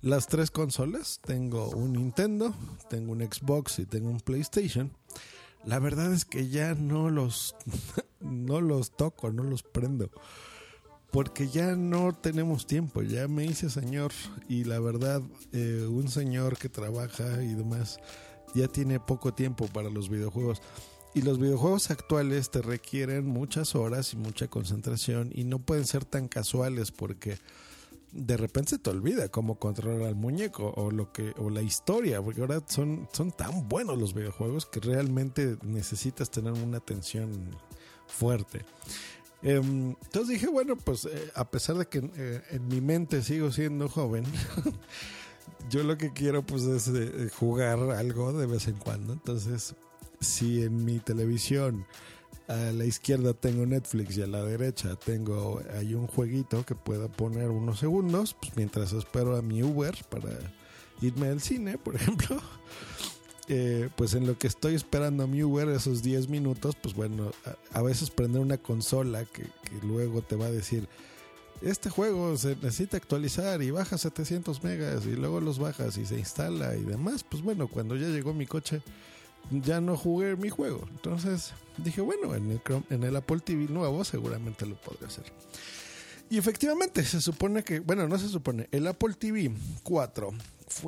las 0.00 0.26
tres 0.26 0.50
consolas, 0.50 1.20
tengo 1.24 1.70
un 1.70 1.94
Nintendo, 1.94 2.54
tengo 2.88 3.12
un 3.12 3.20
Xbox 3.20 3.78
y 3.80 3.86
tengo 3.86 4.10
un 4.10 4.20
PlayStation, 4.20 4.92
la 5.64 5.78
verdad 5.78 6.12
es 6.12 6.24
que 6.24 6.48
ya 6.48 6.74
no 6.74 7.10
los, 7.10 7.56
no 8.20 8.60
los 8.60 8.96
toco, 8.96 9.32
no 9.32 9.42
los 9.42 9.62
prendo. 9.62 10.10
Porque 11.10 11.48
ya 11.48 11.74
no 11.74 12.12
tenemos 12.12 12.66
tiempo, 12.66 13.02
ya 13.02 13.28
me 13.28 13.46
hice 13.46 13.70
señor 13.70 14.12
y 14.46 14.64
la 14.64 14.78
verdad, 14.78 15.22
eh, 15.52 15.86
un 15.88 16.08
señor 16.08 16.58
que 16.58 16.68
trabaja 16.68 17.42
y 17.42 17.54
demás, 17.54 17.98
ya 18.54 18.68
tiene 18.68 19.00
poco 19.00 19.32
tiempo 19.32 19.66
para 19.68 19.88
los 19.88 20.10
videojuegos. 20.10 20.60
Y 21.14 21.22
los 21.22 21.38
videojuegos 21.38 21.90
actuales 21.90 22.50
te 22.50 22.60
requieren 22.60 23.26
muchas 23.26 23.74
horas 23.74 24.12
y 24.12 24.16
mucha 24.16 24.48
concentración 24.48 25.30
y 25.34 25.44
no 25.44 25.58
pueden 25.58 25.86
ser 25.86 26.04
tan 26.04 26.28
casuales 26.28 26.92
porque 26.92 27.38
de 28.12 28.36
repente 28.36 28.70
se 28.70 28.78
te 28.78 28.90
olvida 28.90 29.28
cómo 29.28 29.58
controlar 29.58 30.08
al 30.08 30.14
muñeco 30.14 30.72
o 30.76 30.90
lo 30.90 31.12
que 31.12 31.34
o 31.38 31.50
la 31.50 31.62
historia, 31.62 32.22
porque 32.22 32.40
ahora 32.40 32.62
son 32.66 33.08
son 33.12 33.32
tan 33.32 33.68
buenos 33.68 33.98
los 33.98 34.14
videojuegos 34.14 34.66
que 34.66 34.80
realmente 34.80 35.56
necesitas 35.62 36.30
tener 36.30 36.52
una 36.52 36.78
atención 36.78 37.30
fuerte. 38.06 38.64
Em, 39.42 39.94
entonces 40.02 40.28
dije, 40.28 40.48
bueno, 40.48 40.76
pues 40.76 41.04
eh, 41.04 41.30
a 41.34 41.48
pesar 41.50 41.76
de 41.76 41.86
que 41.86 42.10
eh, 42.16 42.42
en 42.50 42.66
mi 42.66 42.80
mente 42.80 43.22
sigo 43.22 43.52
siendo 43.52 43.88
joven, 43.88 44.24
yo 45.70 45.84
lo 45.84 45.96
que 45.96 46.12
quiero 46.12 46.44
pues 46.44 46.62
es 46.64 46.88
eh, 46.88 47.30
jugar 47.32 47.78
algo 47.78 48.32
de 48.32 48.46
vez 48.46 48.66
en 48.66 48.76
cuando. 48.76 49.12
Entonces, 49.12 49.76
si 50.20 50.62
en 50.64 50.84
mi 50.84 50.98
televisión 50.98 51.86
a 52.48 52.72
la 52.72 52.86
izquierda 52.86 53.34
tengo 53.34 53.66
Netflix 53.66 54.16
y 54.16 54.22
a 54.22 54.26
la 54.26 54.42
derecha 54.42 54.96
tengo 54.96 55.60
hay 55.78 55.94
un 55.94 56.06
jueguito 56.06 56.64
que 56.64 56.74
pueda 56.74 57.08
poner 57.08 57.50
unos 57.50 57.78
segundos, 57.78 58.34
pues 58.34 58.56
mientras 58.56 58.92
espero 58.92 59.36
a 59.36 59.42
mi 59.42 59.62
Uber 59.62 59.94
para 60.08 60.30
irme 61.02 61.28
al 61.28 61.40
cine, 61.40 61.78
por 61.78 61.94
ejemplo. 61.94 62.40
Eh, 63.50 63.88
pues 63.96 64.12
en 64.12 64.26
lo 64.26 64.36
que 64.36 64.46
estoy 64.46 64.74
esperando 64.74 65.24
a 65.24 65.26
mi 65.26 65.42
Uber 65.42 65.70
esos 65.70 66.02
10 66.02 66.28
minutos, 66.28 66.76
pues 66.82 66.94
bueno, 66.94 67.30
a, 67.72 67.80
veces 67.80 68.10
prender 68.10 68.42
una 68.42 68.58
consola 68.58 69.24
que, 69.24 69.44
que, 69.44 69.86
luego 69.86 70.20
te 70.20 70.36
va 70.36 70.44
a 70.44 70.50
decir, 70.50 70.86
este 71.62 71.88
juego 71.88 72.36
se 72.36 72.56
necesita 72.56 72.98
actualizar 72.98 73.62
y 73.62 73.70
baja 73.70 73.96
700 73.96 74.62
megas 74.62 75.06
y 75.06 75.12
luego 75.12 75.40
los 75.40 75.58
bajas 75.58 75.96
y 75.96 76.04
se 76.04 76.18
instala 76.18 76.76
y 76.76 76.82
demás, 76.82 77.24
pues 77.24 77.42
bueno, 77.42 77.68
cuando 77.68 77.96
ya 77.96 78.08
llegó 78.08 78.34
mi 78.34 78.44
coche 78.44 78.82
ya 79.50 79.80
no 79.80 79.96
jugué 79.96 80.36
mi 80.36 80.48
juego. 80.48 80.86
Entonces 80.90 81.52
dije, 81.76 82.00
bueno, 82.00 82.34
en 82.34 82.50
el, 82.50 82.60
en 82.90 83.02
el 83.04 83.16
Apple 83.16 83.40
TV 83.40 83.66
nuevo 83.68 84.04
seguramente 84.04 84.66
lo 84.66 84.76
podré 84.76 85.06
hacer. 85.06 85.24
Y 86.30 86.36
efectivamente, 86.36 87.04
se 87.04 87.20
supone 87.20 87.64
que, 87.64 87.80
bueno, 87.80 88.06
no 88.06 88.18
se 88.18 88.28
supone, 88.28 88.68
el 88.70 88.86
Apple 88.86 89.14
TV 89.14 89.50
4 89.82 90.30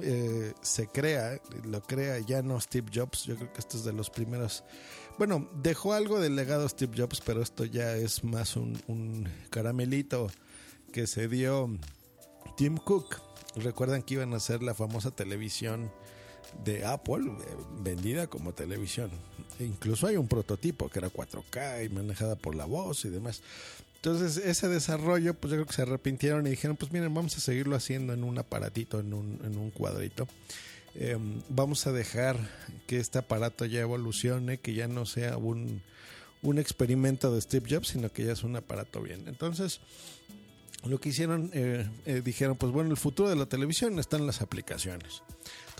eh, 0.02 0.52
se 0.60 0.86
crea, 0.88 1.40
lo 1.64 1.80
crea 1.82 2.18
ya 2.18 2.42
no 2.42 2.60
Steve 2.60 2.90
Jobs, 2.94 3.24
yo 3.24 3.36
creo 3.36 3.50
que 3.50 3.60
esto 3.60 3.78
es 3.78 3.84
de 3.84 3.94
los 3.94 4.10
primeros, 4.10 4.64
bueno, 5.16 5.48
dejó 5.62 5.94
algo 5.94 6.20
del 6.20 6.36
legado 6.36 6.68
Steve 6.68 6.92
Jobs, 6.94 7.22
pero 7.24 7.40
esto 7.40 7.64
ya 7.64 7.96
es 7.96 8.22
más 8.22 8.56
un, 8.56 8.78
un 8.86 9.28
caramelito 9.48 10.30
que 10.92 11.06
se 11.06 11.26
dio 11.26 11.70
Tim 12.58 12.76
Cook. 12.76 13.16
Recuerdan 13.56 14.02
que 14.02 14.14
iban 14.14 14.34
a 14.34 14.36
hacer 14.36 14.62
la 14.62 14.74
famosa 14.74 15.10
televisión 15.10 15.90
de 16.64 16.84
Apple 16.84 17.24
eh, 17.26 17.56
vendida 17.82 18.26
como 18.26 18.52
televisión. 18.52 19.10
E 19.58 19.64
incluso 19.64 20.06
hay 20.06 20.16
un 20.16 20.28
prototipo 20.28 20.88
que 20.88 20.98
era 20.98 21.10
4K 21.10 21.86
y 21.86 21.88
manejada 21.88 22.36
por 22.36 22.54
la 22.54 22.64
voz 22.64 23.04
y 23.04 23.10
demás. 23.10 23.42
Entonces 23.96 24.38
ese 24.38 24.68
desarrollo, 24.68 25.34
pues 25.34 25.50
yo 25.50 25.56
creo 25.58 25.66
que 25.66 25.74
se 25.74 25.82
arrepintieron 25.82 26.46
y 26.46 26.50
dijeron, 26.50 26.76
pues 26.76 26.90
miren, 26.90 27.12
vamos 27.12 27.36
a 27.36 27.40
seguirlo 27.40 27.76
haciendo 27.76 28.14
en 28.14 28.24
un 28.24 28.38
aparatito, 28.38 29.00
en 29.00 29.12
un, 29.12 29.40
en 29.44 29.58
un 29.58 29.70
cuadrito. 29.70 30.26
Em, 30.94 31.42
vamos 31.48 31.86
a 31.86 31.92
dejar 31.92 32.36
que 32.86 32.98
este 32.98 33.18
aparato 33.18 33.64
ya 33.64 33.80
evolucione, 33.80 34.58
que 34.58 34.74
ya 34.74 34.88
no 34.88 35.06
sea 35.06 35.36
un, 35.36 35.82
un 36.42 36.58
experimento 36.58 37.32
de 37.32 37.40
Steve 37.40 37.68
Jobs, 37.70 37.88
sino 37.88 38.10
que 38.10 38.24
ya 38.24 38.32
es 38.32 38.42
un 38.42 38.56
aparato 38.56 39.02
bien. 39.02 39.28
Entonces, 39.28 39.80
lo 40.84 40.98
que 40.98 41.10
hicieron, 41.10 41.50
eh, 41.52 41.88
eh, 42.06 42.22
dijeron, 42.24 42.56
pues 42.56 42.72
bueno, 42.72 42.90
el 42.90 42.96
futuro 42.96 43.28
de 43.28 43.36
la 43.36 43.46
televisión 43.46 43.98
está 43.98 44.16
en 44.16 44.26
las 44.26 44.40
aplicaciones. 44.40 45.22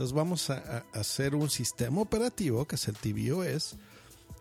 Entonces 0.01 0.17
vamos 0.17 0.49
a, 0.49 0.87
hacer 0.95 1.35
un 1.35 1.51
sistema 1.51 2.01
operativo, 2.01 2.65
que 2.65 2.77
es 2.77 2.89
el 2.89 2.97
tvOS, 2.97 3.77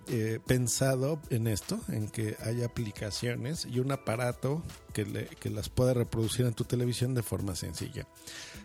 eh, 0.08 0.40
pensado 0.48 1.20
en 1.32 1.48
esto, 1.48 1.78
en 1.90 2.08
que 2.08 2.38
haya 2.46 2.68
aplicaciones 2.68 3.66
y 3.66 3.80
un 3.80 3.92
aparato 3.92 4.64
que, 4.94 5.06
las 5.50 5.68
pueda 5.68 5.94
reproducir 5.94 6.46
en 6.46 6.54
tu 6.54 6.64
televisión 6.64 7.14
de 7.14 7.24
forma 7.24 7.58
sencilla. 7.58 8.08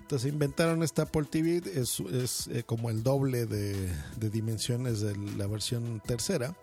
Entonces 0.02 0.32
inventaron 0.32 0.84
esta 0.84 1.02
Apple 1.02 1.24
TV, 1.28 1.62
es, 1.74 1.98
eh, 2.46 2.62
como 2.64 2.90
el 2.90 3.02
doble 3.02 3.46
de, 3.46 3.90
dimensiones 4.30 5.00
de 5.00 5.16
la 5.36 5.48
versión 5.48 6.00
tercera. 6.06 6.56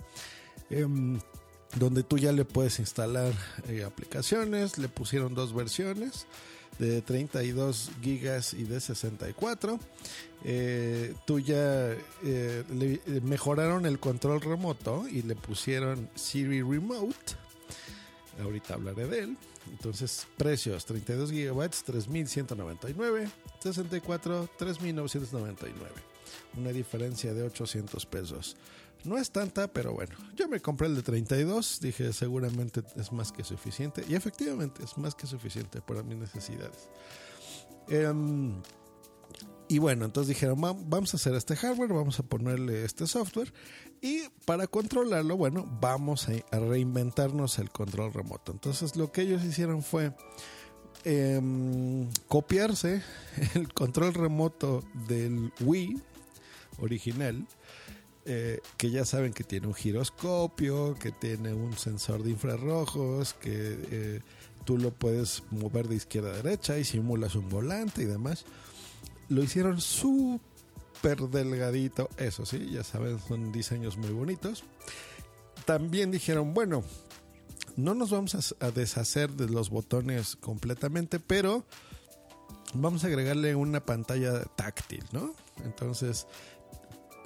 Em, 0.70 1.20
donde 1.76 2.04
tú 2.04 2.18
ya 2.18 2.32
le 2.32 2.46
puedes 2.46 2.80
instalar 2.80 3.34
eh, 3.68 3.84
aplicaciones, 3.84 4.78
le 4.78 4.88
pusieron 4.88 5.34
dos 5.34 5.54
versiones 5.54 6.26
de 6.82 7.02
32 7.04 7.92
gigas 8.02 8.54
y 8.56 8.64
de 8.64 8.80
64. 8.80 9.80
Eh, 10.44 11.14
tú 11.26 11.40
ya 11.40 11.92
eh, 12.24 12.64
le, 12.74 13.22
mejoraron 13.22 13.86
el 13.86 14.00
control 14.00 14.42
remoto 14.42 15.08
y 15.08 15.22
le 15.22 15.36
pusieron 15.36 16.10
Siri 16.16 16.64
Remote. 16.64 17.36
Ahorita 18.42 18.74
hablaré 18.74 19.06
de 19.08 19.20
él. 19.20 19.38
Entonces, 19.70 20.26
precios: 20.38 20.86
32 20.86 21.32
gigabytes, 21.32 21.84
3199, 21.84 23.30
64, 23.60 24.50
3999. 24.58 25.92
Una 26.58 26.72
diferencia 26.72 27.32
de 27.34 27.44
800 27.44 28.06
pesos. 28.08 28.58
No 29.04 29.18
es 29.18 29.32
tanta, 29.32 29.68
pero 29.68 29.94
bueno, 29.94 30.16
yo 30.36 30.48
me 30.48 30.60
compré 30.60 30.88
el 30.88 30.96
de 30.96 31.02
32, 31.02 31.80
dije 31.82 32.14
seguramente 32.14 32.84
es 32.96 33.12
más 33.12 33.32
que 33.32 33.44
suficiente 33.44 34.04
y 34.08 34.16
efectivamente 34.16 34.84
es 34.84 34.98
más 34.98 35.16
que 35.16 35.26
suficiente 35.26 35.82
para 35.82 36.04
mis 36.04 36.18
necesidades. 36.18 36.90
Em, 37.88 38.62
y 39.68 39.80
bueno, 39.80 40.06
entonces 40.06 40.36
dijeron, 40.36 40.60
vamos 40.62 41.14
a 41.14 41.18
hacer 41.18 41.34
este 41.34 41.56
hardware, 41.56 41.94
vamos 41.94 42.20
a 42.20 42.24
ponerle 42.24 42.84
este 42.84 43.08
software 43.08 43.54
y 44.02 44.24
para 44.46 44.68
controlarlo, 44.68 45.38
bueno, 45.38 45.66
vamos 45.80 46.28
a, 46.28 46.60
reinventarnos 46.60 47.58
el 47.58 47.72
control 47.72 48.14
remoto. 48.14 48.52
Entonces 48.52 48.96
lo 48.96 49.12
que 49.12 49.22
ellos 49.22 49.44
hicieron 49.44 49.82
fue 49.82 50.14
em, 51.06 52.08
copiarse 52.28 53.02
el 53.56 53.74
control 53.74 54.14
remoto 54.14 54.84
del 55.08 55.52
Wii 55.62 56.02
original 56.80 57.48
eh, 58.26 58.60
que 58.78 58.92
ya 58.92 59.06
saben 59.06 59.34
que 59.34 59.44
tiene 59.44 59.68
un 59.68 59.74
giroscopio, 59.74 60.96
que 61.00 61.12
tiene 61.12 61.54
un 61.54 61.78
sensor 61.78 62.24
de 62.24 62.32
infrarrojos, 62.32 63.34
que 63.34 63.52
eh, 63.92 64.22
tú 64.66 64.78
lo 64.78 64.92
puedes 64.92 65.44
mover 65.52 65.88
de 65.88 65.96
izquierda 65.96 66.30
a 66.32 66.38
derecha 66.38 66.78
y 66.78 66.84
simulas 66.84 67.36
un 67.36 67.50
volante 67.50 68.04
y 68.04 68.06
demás. 68.06 68.46
Lo 69.30 69.44
hicieron 69.44 69.82
súper 69.82 71.20
delgadito, 71.32 72.10
eso 72.18 72.46
sí, 72.46 72.70
ya 72.72 72.84
saben, 72.84 73.20
son 73.20 73.52
diseños 73.52 73.98
muy 73.98 74.10
bonitos. 74.10 74.64
También 75.66 76.12
dijeron, 76.12 76.54
bueno, 76.54 76.84
no 77.76 77.96
nos 77.96 78.12
vamos 78.12 78.56
a 78.60 78.72
deshacer 78.72 79.32
de 79.32 79.48
los 79.48 79.70
botones 79.70 80.36
completamente, 80.36 81.20
pero 81.20 81.66
vamos 82.74 83.04
a 83.04 83.08
agregarle 83.08 83.56
una 83.56 83.86
pantalla 83.86 84.44
táctil, 84.44 85.04
¿no? 85.12 85.34
Entonces, 85.64 86.28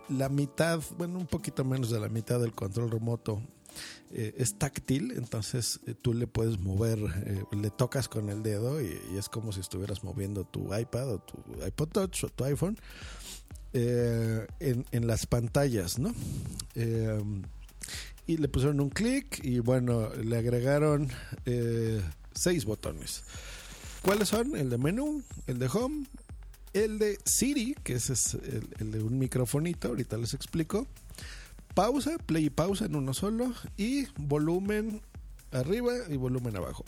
la 0.09 0.29
mitad, 0.29 0.81
bueno, 0.97 1.19
un 1.19 1.27
poquito 1.27 1.63
menos 1.63 1.89
de 1.89 1.99
la 1.99 2.09
mitad 2.09 2.39
del 2.39 2.53
control 2.53 2.91
remoto 2.91 3.41
eh, 4.11 4.33
es 4.37 4.57
táctil, 4.57 5.11
entonces 5.17 5.79
eh, 5.87 5.95
tú 5.99 6.13
le 6.13 6.27
puedes 6.27 6.59
mover, 6.59 6.99
eh, 7.25 7.43
le 7.51 7.69
tocas 7.69 8.07
con 8.07 8.29
el 8.29 8.43
dedo 8.43 8.81
y, 8.81 8.97
es 9.17 9.29
como 9.29 9.51
si 9.51 9.59
estuvieras 9.59 10.03
moviendo 10.03 10.45
tu 10.45 10.73
iPad 10.75 11.15
o 11.15 11.19
tu 11.19 11.37
iPod 11.65 11.89
Touch 11.89 12.23
o 12.23 12.29
tu 12.29 12.43
iPhone 12.45 12.77
en, 13.73 14.85
en, 14.91 15.07
las 15.07 15.25
pantallas, 15.25 15.99
¿no? 15.99 16.13
y 18.25 18.37
le 18.37 18.47
pusieron 18.47 18.79
un 18.79 18.89
clic 18.89 19.43
y 19.43 19.59
bueno, 19.59 20.09
le 20.15 20.37
agregaron 20.37 21.09
seis 22.33 22.63
botones. 22.63 23.25
¿Cuáles 24.01 24.29
son? 24.29 24.55
El 24.55 24.69
de 24.69 24.77
menú, 24.77 25.23
el 25.47 25.59
de 25.59 25.67
home, 25.67 26.05
el 26.75 26.99
de 26.99 27.17
Siri, 27.25 27.75
que 27.83 27.93
ese 27.93 28.13
es 28.13 28.37
el, 28.79 28.91
de 28.91 29.01
un 29.01 29.17
microfonito, 29.17 29.87
ahorita 29.87 30.17
les 30.17 30.33
explico. 30.33 30.87
Pausa, 31.73 32.17
play 32.25 32.45
y 32.45 32.49
pausa 32.49 32.85
en 32.85 32.95
uno 32.95 33.13
solo. 33.13 33.53
Y 33.77 34.07
volumen 34.17 35.01
arriba 35.51 35.93
y 36.09 36.17
volumen 36.17 36.55
abajo. 36.57 36.85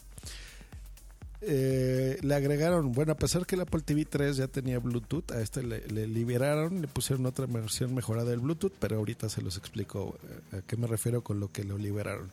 eh, 1.41 2.17
le 2.21 2.35
agregaron, 2.35 2.91
bueno, 2.91 3.13
a 3.13 3.17
pesar 3.17 3.45
que 3.45 3.55
el 3.55 3.61
Apple 3.61 3.81
TV 3.81 4.05
3 4.05 4.37
ya 4.37 4.47
tenía 4.47 4.79
Bluetooth, 4.79 5.31
a 5.31 5.41
este 5.41 5.63
le, 5.63 6.07
liberaron, 6.07 6.81
le 6.81 6.87
pusieron 6.87 7.25
otra 7.25 7.45
versión 7.45 7.93
mejorada 7.93 8.31
del 8.31 8.39
Bluetooth, 8.39 8.73
pero 8.79 8.97
ahorita 8.97 9.29
se 9.29 9.41
los 9.41 9.57
explico 9.57 10.17
eh, 10.51 10.57
a 10.57 10.61
qué 10.61 10.77
me 10.77 10.87
refiero 10.87 11.21
con 11.21 11.39
lo 11.39 11.51
que 11.51 11.63
lo 11.63 11.77
liberaron. 11.77 12.31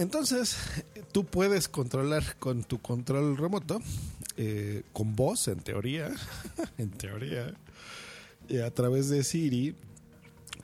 Entonces, 0.00 0.56
tú 1.12 1.24
puedes 1.24 1.68
controlar 1.68 2.36
con 2.38 2.64
tu 2.64 2.80
control 2.80 3.36
remoto, 3.36 3.80
eh, 4.36 4.82
con 4.92 5.14
voz, 5.14 5.48
en 5.48 5.60
teoría, 5.60 6.10
en 6.78 6.90
teoría, 6.90 7.54
a 8.66 8.70
través 8.70 9.08
de 9.08 9.22
Siri, 9.22 9.74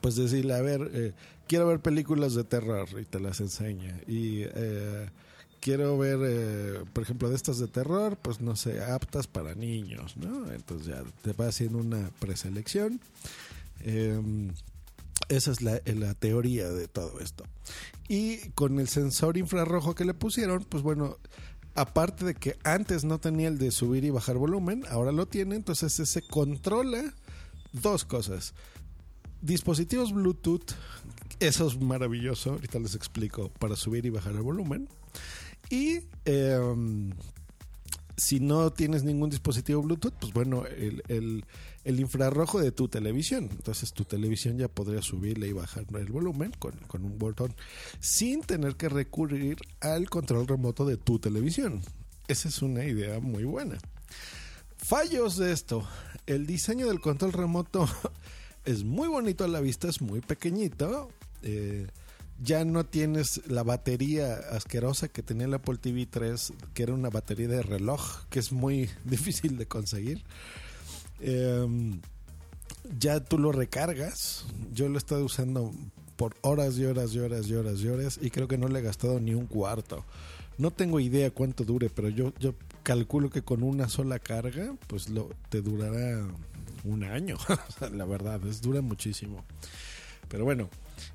pues 0.01 0.15
decirle, 0.15 0.55
a 0.55 0.61
ver, 0.61 1.13
quiero 1.47 1.67
ver 1.67 1.79
películas 1.79 2.33
de 2.33 2.43
terror 2.43 2.87
y 2.99 3.05
te 3.05 3.19
las 3.19 3.39
enseña. 3.39 3.99
Y 4.07 4.43
quiero 5.59 5.97
ver, 5.97 6.19
eh, 6.23 6.83
por 6.93 7.03
ejemplo, 7.03 7.29
de 7.29 7.35
estas 7.35 7.59
de 7.59 7.67
terror, 7.67 8.17
pues 8.21 8.41
no 8.41 8.55
sé, 8.55 8.81
aptas 8.81 9.27
para 9.27 9.55
niños, 9.55 10.15
¿no? 10.17 10.51
Entonces 10.51 10.87
ya 10.87 11.03
te 11.21 11.33
va 11.33 11.47
haciendo 11.47 11.79
una 11.79 12.09
preselección. 12.19 12.99
Em, 13.81 14.53
esa 15.29 15.51
es 15.51 15.61
la, 15.61 15.81
la, 15.85 16.13
teoría 16.13 16.69
de 16.69 16.87
todo 16.87 17.19
esto. 17.19 17.43
Y 18.07 18.49
con 18.51 18.79
el 18.79 18.87
sensor 18.87 19.37
infrarrojo 19.37 19.95
que 19.95 20.05
le 20.05 20.13
pusieron, 20.13 20.63
pues 20.63 20.83
bueno, 20.83 21.17
aparte 21.75 22.25
de 22.25 22.35
que 22.35 22.57
antes 22.63 23.03
no 23.03 23.19
tenía 23.19 23.47
el 23.47 23.57
de 23.57 23.71
subir 23.71 24.03
y 24.03 24.09
bajar 24.09 24.37
volumen, 24.37 24.83
ahora 24.89 25.11
lo 25.11 25.27
tiene, 25.27 25.55
entonces 25.55 25.93
se 25.93 26.21
controla 26.23 27.13
dos 27.71 28.05
cosas. 28.05 28.53
Dispositivos 29.41 30.13
Bluetooth, 30.13 30.71
eso 31.39 31.67
es 31.67 31.79
maravilloso, 31.79 32.53
ahorita 32.53 32.79
les 32.79 32.95
explico, 32.95 33.49
para 33.59 33.75
subir 33.75 34.05
y 34.05 34.09
bajar 34.09 34.33
el 34.33 34.41
volumen. 34.41 34.89
Y 35.69 35.99
em, 36.25 37.11
si 38.15 38.39
no 38.39 38.71
tienes 38.71 39.03
ningún 39.03 39.29
dispositivo 39.29 39.83
Bluetooth, 39.83 40.15
pues 40.19 40.33
bueno, 40.33 40.65
el, 40.65 41.45
infrarrojo 41.99 42.59
de 42.59 42.71
tu 42.71 42.87
televisión. 42.87 43.49
Entonces 43.51 43.93
tu 43.93 44.03
televisión 44.03 44.57
ya 44.57 44.67
podría 44.67 45.01
subirle 45.01 45.47
y 45.47 45.53
bajar 45.53 45.85
el 45.95 46.11
volumen 46.11 46.51
con, 46.59 46.73
con 46.87 47.05
un 47.05 47.17
botón 47.17 47.55
sin 47.99 48.41
tener 48.41 48.75
que 48.75 48.89
recurrir 48.89 49.57
al 49.79 50.09
control 50.09 50.47
remoto 50.47 50.85
de 50.85 50.97
tu 50.97 51.19
televisión. 51.19 51.81
Esa 52.27 52.49
es 52.49 52.61
una 52.61 52.83
idea 52.83 53.19
muy 53.19 53.45
buena. 53.45 53.77
Fallos 54.77 55.37
de 55.37 55.53
esto. 55.53 55.87
El 56.25 56.45
diseño 56.45 56.87
del 56.87 56.99
control 56.99 57.33
remoto 57.33 57.87
es 58.65 58.83
muy 58.83 59.07
bonito 59.07 59.43
a 59.43 59.47
la 59.47 59.61
vista, 59.61 59.87
es 59.87 60.01
muy 60.01 60.21
pequeñito. 60.21 61.09
Eh, 61.41 61.87
ya 62.39 62.65
no 62.65 62.85
tienes 62.85 63.41
la 63.47 63.63
batería 63.63 64.35
asquerosa 64.51 65.07
que 65.07 65.23
tenía 65.23 65.47
el 65.47 65.53
Apple 65.53 65.77
TV 65.77 66.05
3, 66.05 66.53
que 66.73 66.83
era 66.83 66.93
una 66.93 67.09
batería 67.09 67.47
de 67.47 67.63
reloj, 67.63 68.25
que 68.29 68.39
es 68.39 68.51
muy 68.51 68.89
difícil 69.05 69.57
de 69.57 69.67
conseguir. 69.67 70.23
Em, 71.19 71.99
ya 72.99 73.19
tú 73.19 73.37
lo 73.37 73.51
recargas. 73.51 74.45
Yo 74.73 74.87
lo 74.89 74.95
he 74.95 74.97
estado 74.97 75.25
usando 75.25 75.71
por 76.15 76.35
horas 76.41 76.77
y 76.77 76.85
horas 76.85 77.13
y 77.13 77.19
horas 77.19 77.47
y 77.47 77.53
horas 77.53 77.79
y 77.79 77.87
horas 77.87 78.19
y 78.21 78.29
creo 78.31 78.47
que 78.47 78.57
no 78.57 78.67
le 78.67 78.79
he 78.79 78.81
gastado 78.81 79.19
ni 79.19 79.33
un 79.33 79.45
cuarto. 79.45 80.03
No 80.57 80.71
tengo 80.71 80.99
idea 80.99 81.29
cuánto 81.29 81.63
dure, 81.63 81.89
pero 81.89 82.09
yo, 82.09 82.33
yo 82.39 82.55
calculo 82.81 83.29
que 83.29 83.43
con 83.43 83.61
una 83.61 83.89
sola 83.89 84.17
carga, 84.17 84.73
pues 84.87 85.09
lo, 85.09 85.29
te 85.49 85.61
durará 85.61 86.27
un 86.83 87.03
año. 87.03 87.37
la 87.93 88.05
verdad, 88.05 88.45
es 88.47 88.61
dura 88.61 88.81
muchísimo. 88.81 89.45
Pero 90.27 90.45
bueno, 90.45 90.69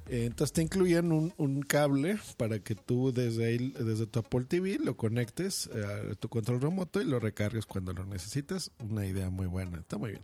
eh, 0.06 0.24
entonces 0.26 0.52
te 0.52 0.62
incluyen 0.62 1.12
un, 1.12 1.62
cable 1.62 2.18
para 2.36 2.58
que 2.58 2.74
tú 2.74 3.12
desde 3.12 3.46
ahí, 3.46 3.72
desde 3.78 4.06
tu 4.06 4.18
Apple 4.18 4.44
TV 4.44 4.78
lo 4.78 4.96
conectes 4.96 5.68
a 5.68 6.14
tu 6.16 6.28
control 6.28 6.60
remoto 6.60 7.00
y 7.00 7.04
lo 7.04 7.18
recargues 7.18 7.66
cuando 7.66 7.92
lo 7.92 8.04
necesites. 8.04 8.70
Una 8.88 9.06
idea 9.06 9.30
muy 9.30 9.46
buena, 9.46 9.78
está 9.78 9.96
muy 9.96 10.10
bien. 10.10 10.22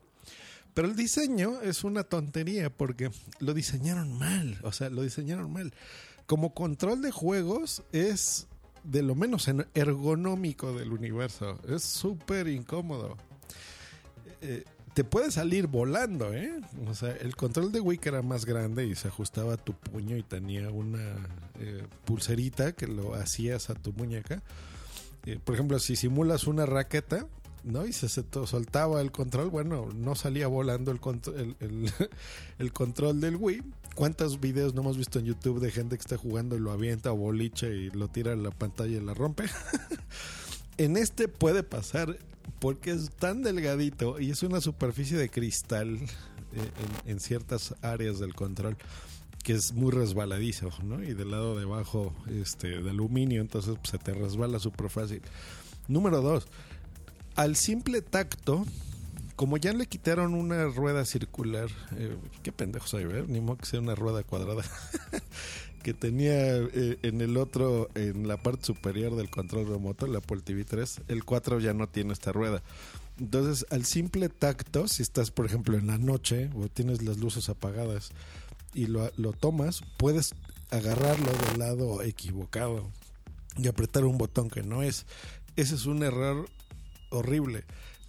Pero 0.75 0.89
el 0.89 0.97
diseño 0.97 1.61
es 1.63 1.85
una 1.85 2.05
tontería 2.05 2.71
porque 2.71 3.11
lo 3.41 3.55
diseñaron 3.55 4.17
mal, 4.19 4.59
o 4.63 4.73
sea, 4.73 4.91
lo 4.91 5.03
diseñaron 5.03 5.53
mal. 5.53 5.73
Como 6.27 6.55
control 6.55 7.03
de 7.03 7.11
juegos 7.11 7.83
es 7.93 8.47
de 8.85 9.03
lo 9.03 9.15
menos 9.15 9.51
ergonómico 9.75 10.73
del 10.73 10.93
universo, 10.93 11.59
es 11.69 11.83
súper 11.83 12.49
incómodo. 12.49 13.17
Eh, 14.41 14.65
te 14.99 15.05
puede 15.05 15.31
salir 15.31 15.69
volando, 15.69 16.35
¿eh? 16.35 16.61
O 16.89 16.93
sea, 16.93 17.13
el 17.13 17.37
control 17.37 17.71
de 17.71 17.79
Wii 17.79 18.01
era 18.03 18.21
más 18.21 18.45
grande 18.45 18.85
y 18.85 18.97
se 18.97 19.07
ajustaba 19.07 19.55
a 19.55 19.57
tu 19.57 19.73
puño 19.73 20.17
y 20.17 20.25
tenía 20.25 20.71
una 20.71 21.15
eh, 21.61 21.87
pulserita 22.05 22.73
que 22.73 22.89
lo 22.89 23.15
hacías 23.15 23.71
a 23.71 23.77
tu 23.77 23.93
muñeca. 23.93 24.43
Eh, 25.25 25.39
por 25.45 25.55
ejemplo, 25.55 25.79
si 25.79 25.95
simulas 25.95 26.49
una 26.49 26.67
raqueta, 26.67 27.29
¿no? 27.63 27.87
Y 27.87 27.93
se, 27.93 28.09
soltaba 28.09 29.01
el 29.01 29.13
control, 29.13 29.51
bueno, 29.51 29.89
no 29.95 30.17
salía 30.17 30.49
volando 30.49 30.91
el, 30.91 30.99
el, 31.61 31.93
el, 32.59 32.73
control 32.73 33.21
del 33.21 33.37
Wii. 33.37 33.63
¿Cuántos 33.95 34.41
videos 34.41 34.75
no 34.75 34.81
hemos 34.81 34.97
visto 34.97 35.21
en 35.21 35.27
YouTube 35.27 35.61
de 35.61 35.71
gente 35.71 35.97
que 35.97 36.03
está 36.03 36.17
jugando 36.17 36.57
y 36.57 36.59
lo 36.59 36.73
avienta 36.73 37.13
o 37.13 37.17
boliche 37.17 37.73
y 37.73 37.91
lo 37.91 38.09
tira 38.09 38.33
a 38.33 38.37
la 38.37 38.51
pantalla 38.51 38.97
y 38.97 39.01
la 39.01 39.15
rompe? 39.15 39.45
en 40.77 40.97
este 40.97 41.29
puede 41.29 41.63
pasar 41.63 42.19
porque 42.59 42.91
es 42.93 43.11
tan 43.11 43.43
delgadito 43.43 44.19
y 44.21 44.31
es 44.31 44.43
una 44.43 44.61
superficie 44.61 45.17
de 45.17 45.29
cristal 45.29 45.97
eh, 45.97 46.71
en, 47.07 47.21
ciertas 47.21 47.75
áreas 47.83 48.19
del 48.19 48.35
control 48.35 48.77
que 49.43 49.53
es 49.53 49.73
muy 49.73 49.93
resbaladizo, 49.93 50.71
¿no? 50.83 51.03
Y 51.03 51.15
del 51.15 51.31
lado 51.31 51.57
de 51.57 51.65
abajo 51.65 52.15
este, 52.29 52.83
de 52.83 52.91
aluminio, 52.91 53.41
entonces 53.41 53.77
pues, 53.77 53.91
se 53.91 53.99
te 53.99 54.13
resbala 54.13 54.59
súper 54.59 54.91
fácil. 54.91 55.23
Número 55.87 56.21
dos, 56.21 56.49
al 57.35 57.57
simple 57.57 58.03
tacto, 58.03 58.67
como 59.37 59.57
ya 59.57 59.73
le 59.73 59.87
quitaron 59.87 60.35
una 60.35 60.67
rueda 60.67 61.05
circular, 61.05 61.71
eh, 61.97 62.17
qué 62.43 62.51
pendejos 62.51 62.93
hay, 62.95 63.05
ver, 63.05 63.29
ni 63.29 63.41
modo 63.41 63.59
que 63.59 63.67
sea 63.67 63.81
una 63.81 63.95
rueda 63.95 64.23
cuadrada. 64.23 64.65
que 65.83 65.95
tenía 65.95 66.57
eh, 66.57 66.99
en 67.03 67.21
el 67.21 67.37
otro, 67.37 67.89
en 67.95 68.29
la 68.29 68.37
parte 68.37 68.67
superior 68.67 69.17
del 69.17 69.31
control 69.31 69.69
remoto, 69.69 70.07
la 70.07 70.19
Apple 70.19 70.41
TV 70.43 70.65
3, 70.65 71.03
el 71.09 71.25
4 71.25 71.61
ya 71.61 71.75
no 71.75 71.89
tiene 71.89 72.13
esta 72.13 72.33
rueda. 72.33 72.63
Entonces, 73.19 73.67
al 73.71 73.85
simple 73.85 74.29
tacto, 74.29 74.87
si 74.89 75.03
estás, 75.03 75.31
por 75.31 75.47
ejemplo, 75.47 75.77
en 75.77 75.87
la 75.87 75.99
noche 75.99 76.51
o 76.55 76.69
tienes 76.69 77.03
las 77.03 77.19
luces 77.19 77.49
apagadas 77.49 78.11
y 78.75 78.87
lo, 78.87 79.11
lo 79.17 79.33
tomas, 79.33 79.83
puedes 79.97 80.35
agarrarlo 80.71 81.33
del 81.33 81.59
lado 81.59 82.03
equivocado 82.03 82.89
y 83.57 83.67
apretar 83.67 84.05
un 84.05 84.19
botón 84.19 84.51
que 84.51 84.63
no 84.63 84.83
es. 84.83 85.07
Ese 85.57 85.75
es 85.75 85.87
un 85.87 86.03
error 86.03 86.49
horrible 87.11 87.65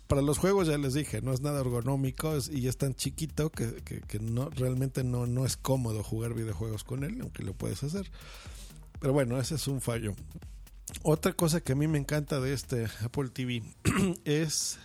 para 0.10 0.24
los 0.24 0.40
juegos 0.40 0.68
ya 0.68 0.80
les 0.80 0.96
dije, 0.96 1.22
no 1.22 1.34
es 1.34 1.42
nada 1.42 1.60
ergonómico 1.62 2.36
y 2.52 2.68
es 2.68 2.78
tan 2.78 2.96
chiquito 2.96 3.52
que, 3.52 4.20
no, 4.20 4.50
realmente 4.50 5.04
no, 5.04 5.28
no 5.28 5.46
es 5.46 5.56
cómodo 5.56 6.02
jugar 6.02 6.34
videojuegos 6.34 6.84
con 6.84 7.04
él, 7.04 7.20
aunque 7.22 7.44
lo 7.44 7.54
puedes 7.54 7.84
hacer. 7.84 8.10
Pero 9.00 9.14
bueno, 9.14 9.40
ese 9.40 9.54
es 9.54 9.68
un 9.68 9.82
fallo. 9.82 10.16
Otra 11.04 11.34
cosa 11.34 11.62
que 11.62 11.74
a 11.74 11.76
mí 11.76 11.88
me 11.88 12.00
encanta 12.00 12.40
de 12.40 12.54
este 12.54 12.88
Apple 13.04 13.30
TV 13.30 13.62
es 14.26 14.80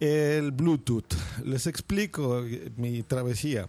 el 0.00 0.52
Bluetooth. 0.52 1.12
Les 1.44 1.66
explico 1.66 2.42
mi 2.76 3.02
travesía. 3.02 3.68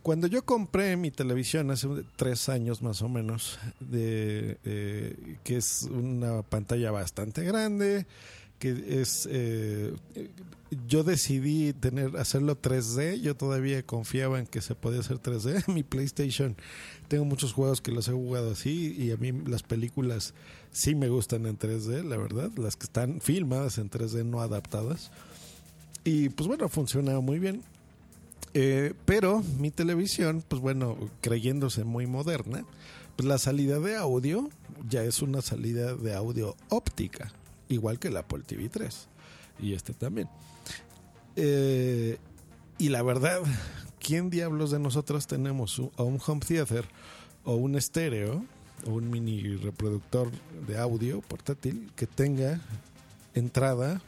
Cuando 0.00 0.28
yo 0.28 0.46
compré 0.46 0.96
mi 0.96 1.10
televisión 1.10 1.70
hace 1.70 1.88
tres 2.16 2.48
años 2.48 2.80
más 2.80 3.02
o 3.02 3.10
menos, 3.10 3.58
de, 3.80 4.56
eh, 4.64 5.36
que 5.44 5.58
es 5.58 5.82
una 5.82 6.40
pantalla 6.40 6.90
bastante 6.90 7.44
grande, 7.44 8.06
que 8.58 9.00
es 9.00 9.28
eh, 9.30 9.92
yo 10.86 11.04
decidí 11.04 11.72
tener 11.72 12.16
hacerlo 12.16 12.60
3D 12.60 13.20
yo 13.20 13.36
todavía 13.36 13.82
confiaba 13.84 14.38
en 14.38 14.46
que 14.46 14.60
se 14.60 14.74
podía 14.74 15.00
hacer 15.00 15.20
3D 15.20 15.66
mi 15.72 15.82
PlayStation 15.82 16.56
tengo 17.08 17.24
muchos 17.24 17.52
juegos 17.52 17.80
que 17.80 17.92
los 17.92 18.08
he 18.08 18.12
jugado 18.12 18.52
así 18.52 18.94
y 18.98 19.10
a 19.10 19.16
mí 19.16 19.32
las 19.32 19.62
películas 19.62 20.34
sí 20.72 20.94
me 20.94 21.08
gustan 21.08 21.46
en 21.46 21.58
3D 21.58 22.02
la 22.04 22.16
verdad 22.16 22.50
las 22.56 22.76
que 22.76 22.84
están 22.84 23.20
filmadas 23.20 23.78
en 23.78 23.90
3D 23.90 24.24
no 24.24 24.40
adaptadas 24.40 25.10
y 26.04 26.30
pues 26.30 26.46
bueno 26.48 26.68
funciona 26.68 27.18
muy 27.20 27.38
bien 27.38 27.62
eh, 28.54 28.94
pero 29.04 29.42
mi 29.58 29.70
televisión 29.70 30.42
pues 30.46 30.60
bueno 30.60 30.96
creyéndose 31.20 31.84
muy 31.84 32.06
moderna 32.06 32.64
pues 33.16 33.28
la 33.28 33.38
salida 33.38 33.78
de 33.78 33.96
audio 33.96 34.48
ya 34.88 35.02
es 35.04 35.22
una 35.22 35.42
salida 35.42 35.94
de 35.94 36.14
audio 36.14 36.56
óptica 36.68 37.32
igual 37.68 37.98
que 37.98 38.08
el 38.08 38.16
Apple 38.16 38.42
TV 38.46 38.68
3 38.68 39.08
y 39.60 39.74
este 39.74 39.94
también. 39.94 40.28
Eh, 41.36 42.18
y 42.78 42.88
la 42.88 43.02
verdad, 43.02 43.40
¿quién 44.00 44.30
diablos 44.30 44.70
de 44.70 44.78
nosotros 44.78 45.26
tenemos 45.26 45.78
un, 45.78 45.90
un 45.96 46.20
home 46.24 46.40
theater 46.46 46.84
o 47.44 47.54
un 47.54 47.76
estéreo 47.76 48.44
o 48.86 48.90
un 48.90 49.10
mini 49.10 49.56
reproductor 49.56 50.30
de 50.66 50.78
audio 50.78 51.20
portátil 51.22 51.90
que 51.96 52.06
tenga 52.06 52.60
entrada 53.34 54.00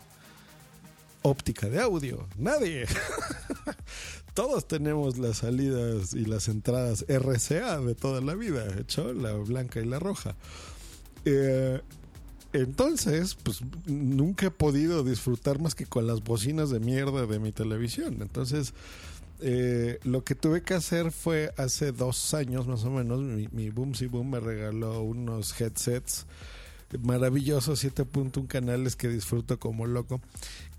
óptica 1.23 1.69
de 1.69 1.81
audio? 1.81 2.27
Nadie. 2.37 2.87
Todos 4.35 4.69
tenemos 4.69 5.19
las 5.19 5.39
salidas 5.39 6.15
y 6.15 6.25
las 6.25 6.47
entradas 6.47 7.05
RCA 7.09 7.81
de 7.81 7.97
toda 7.97 8.21
la 8.21 8.37
vida, 8.37 8.69
hecho 8.79 9.13
la 9.13 9.33
blanca 9.33 9.81
y 9.81 9.85
la 9.85 9.99
roja. 9.99 10.37
Eh, 11.25 11.81
entonces, 12.53 13.37
pues 13.43 13.61
nunca 13.87 14.47
he 14.47 14.51
podido 14.51 15.05
disfrutar 15.05 15.61
más 15.61 15.75
que 15.75 15.87
con 15.87 16.07
las 16.07 16.23
bocinas 16.23 16.71
de 16.71 16.81
mierda 16.81 17.27
de 17.27 17.39
mi 17.39 17.53
televisión. 17.53 18.19
Entonces, 18.21 18.73
eh, 19.41 19.99
lo 20.05 20.25
que 20.25 20.35
tuve 20.35 20.63
que 20.63 20.75
hacer 20.75 21.13
fue 21.13 21.53
hace 21.57 21.93
dos 21.93 22.35
años 22.35 22.67
más 22.67 22.85
o 22.85 22.91
menos, 22.91 23.21
mi, 23.21 23.49
mi 23.53 23.71
Boomsy 23.71 24.07
Boom 24.07 24.31
me 24.31 24.41
regaló 24.41 25.03
unos 25.03 25.59
headsets 25.61 26.27
maravillosos, 27.03 27.85
7.1 27.85 28.47
canales 28.47 28.97
que 28.97 29.09
disfruto 29.09 29.59
como 29.59 29.87
loco, 29.87 30.21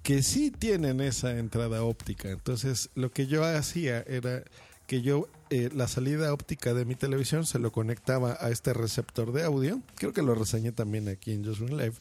que 0.02 0.24
sí 0.24 0.52
tienen 0.52 1.02
esa 1.02 1.38
entrada 1.38 1.84
óptica. 1.84 2.32
Entonces, 2.32 2.90
lo 2.96 3.12
que 3.12 3.28
yo 3.28 3.44
hacía 3.44 4.02
era 4.02 4.44
que 4.90 5.04
yo 5.04 5.28
eh, 5.52 5.70
la 5.72 5.88
salida 5.88 6.34
óptica 6.34 6.74
de 6.74 6.84
mi 6.84 6.96
televisión 6.96 7.46
se 7.46 7.60
lo 7.60 7.72
conectaba 7.72 8.36
a 8.42 8.50
este 8.50 8.74
receptor 8.74 9.32
de 9.32 9.44
audio. 9.44 9.84
Creo 9.94 10.14
que 10.14 10.24
lo 10.24 10.34
reseñé 10.34 10.72
también 10.72 11.08
aquí 11.10 11.32
en 11.32 11.46
Just 11.46 11.62
Live. 11.62 11.94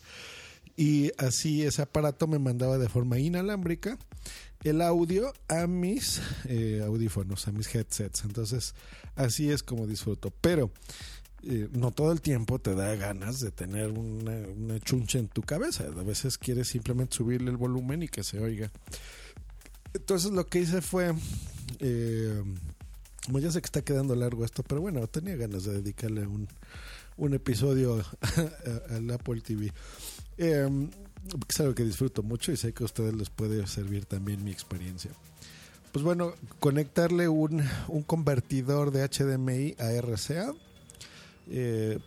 Y 0.75 1.13
así 1.19 1.65
ese 1.65 1.83
aparato 1.83 2.27
me 2.27 2.39
mandaba 2.39 2.79
de 2.79 2.89
forma 2.89 3.19
inalámbrica 3.19 3.99
el 4.65 4.81
audio 4.81 5.35
a 5.49 5.67
mis 5.67 6.23
eh, 6.47 6.83
audífonos, 6.83 7.47
a 7.47 7.53
mis 7.53 7.75
headsets. 7.75 8.25
Entonces, 8.25 8.75
así 9.17 9.51
es 9.51 9.63
como 9.63 9.87
disfruto. 9.87 10.33
Pero 10.41 10.71
eh, 11.43 11.69
no 11.73 11.91
todo 11.91 12.11
el 12.11 12.23
tiempo 12.23 12.59
te 12.59 12.75
da 12.75 12.95
ganas 12.95 13.41
de 13.41 13.51
tener 13.51 13.91
una, 13.91 14.33
una 14.33 14.81
chuncha 14.81 15.19
en 15.19 15.29
tu 15.29 15.43
cabeza. 15.43 15.85
A 15.85 16.05
veces 16.05 16.39
quieres 16.39 16.69
simplemente 16.69 17.17
subirle 17.17 17.51
el 17.51 17.59
volumen 17.59 18.03
y 18.03 18.09
que 18.09 18.25
se 18.25 18.41
oiga. 18.41 18.73
Entonces 19.93 20.33
lo 20.33 20.47
que 20.47 20.61
hice 20.61 20.81
fue 20.81 21.13
como 23.29 23.41
ya 23.41 23.51
sé 23.51 23.61
que 23.61 23.67
está 23.67 23.83
quedando 23.83 24.15
largo 24.15 24.43
esto, 24.43 24.63
pero 24.63 24.81
bueno, 24.81 25.07
tenía 25.07 25.37
ganas 25.37 25.65
de 25.65 25.75
dedicarle 25.75 26.27
un, 26.27 26.49
un 27.19 27.35
episodio 27.35 28.03
al 28.89 29.11
Apple 29.11 29.43
TV. 29.43 29.71
Eh, 30.39 30.89
es 31.47 31.61
algo 31.61 31.75
que 31.75 31.85
disfruto 31.85 32.23
mucho 32.23 32.53
y 32.53 32.57
sé 32.57 32.73
que 32.73 32.85
a 32.85 32.87
ustedes 32.87 33.13
les 33.13 33.29
puede 33.29 33.67
servir 33.67 34.07
también 34.07 34.43
mi 34.43 34.51
experiencia. 34.51 35.11
Pues 35.93 36.03
bueno, 36.03 36.33
conectarle 36.59 37.29
un, 37.29 37.63
un 37.89 38.03
convertidor 38.03 38.93
de 38.93 39.07
HDMI 39.07 39.77
a 39.79 39.93
RCA 40.01 40.55
eh, 41.51 41.99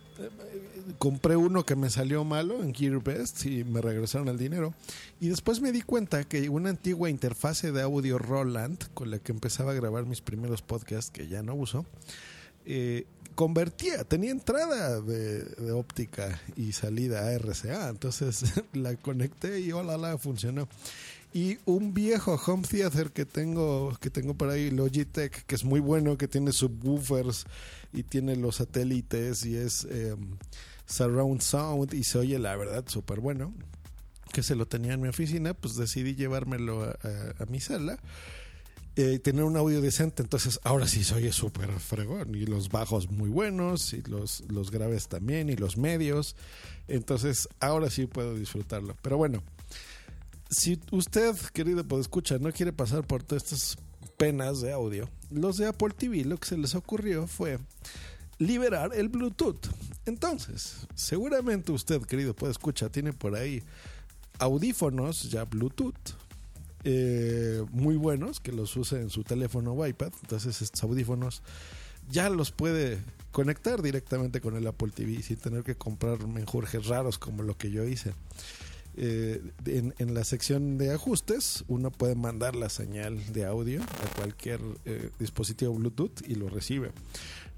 compré 0.98 1.36
uno 1.36 1.66
que 1.66 1.76
me 1.76 1.90
salió 1.90 2.24
malo 2.24 2.62
en 2.62 2.74
GearBest 2.74 3.46
y 3.46 3.64
me 3.64 3.82
regresaron 3.82 4.28
el 4.28 4.38
dinero. 4.38 4.74
Y 5.20 5.30
después 5.30 5.62
me 5.62 5.72
di 5.72 5.82
cuenta 5.82 6.24
que 6.24 6.50
una 6.50 6.70
antigua 6.70 7.10
interfase 7.10 7.72
de 7.72 7.82
audio 7.82 8.18
Roland 8.18 8.78
con 8.94 9.12
la 9.12 9.20
que 9.20 9.32
empezaba 9.32 9.72
a 9.72 9.76
grabar 9.76 10.06
mis 10.06 10.22
primeros 10.22 10.62
podcasts, 10.62 11.12
que 11.12 11.28
ya 11.28 11.44
no 11.44 11.56
uso, 11.56 11.86
eh, 12.66 13.06
convertía, 13.36 14.04
tenía 14.04 14.32
entrada 14.32 15.02
de, 15.02 15.72
óptica 15.72 16.40
y 16.56 16.74
salida 16.74 17.28
a 17.28 17.38
RCA. 17.38 17.90
Entonces 17.90 18.44
la 18.74 18.96
conecté 18.96 19.62
y 19.62 19.72
hola, 19.72 19.98
la 19.98 20.18
funcionó 20.18 20.68
y 21.34 21.60
un 21.66 21.94
viejo 21.94 22.40
home 22.46 22.64
theater 22.68 23.12
que 23.12 23.26
tengo 23.26 23.96
que 24.02 24.10
tengo 24.10 24.34
por 24.34 24.50
ahí 24.50 24.70
Logitech 24.70 25.46
que 25.46 25.56
es 25.56 25.64
muy 25.64 25.80
bueno 25.80 26.18
que 26.18 26.28
tiene 26.28 26.52
subwoofers 26.52 27.46
y 27.94 28.04
tiene 28.04 28.36
los 28.36 28.58
satélites 28.58 29.46
y 29.46 29.56
es 29.56 29.86
em, 29.86 30.38
surround 30.86 31.42
sound 31.42 31.94
y 31.94 32.04
se 32.04 32.18
oye 32.18 32.38
la 32.38 32.56
verdad 32.58 32.84
súper 32.88 33.22
bueno 33.22 33.54
que 34.34 34.44
se 34.44 34.56
lo 34.56 34.66
tenía 34.66 34.94
en 34.94 35.02
mi 35.02 35.08
oficina 35.08 35.54
pues 35.54 35.76
decidí 35.76 36.16
llevármelo 36.16 36.84
a, 36.84 37.46
mi 37.48 37.62
sala 37.62 37.98
eh, 38.98 39.20
tener 39.20 39.46
un 39.46 39.56
audio 39.56 39.80
decente. 39.80 40.22
Entonces 40.22 40.60
ahora 40.66 40.86
sí 40.86 41.06
se 41.06 41.16
oye 41.16 41.32
súper 41.32 41.72
fregón 41.80 42.36
y 42.36 42.46
los 42.46 42.68
bajos 42.68 43.10
muy 43.10 43.30
buenos 43.30 43.94
y 43.94 44.02
los, 44.02 44.44
los 44.50 44.70
graves 44.70 45.08
también 45.08 45.50
y 45.50 45.56
los 45.56 45.78
medios. 45.78 46.36
Entonces 46.90 47.48
ahora 47.62 47.90
sí 47.90 48.06
puedo 48.06 48.36
disfrutarlo. 48.36 48.98
Pero 49.02 49.16
bueno 49.16 49.44
si 50.52 50.80
usted, 50.92 51.36
querido 51.54 51.84
escucha, 52.00 52.38
no 52.38 52.52
quiere 52.52 52.74
pasar 52.74 53.08
por 53.08 53.24
todas 53.24 53.44
estas 53.44 53.78
penas 54.18 54.62
de 54.62 54.74
audio, 54.74 55.10
los 55.32 55.58
de 55.58 55.66
Apple 55.66 55.94
TV 55.98 56.26
lo 56.26 56.38
que 56.38 56.48
se 56.50 56.58
les 56.58 56.76
ocurrió 56.76 57.26
fue 57.26 57.58
liberar 58.38 58.92
el 58.94 59.08
Bluetooth. 59.08 59.68
Entonces, 60.06 60.88
seguramente 60.94 61.72
usted, 61.72 62.02
querido 62.02 62.36
escucha, 62.50 62.90
tiene 62.90 63.14
por 63.14 63.36
ahí 63.36 63.64
audífonos 64.40 65.32
ya 65.32 65.46
Bluetooth. 65.46 65.96
Eh, 66.84 67.64
muy 67.72 67.96
buenos 67.96 68.40
que 68.40 68.52
los 68.52 68.76
use 68.76 69.00
en 69.00 69.10
su 69.10 69.24
teléfono 69.24 69.74
o 69.74 69.88
iPad. 69.88 70.12
Entonces, 70.24 70.62
estos 70.62 70.84
audífonos 70.84 71.44
ya 72.10 72.30
los 72.30 72.52
puede 72.52 73.00
conectar 73.32 73.82
directamente 73.82 74.42
con 74.42 74.58
el 74.58 74.68
Apple 74.68 74.92
TV 74.94 75.22
sin 75.22 75.38
tener 75.38 75.64
que 75.64 75.76
comprar 75.76 76.28
menjurjes 76.28 76.88
raros 76.88 77.18
como 77.18 77.44
lo 77.44 77.58
que 77.58 77.72
yo 77.72 77.86
hice. 77.86 78.14
Eh, 78.96 79.42
en, 79.66 80.14
la 80.14 80.24
sección 80.26 80.78
de 80.78 80.94
ajustes 80.94 81.64
uno 81.68 81.92
puede 81.92 82.16
mandar 82.16 82.56
la 82.56 82.68
señal 82.68 83.32
de 83.32 83.46
audio 83.46 83.82
a 83.82 84.16
cualquier 84.18 84.60
eh, 84.84 85.12
dispositivo 85.18 85.74
Bluetooth 85.74 86.22
y 86.28 86.36
lo 86.36 86.50
recibe. 86.50 86.92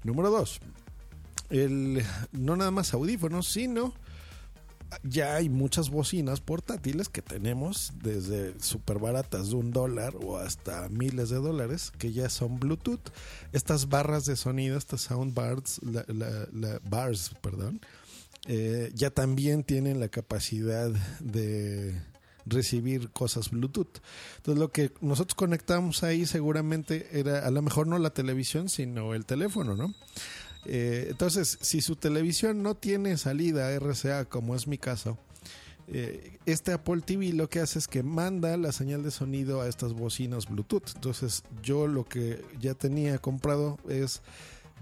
Número 0.04 0.30
dos, 0.30 0.60
el, 1.50 2.02
no 2.32 2.56
nada 2.56 2.70
más 2.70 2.94
audífonos, 2.94 3.48
sino 3.48 3.94
ya 5.02 5.34
hay 5.34 5.48
muchas 5.48 5.90
bocinas 5.90 6.40
portátiles 6.40 7.08
que 7.08 7.22
tenemos 7.22 7.92
desde 8.02 8.58
súper 8.60 9.00
baratas 9.00 9.50
de 9.50 9.56
un 9.56 9.72
dólar 9.72 10.14
o 10.22 10.38
hasta 10.38 10.88
miles 10.88 11.30
de 11.30 11.36
dólares 11.36 11.90
que 11.98 12.12
ya 12.12 12.28
son 12.28 12.60
Bluetooth. 12.60 13.10
Estas 13.52 13.88
barras 13.88 14.24
de 14.26 14.36
sonido, 14.36 14.78
estas 14.78 15.00
soundbars, 15.02 15.80
la 15.82 16.80
bars, 16.88 17.34
perdón, 17.40 17.80
eh, 18.46 18.90
ya 18.94 19.10
también 19.10 19.64
tienen 19.64 20.00
la 20.00 20.08
capacidad 20.08 20.90
de 21.20 22.00
recibir 22.46 23.10
cosas 23.10 23.50
Bluetooth. 23.50 24.00
Entonces 24.36 24.60
lo 24.60 24.70
que 24.70 24.92
nosotros 25.00 25.34
conectamos 25.34 26.02
ahí 26.02 26.26
seguramente 26.26 27.08
era 27.18 27.46
a 27.46 27.50
lo 27.50 27.62
mejor 27.62 27.86
no 27.86 27.98
la 27.98 28.10
televisión, 28.10 28.68
sino 28.68 29.14
el 29.14 29.24
teléfono, 29.24 29.76
¿no? 29.76 29.94
Eh, 30.66 31.08
entonces, 31.10 31.58
si 31.60 31.80
su 31.80 31.96
televisión 31.96 32.62
no 32.62 32.74
tiene 32.74 33.16
salida 33.18 33.70
RCA, 33.78 34.24
como 34.24 34.54
es 34.54 34.66
mi 34.66 34.78
caso, 34.78 35.18
eh, 35.88 36.38
este 36.46 36.72
Apple 36.72 37.02
TV 37.02 37.32
lo 37.34 37.50
que 37.50 37.60
hace 37.60 37.78
es 37.78 37.86
que 37.86 38.02
manda 38.02 38.56
la 38.56 38.72
señal 38.72 39.02
de 39.02 39.10
sonido 39.10 39.60
a 39.60 39.68
estas 39.68 39.92
bocinas 39.92 40.46
Bluetooth. 40.46 40.92
Entonces, 40.94 41.44
yo 41.62 41.86
lo 41.86 42.04
que 42.04 42.42
ya 42.60 42.74
tenía 42.74 43.18
comprado 43.18 43.78
es 43.88 44.22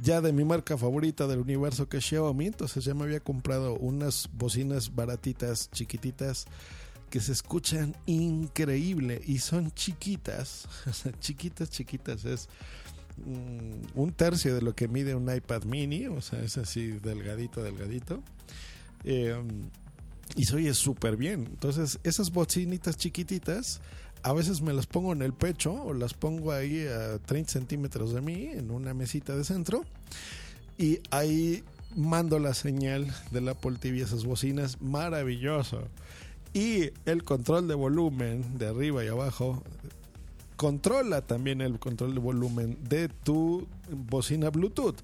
ya 0.00 0.20
de 0.20 0.33
mi 0.33 0.44
marca 0.44 0.76
favorita 0.76 1.26
del 1.26 1.40
universo 1.40 1.88
que 1.88 1.98
es 1.98 2.05
Xiaomi. 2.05 2.46
Entonces 2.46 2.85
ya 2.85 2.94
me 2.94 3.05
había 3.05 3.20
comprado 3.20 3.74
unas 3.74 4.28
bocinas 4.33 4.94
baratitas, 4.94 5.70
chiquititas, 5.70 6.46
que 7.11 7.20
se 7.20 7.33
escuchan 7.33 7.94
increíble 8.07 9.20
y 9.26 9.38
son 9.38 9.70
chiquitas, 9.72 10.66
chiquitas, 11.20 11.70
chiquitas. 11.70 12.24
Es 12.24 12.48
mm, 13.18 13.98
un 14.00 14.12
tercio 14.12 14.55
de 14.55 14.62
lo 14.62 14.74
que 14.74 14.88
mide 14.88 15.14
un 15.14 15.33
iPad 15.35 15.64
mini, 15.64 16.07
o 16.07 16.22
sea, 16.22 16.42
es 16.42 16.57
así 16.57 16.92
delgadito, 16.92 17.62
delgadito. 17.62 18.22
Em, 19.05 19.68
y 20.37 20.44
se 20.44 20.57
oye 20.57 20.72
súper 20.72 21.18
bien. 21.18 21.46
Entonces, 21.50 21.98
esas 22.02 22.31
bocinitas 22.31 22.96
chiquititas 22.96 23.83
a 24.22 24.32
veces 24.32 24.62
me 24.62 24.72
las 24.72 24.87
pongo 24.87 25.12
en 25.12 25.22
el 25.22 25.32
pecho 25.32 25.72
o 25.72 25.94
las 25.94 26.14
pongo 26.14 26.52
ahí 26.52 26.87
a 26.87 27.18
30 27.18 27.52
centímetros 27.52 28.12
de 28.12 28.20
mí 28.20 28.46
en 28.46 28.70
una 28.70 28.94
mesita 28.94 29.37
de 29.37 29.44
centro 29.44 29.85
y 30.78 31.00
ahí 31.11 31.62
mando 31.96 32.38
la 32.38 32.54
señal 32.54 33.12
del 33.30 33.48
Apple 33.48 33.76
TV 33.78 34.00
esas 34.00 34.24
bocinas. 34.24 34.80
Maravilloso. 34.80 35.82
Y 36.54 36.90
el 37.06 37.24
control 37.24 37.68
de 37.68 37.74
volumen 37.74 38.58
de 38.58 38.68
arriba 38.68 39.04
y 39.04 39.08
abajo 39.08 39.62
controla 40.56 41.22
también 41.22 41.61
el 41.61 41.78
control 41.78 42.14
de 42.14 42.20
volumen 42.20 42.78
de 42.88 43.08
tu 43.08 43.66
bocina 43.90 44.50
Bluetooth. 44.50 44.96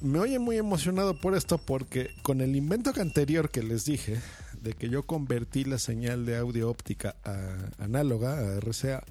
Me 0.00 0.18
oye 0.18 0.38
muy 0.38 0.56
emocionado 0.56 1.18
por 1.18 1.34
esto 1.34 1.58
porque 1.58 2.10
con 2.22 2.40
el 2.40 2.54
invento 2.54 2.92
anterior 3.00 3.50
que 3.50 3.62
les 3.62 3.84
dije 3.84 4.20
de 4.64 4.72
que 4.72 4.88
yo 4.88 5.04
convertí 5.04 5.64
la 5.64 5.78
señal 5.78 6.24
de 6.24 6.38
audio 6.38 6.70
óptica 6.70 7.14
a 7.22 7.84
análoga, 7.84 8.38
a 8.38 8.60
RCA, 8.60 9.04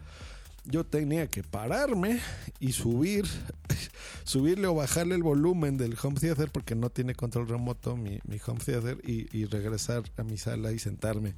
yo 0.65 0.83
tenía 0.83 1.27
que 1.27 1.43
pararme 1.43 2.19
y 2.59 2.71
subir, 2.71 3.25
subirle 4.23 4.67
o 4.67 4.73
bajarle 4.75 5.13
el 5.15 5.23
volumen 5.23 5.77
del 5.77 5.95
home 6.01 6.19
theater 6.19 6.49
porque 6.51 6.73
no 6.73 6.89
tiene 6.89 7.13
control 7.13 7.47
remoto 7.47 7.95
mi, 7.95 8.19
home 8.45 8.59
theater 8.65 8.97
y, 9.03 9.45
regresar 9.45 10.03
a 10.17 10.23
mi 10.23 10.37
sala 10.37 10.71
y 10.71 10.79
sentarme. 10.79 11.35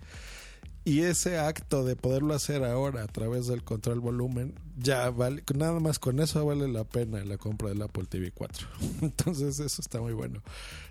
Y 0.85 1.01
ese 1.01 1.39
acto 1.39 1.83
de 1.83 1.95
poderlo 1.95 2.35
hacer 2.35 2.63
ahora 2.63 3.01
a 3.03 3.07
través 3.07 3.47
del 3.47 3.63
control 3.63 3.99
volumen, 3.99 4.53
ya 4.77 5.09
vale, 5.09 5.43
nada 5.55 5.79
más 5.79 5.97
con 5.97 6.19
eso 6.19 6.45
vale 6.45 6.67
la 6.67 6.83
pena 6.83 7.25
la 7.25 7.37
compra 7.37 7.69
del 7.69 7.81
Apple 7.81 8.05
TV 8.07 8.31
4. 8.31 8.67
Entonces 9.01 9.59
eso 9.59 9.81
está 9.81 9.99
muy 9.99 10.13
bueno. 10.13 10.41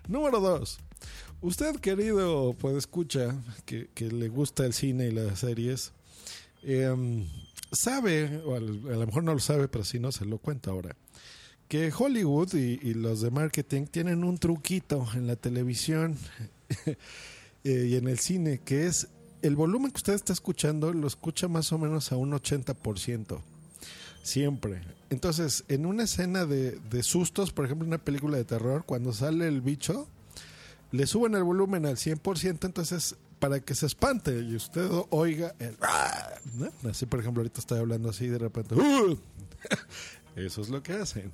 Número 0.09 0.41
2. 0.41 0.81
Usted, 1.45 1.77
querido, 1.77 2.57
pues 2.59 2.75
escucha 2.75 3.37
que, 3.67 3.87
le 4.11 4.29
gusta 4.31 4.65
el 4.65 4.73
cine 4.73 5.09
y 5.09 5.11
las 5.11 5.41
series, 5.41 5.93
em, 6.63 7.27
sabe, 7.71 8.41
o 8.47 8.55
a 8.55 8.61
lo 8.61 9.07
mejor 9.07 9.25
no 9.25 9.35
lo 9.35 9.41
sabe, 9.41 9.69
pero 9.69 9.85
si 9.85 9.99
no, 9.99 10.11
se 10.11 10.25
lo 10.25 10.39
cuento 10.39 10.71
ahora, 10.71 10.97
que 11.69 11.93
Hollywood 11.95 12.55
y, 12.55 12.95
los 12.95 13.21
de 13.21 13.31
marketing 13.31 13.85
tienen 13.85 14.25
un 14.25 14.39
truquito 14.39 15.07
en 15.15 15.27
la 15.27 15.37
televisión 15.37 16.17
eh, 17.65 17.89
y 17.91 17.97
en 17.97 18.09
el 18.09 18.19
cine, 18.21 18.63
que 18.65 18.87
es 18.87 19.09
el 19.43 19.55
volumen 19.55 19.91
que 19.91 19.99
usted 19.99 20.15
está 20.15 20.33
escuchando, 20.33 20.95
lo 20.95 21.07
escucha 21.07 21.47
más 21.47 21.71
o 21.73 21.79
menos 21.79 22.11
a 22.11 22.17
un 22.17 22.33
80%. 22.33 23.39
Siempre. 24.23 24.81
Entonces, 25.11 25.65
en 25.69 25.85
una 25.85 26.05
escena 26.05 26.47
de, 26.47 26.79
de 26.89 27.03
sustos, 27.03 27.53
por 27.53 27.67
ejemplo, 27.67 27.87
una 27.87 27.99
película 27.99 28.39
de 28.39 28.45
terror, 28.45 28.85
cuando 28.87 29.13
sale 29.13 29.47
el 29.47 29.61
bicho, 29.61 30.09
le 30.95 31.09
suben 31.09 31.35
el 31.35 31.43
volumen 31.43 31.87
al 31.87 31.97
100%, 31.97 32.67
entonces 32.67 33.17
para 33.41 33.59
que 33.59 33.75
se 33.75 33.87
espante 33.87 34.39
y 34.39 34.55
usted 34.55 34.89
oiga 35.11 35.53
el... 35.59 35.77
¿no? 36.55 36.71
Así, 36.89 37.05
por 37.05 37.19
ejemplo, 37.19 37.41
ahorita 37.41 37.59
estoy 37.59 37.81
hablando 37.81 38.11
así 38.11 38.29
de 38.29 38.39
repente... 38.39 38.77
¡Uh! 38.77 39.19
Eso 40.37 40.63
es 40.63 40.69
lo 40.69 40.85
que 40.85 40.93
hacen. 40.93 41.33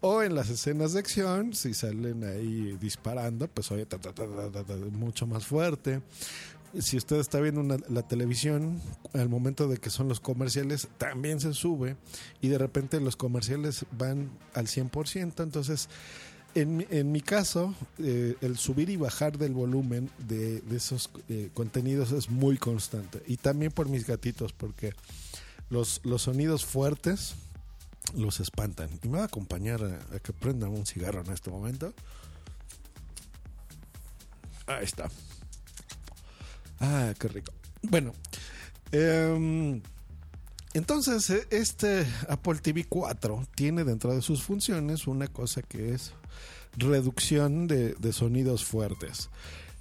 O 0.00 0.22
en 0.22 0.36
las 0.36 0.48
escenas 0.48 0.92
de 0.92 1.00
acción, 1.00 1.54
si 1.54 1.74
salen 1.74 2.22
ahí 2.22 2.76
disparando, 2.80 3.48
pues 3.48 3.70
oye, 3.72 3.86
mucho 4.92 5.26
más 5.26 5.44
fuerte. 5.44 6.02
Si 6.78 6.96
usted 6.96 7.16
está 7.16 7.40
viendo 7.40 7.78
la 7.88 8.02
televisión, 8.06 8.80
al 9.12 9.28
momento 9.28 9.66
de 9.66 9.78
que 9.78 9.90
son 9.90 10.08
los 10.08 10.20
comerciales, 10.20 10.88
también 10.98 11.40
se 11.40 11.52
sube 11.52 11.96
y 12.40 12.48
de 12.48 12.58
repente 12.58 13.00
los 13.00 13.16
comerciales 13.16 13.86
van 13.90 14.30
al 14.54 14.66
100%. 14.68 15.42
Entonces, 15.42 15.88
en, 16.54 16.86
en 16.90 17.12
mi 17.12 17.20
caso, 17.20 17.74
eh, 17.98 18.36
el 18.40 18.56
subir 18.56 18.90
y 18.90 18.96
bajar 18.96 19.38
del 19.38 19.52
volumen 19.52 20.10
de, 20.18 20.62
esos 20.74 21.10
eh, 21.28 21.50
contenidos 21.54 22.12
es 22.12 22.30
muy 22.30 22.56
constante. 22.58 23.22
Y 23.26 23.36
también 23.36 23.72
por 23.72 23.88
mis 23.88 24.06
gatitos, 24.06 24.52
porque 24.52 24.94
los, 25.68 26.00
los 26.04 26.22
sonidos 26.22 26.64
fuertes 26.64 27.34
los 28.14 28.40
espantan. 28.40 28.90
Y 29.02 29.08
me 29.08 29.18
va 29.18 29.24
a 29.24 29.26
acompañar 29.26 29.82
a, 29.84 30.18
que 30.18 30.32
prendan 30.32 30.70
un 30.70 30.86
cigarro 30.86 31.22
en 31.22 31.32
este 31.32 31.50
momento. 31.50 31.92
Ahí 34.66 34.84
está. 34.84 35.10
Ah, 36.80 37.12
qué 37.18 37.28
rico. 37.28 37.52
Bueno, 37.82 38.12
eh, 38.92 39.80
entonces 40.72 41.28
eh, 41.30 41.46
este 41.50 42.06
Apple 42.28 42.60
TV 42.60 42.84
4 42.84 43.46
tiene 43.54 43.84
dentro 43.84 44.14
de 44.14 44.22
sus 44.22 44.42
funciones 44.42 45.06
una 45.06 45.26
cosa 45.26 45.62
que 45.62 45.94
es 45.94 46.12
reducción 46.76 47.66
de, 47.66 48.12
sonidos 48.12 48.64
fuertes. 48.64 49.30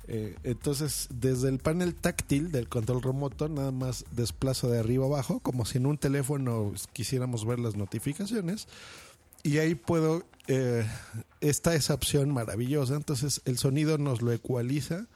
Eh, 0.07 0.35
entonces, 0.43 1.07
desde 1.11 1.49
el 1.49 1.59
panel 1.59 1.93
táctil 1.93 2.51
del 2.51 2.67
control 2.67 3.01
remoto, 3.01 3.47
nada 3.47 3.71
más 3.71 4.05
desplazo 4.11 4.69
de 4.69 4.79
arriba 4.79 5.05
abajo, 5.05 5.39
como 5.39 5.65
si 5.65 5.77
en 5.77 5.85
un 5.85 5.97
teléfono 5.97 6.73
quisiéramos 6.93 7.45
ver 7.45 7.59
las 7.59 7.75
notificaciones. 7.75 8.67
Y 9.43 9.59
ahí 9.59 9.75
puedo, 9.75 10.23
eh, 10.47 10.85
está 11.41 11.75
esa 11.75 11.93
opción 11.93 12.33
maravillosa. 12.33 12.95
Entonces, 12.95 13.41
el 13.45 13.57
sonido 13.57 13.97
nos 13.97 14.21
lo 14.21 14.31
ecualiza. 14.31 15.07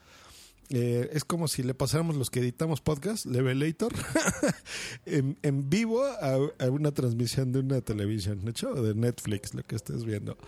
Eh, 0.70 1.10
es 1.12 1.24
como 1.24 1.46
si 1.46 1.62
le 1.62 1.74
pasáramos 1.74 2.16
los 2.16 2.30
que 2.30 2.40
editamos 2.40 2.80
podcast, 2.80 3.26
Levelator, 3.26 3.92
en, 5.06 5.36
en, 5.42 5.68
vivo 5.68 6.02
a, 6.04 6.38
una 6.70 6.92
transmisión 6.92 7.52
de 7.52 7.58
una 7.58 7.80
televisión, 7.82 8.48
hecho, 8.48 8.72
de 8.74 8.94
Netflix, 8.94 9.52
lo 9.52 9.62
que 9.62 9.76
estés 9.76 10.04
viendo. 10.04 10.38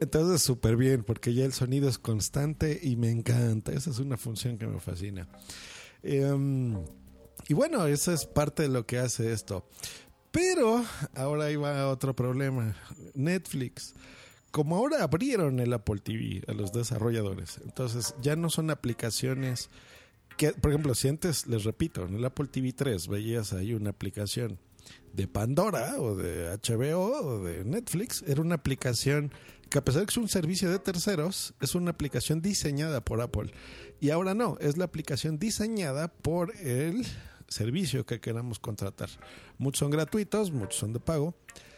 Entonces, 0.00 0.42
súper 0.42 0.76
bien, 0.76 1.04
porque 1.04 1.34
ya 1.34 1.44
el 1.44 1.52
sonido 1.52 1.88
es 1.88 1.98
constante 1.98 2.80
y 2.82 2.96
me 2.96 3.10
encanta. 3.10 3.72
Esa 3.72 3.90
es 3.90 3.98
una 3.98 4.16
función 4.16 4.56
que 4.56 4.66
me 4.66 4.80
fascina. 4.80 5.28
Um, 6.02 6.82
y 7.48 7.54
bueno, 7.54 7.86
eso 7.86 8.12
es 8.12 8.24
parte 8.24 8.62
de 8.62 8.68
lo 8.68 8.86
que 8.86 8.98
hace 8.98 9.32
esto. 9.32 9.68
Pero 10.30 10.84
ahora 11.14 11.46
ahí 11.46 11.56
va 11.56 11.88
otro 11.88 12.16
problema. 12.16 12.76
Netflix. 13.14 13.94
Como 14.50 14.76
ahora 14.76 15.02
abrieron 15.02 15.60
el 15.60 15.72
Apple 15.72 16.00
TV 16.00 16.42
a 16.48 16.52
los 16.52 16.72
desarrolladores, 16.72 17.60
entonces 17.64 18.16
ya 18.20 18.34
no 18.34 18.50
son 18.50 18.70
aplicaciones 18.70 19.70
que, 20.36 20.52
por 20.52 20.72
ejemplo, 20.72 20.94
si 20.94 21.06
antes, 21.06 21.46
les 21.46 21.62
repito, 21.64 22.04
en 22.04 22.14
el 22.14 22.24
Apple 22.24 22.48
TV 22.48 22.72
3 22.72 23.06
veías 23.06 23.52
ahí 23.52 23.74
una 23.74 23.90
aplicación 23.90 24.58
de 25.12 25.28
Pandora 25.28 26.00
o 26.00 26.16
de 26.16 26.48
HBO 26.48 27.22
o 27.22 27.44
de 27.44 27.64
Netflix, 27.64 28.24
era 28.26 28.40
una 28.40 28.56
aplicación 28.56 29.32
que 29.70 29.78
a 29.78 29.84
pesar 29.84 30.00
de 30.00 30.06
que 30.06 30.10
es 30.10 30.16
un 30.16 30.28
servicio 30.28 30.68
de 30.68 30.80
terceros, 30.80 31.54
es 31.60 31.74
una 31.74 31.92
aplicación 31.92 32.42
diseñada 32.42 33.02
por 33.02 33.20
Apple. 33.20 33.52
Y 34.00 34.10
ahora 34.10 34.34
no, 34.34 34.58
es 34.60 34.76
la 34.76 34.84
aplicación 34.84 35.38
diseñada 35.38 36.08
por 36.08 36.54
el 36.56 37.06
servicio 37.48 38.04
que 38.04 38.20
queramos 38.20 38.58
contratar. 38.58 39.08
Muchos 39.58 39.80
son 39.80 39.90
gratuitos, 39.90 40.50
muchos 40.50 40.76
son 40.76 40.92
de 40.92 41.00
pago. 41.00 41.34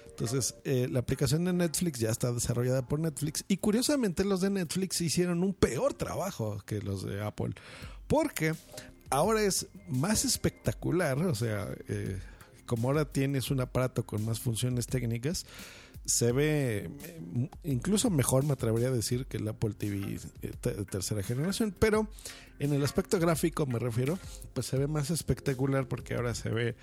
Entonces, 0.08 0.54
eh, 0.64 0.88
la 0.90 1.00
aplicación 1.00 1.44
de 1.44 1.52
Netflix 1.52 1.98
ya 1.98 2.10
está 2.10 2.32
desarrollada 2.32 2.86
por 2.86 3.00
Netflix 3.00 3.44
y 3.48 3.56
curiosamente 3.56 4.24
los 4.24 4.40
de 4.40 4.50
Netflix 4.50 5.00
hicieron 5.00 5.42
un 5.42 5.54
peor 5.54 5.94
trabajo 5.94 6.62
que 6.66 6.80
los 6.80 7.04
de 7.04 7.22
Apple. 7.22 7.54
Porque 8.06 8.54
ahora 9.10 9.42
es 9.42 9.68
más 9.88 10.24
espectacular, 10.24 11.18
o 11.18 11.34
sea, 11.34 11.68
eh, 11.88 12.18
como 12.66 12.88
ahora 12.88 13.04
tienes 13.04 13.50
un 13.50 13.60
aparato 13.60 14.04
con 14.04 14.24
más 14.24 14.40
funciones 14.40 14.86
técnicas, 14.86 15.46
se 16.04 16.32
ve 16.32 16.90
incluso 17.62 18.10
mejor, 18.10 18.44
me 18.44 18.52
atrevería 18.52 18.88
a 18.88 18.92
decir, 18.92 19.26
que 19.26 19.36
el 19.36 19.48
Apple 19.48 19.74
TV 19.74 20.18
de 20.40 20.84
tercera 20.84 21.22
generación, 21.22 21.74
pero 21.78 22.08
en 22.58 22.72
el 22.72 22.84
aspecto 22.84 23.18
gráfico 23.18 23.66
me 23.66 23.78
refiero, 23.78 24.18
pues 24.52 24.66
se 24.66 24.76
ve 24.76 24.86
más 24.86 25.10
espectacular 25.10 25.86
porque 25.86 26.14
ahora 26.14 26.34
se 26.34 26.48
ve 26.48 26.76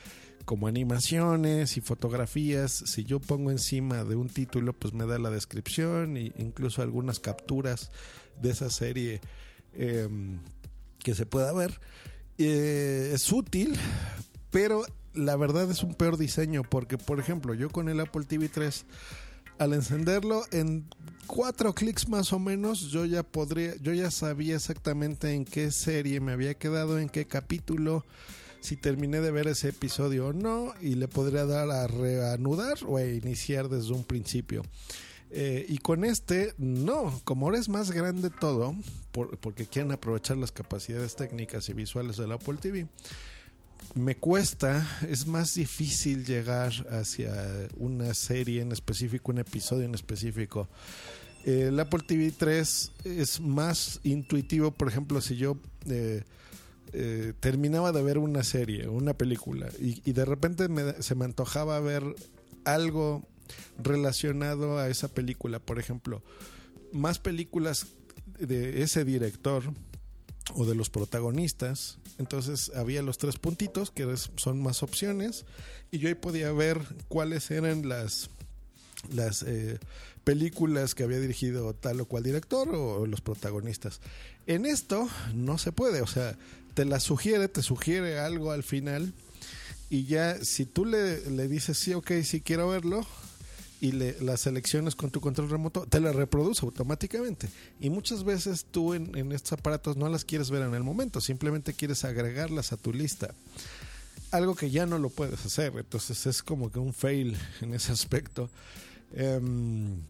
como 0.46 0.68
animaciones 0.68 1.78
y 1.78 1.82
fotografías. 1.82 2.72
Si 2.72 3.04
yo 3.04 3.20
pongo 3.20 3.52
encima 3.52 4.04
de 4.04 4.16
un 4.16 4.30
título, 4.30 4.74
pues 4.74 4.94
me 4.94 5.06
da 5.06 5.20
la 5.20 5.30
descripción 5.30 6.18
e 6.18 6.34
incluso 6.38 6.82
algunas 6.82 7.20
capturas 7.20 7.92
de 8.42 8.50
esa 8.52 8.70
serie 8.70 9.22
eh, 9.74 10.08
que 11.00 11.14
se 11.14 11.26
pueda 11.26 11.54
ver. 11.54 11.80
Eh, 12.38 13.12
es 13.14 13.32
útil, 13.32 13.78
pero 14.50 14.86
la 15.20 15.36
verdad 15.36 15.70
es 15.70 15.84
un 15.84 15.94
peor 15.94 16.18
diseño 16.18 16.64
porque, 16.64 16.98
por 16.98 17.20
ejemplo, 17.20 17.54
yo 17.54 17.70
con 17.70 17.90
el 17.90 18.00
Apple 18.00 18.26
TV 18.26 18.50
3, 18.50 18.86
al 19.58 19.74
encenderlo 19.74 20.44
en 20.52 20.88
cuatro 21.28 21.74
clics 21.76 22.08
más 22.08 22.32
o 22.34 22.40
menos, 22.40 22.90
yo 22.92 23.06
ya 23.06 23.24
podría, 23.24 23.76
yo 23.78 23.94
ya 23.94 24.10
sabía 24.10 24.56
exactamente 24.56 25.34
en 25.34 25.46
qué 25.46 25.72
serie 25.72 26.20
me 26.22 26.32
había 26.32 26.54
quedado, 26.54 26.98
en 26.98 27.10
qué 27.10 27.26
capítulo, 27.26 28.06
si 28.62 28.76
terminé 28.76 29.22
de 29.22 29.32
ver 29.32 29.48
ese 29.48 29.70
episodio 29.70 30.28
o 30.28 30.34
no, 30.34 30.74
y 30.82 30.96
le 30.96 31.08
podría 31.08 31.46
dar 31.46 31.70
a 31.70 31.88
reanudar 31.88 32.78
o 32.88 32.98
a 32.98 33.06
iniciar 33.06 33.70
desde 33.70 33.94
un 33.94 34.04
principio. 34.04 34.64
Eh, 35.32 35.66
y 35.70 35.78
con 35.78 36.06
este, 36.06 36.56
no, 36.58 37.22
como 37.24 37.46
ahora 37.46 37.60
es 37.60 37.70
más 37.70 37.92
grande 37.92 38.30
todo, 38.32 38.76
por, 39.12 39.38
porque 39.38 39.68
quieren 39.68 39.92
aprovechar 39.92 40.38
las 40.38 40.52
capacidades 40.52 41.16
técnicas 41.16 41.70
y 41.70 41.74
visuales 41.74 42.18
del 42.18 42.32
Apple 42.32 42.58
TV, 42.60 42.88
me 43.96 44.16
cuesta, 44.16 44.88
es 45.08 45.28
más 45.28 45.56
difícil 45.56 46.26
llegar 46.26 46.72
hacia 46.92 47.34
una 47.78 48.14
serie 48.14 48.62
en 48.62 48.72
específico, 48.72 49.32
un 49.32 49.40
episodio 49.40 49.86
en 49.86 49.96
específico. 49.96 50.70
El 51.46 51.80
Apple 51.80 52.04
TV 52.06 52.32
3 52.32 52.92
es 53.06 53.40
más 53.40 54.00
intuitivo, 54.04 54.72
por 54.72 54.88
ejemplo, 54.90 55.22
si 55.22 55.38
yo 55.38 55.58
eh, 55.88 56.24
eh, 56.94 57.34
terminaba 57.40 57.92
de 57.92 58.04
ver 58.04 58.18
una 58.18 58.44
serie, 58.44 58.88
una 58.88 59.14
película, 59.14 59.70
y, 59.80 60.12
de 60.12 60.26
repente 60.26 60.68
se 61.00 61.16
me 61.16 61.26
antojaba 61.26 61.80
ver 61.80 62.04
algo 62.66 63.28
relacionado 63.82 64.78
a 64.78 64.90
esa 64.90 65.08
película, 65.08 65.60
por 65.60 65.80
ejemplo, 65.80 66.22
más 66.92 67.20
películas 67.20 67.88
de 68.40 68.84
ese 68.84 69.06
director 69.06 69.64
o 70.56 70.66
de 70.66 70.76
los 70.76 70.90
protagonistas. 70.90 71.98
Entonces 72.18 72.72
había 72.76 73.02
los 73.02 73.18
tres 73.18 73.38
puntitos 73.38 73.92
que 73.92 74.16
son 74.36 74.62
más 74.62 74.84
opciones 74.84 75.46
y 75.92 76.00
yo 76.00 76.08
ahí 76.10 76.16
podía 76.16 76.52
ver 76.52 76.82
cuáles 77.08 77.52
eran 77.52 77.88
las 77.88 78.30
las 79.14 79.44
eh, 79.44 79.80
películas 80.24 80.94
que 80.94 81.04
había 81.04 81.20
dirigido 81.20 81.74
tal 81.74 82.02
o 82.02 82.06
cual 82.06 82.24
director 82.24 82.70
o, 82.70 83.06
los 83.06 83.22
protagonistas. 83.22 84.02
En 84.46 84.66
esto 84.66 85.08
no 85.34 85.58
se 85.58 85.72
puede, 85.72 86.02
o 86.02 86.08
sea, 86.08 86.38
te 86.74 86.86
la 86.86 87.00
sugiere, 87.00 87.48
te 87.48 87.64
sugiere 87.64 88.20
algo 88.20 88.52
al 88.52 88.64
final 88.64 89.14
y 89.90 90.06
ya 90.06 90.44
si 90.44 90.66
tú 90.66 90.86
le, 90.86 91.30
le 91.32 91.48
dices 91.48 91.78
sí, 91.78 91.94
ok, 91.94 92.12
sí 92.24 92.42
quiero 92.42 92.70
verlo, 92.70 93.06
y 93.82 93.94
le, 93.94 94.20
las 94.22 94.42
selecciones 94.42 94.96
con 94.96 95.10
tu 95.10 95.22
control 95.22 95.50
remoto, 95.50 95.86
te 95.86 96.00
la 96.00 96.12
reproduce 96.12 96.66
automáticamente. 96.66 97.50
Y 97.80 97.90
muchas 97.90 98.24
veces 98.24 98.66
tú 98.70 98.94
en, 98.94 99.16
en, 99.18 99.32
estos 99.32 99.54
aparatos 99.54 99.98
no 99.98 100.10
las 100.10 100.26
quieres 100.26 100.50
ver 100.50 100.64
en 100.64 100.74
el 100.74 100.84
momento, 100.84 101.22
simplemente 101.22 101.74
quieres 101.74 102.04
agregarlas 102.04 102.74
a 102.74 102.78
tu 102.78 102.94
lista. 102.94 103.34
Algo 104.32 104.56
que 104.56 104.70
ya 104.70 104.86
no 104.86 104.98
lo 105.00 105.10
puedes 105.10 105.46
hacer, 105.46 105.74
entonces 105.78 106.26
es 106.26 106.44
como 106.44 106.72
que 106.72 106.80
un 106.80 106.94
fail 106.94 107.38
en 107.62 107.74
ese 107.74 107.92
aspecto. 107.92 108.50
Um, 109.18 110.02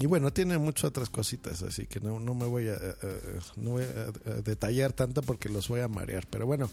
y 0.00 0.06
bueno, 0.06 0.32
tiene 0.32 0.56
muchas 0.56 0.84
otras 0.84 1.10
cositas, 1.10 1.62
así 1.62 1.86
que 1.86 2.00
no, 2.00 2.18
no 2.18 2.34
me 2.34 2.46
voy 2.46 2.68
a, 2.68 2.78
no 3.56 3.72
voy 3.72 3.84
a, 3.84 4.30
a 4.30 4.34
detallar 4.40 4.94
tanto 4.94 5.20
porque 5.20 5.50
los 5.50 5.68
voy 5.68 5.80
a 5.80 5.88
marear. 5.88 6.26
Pero 6.26 6.46
bueno, 6.46 6.70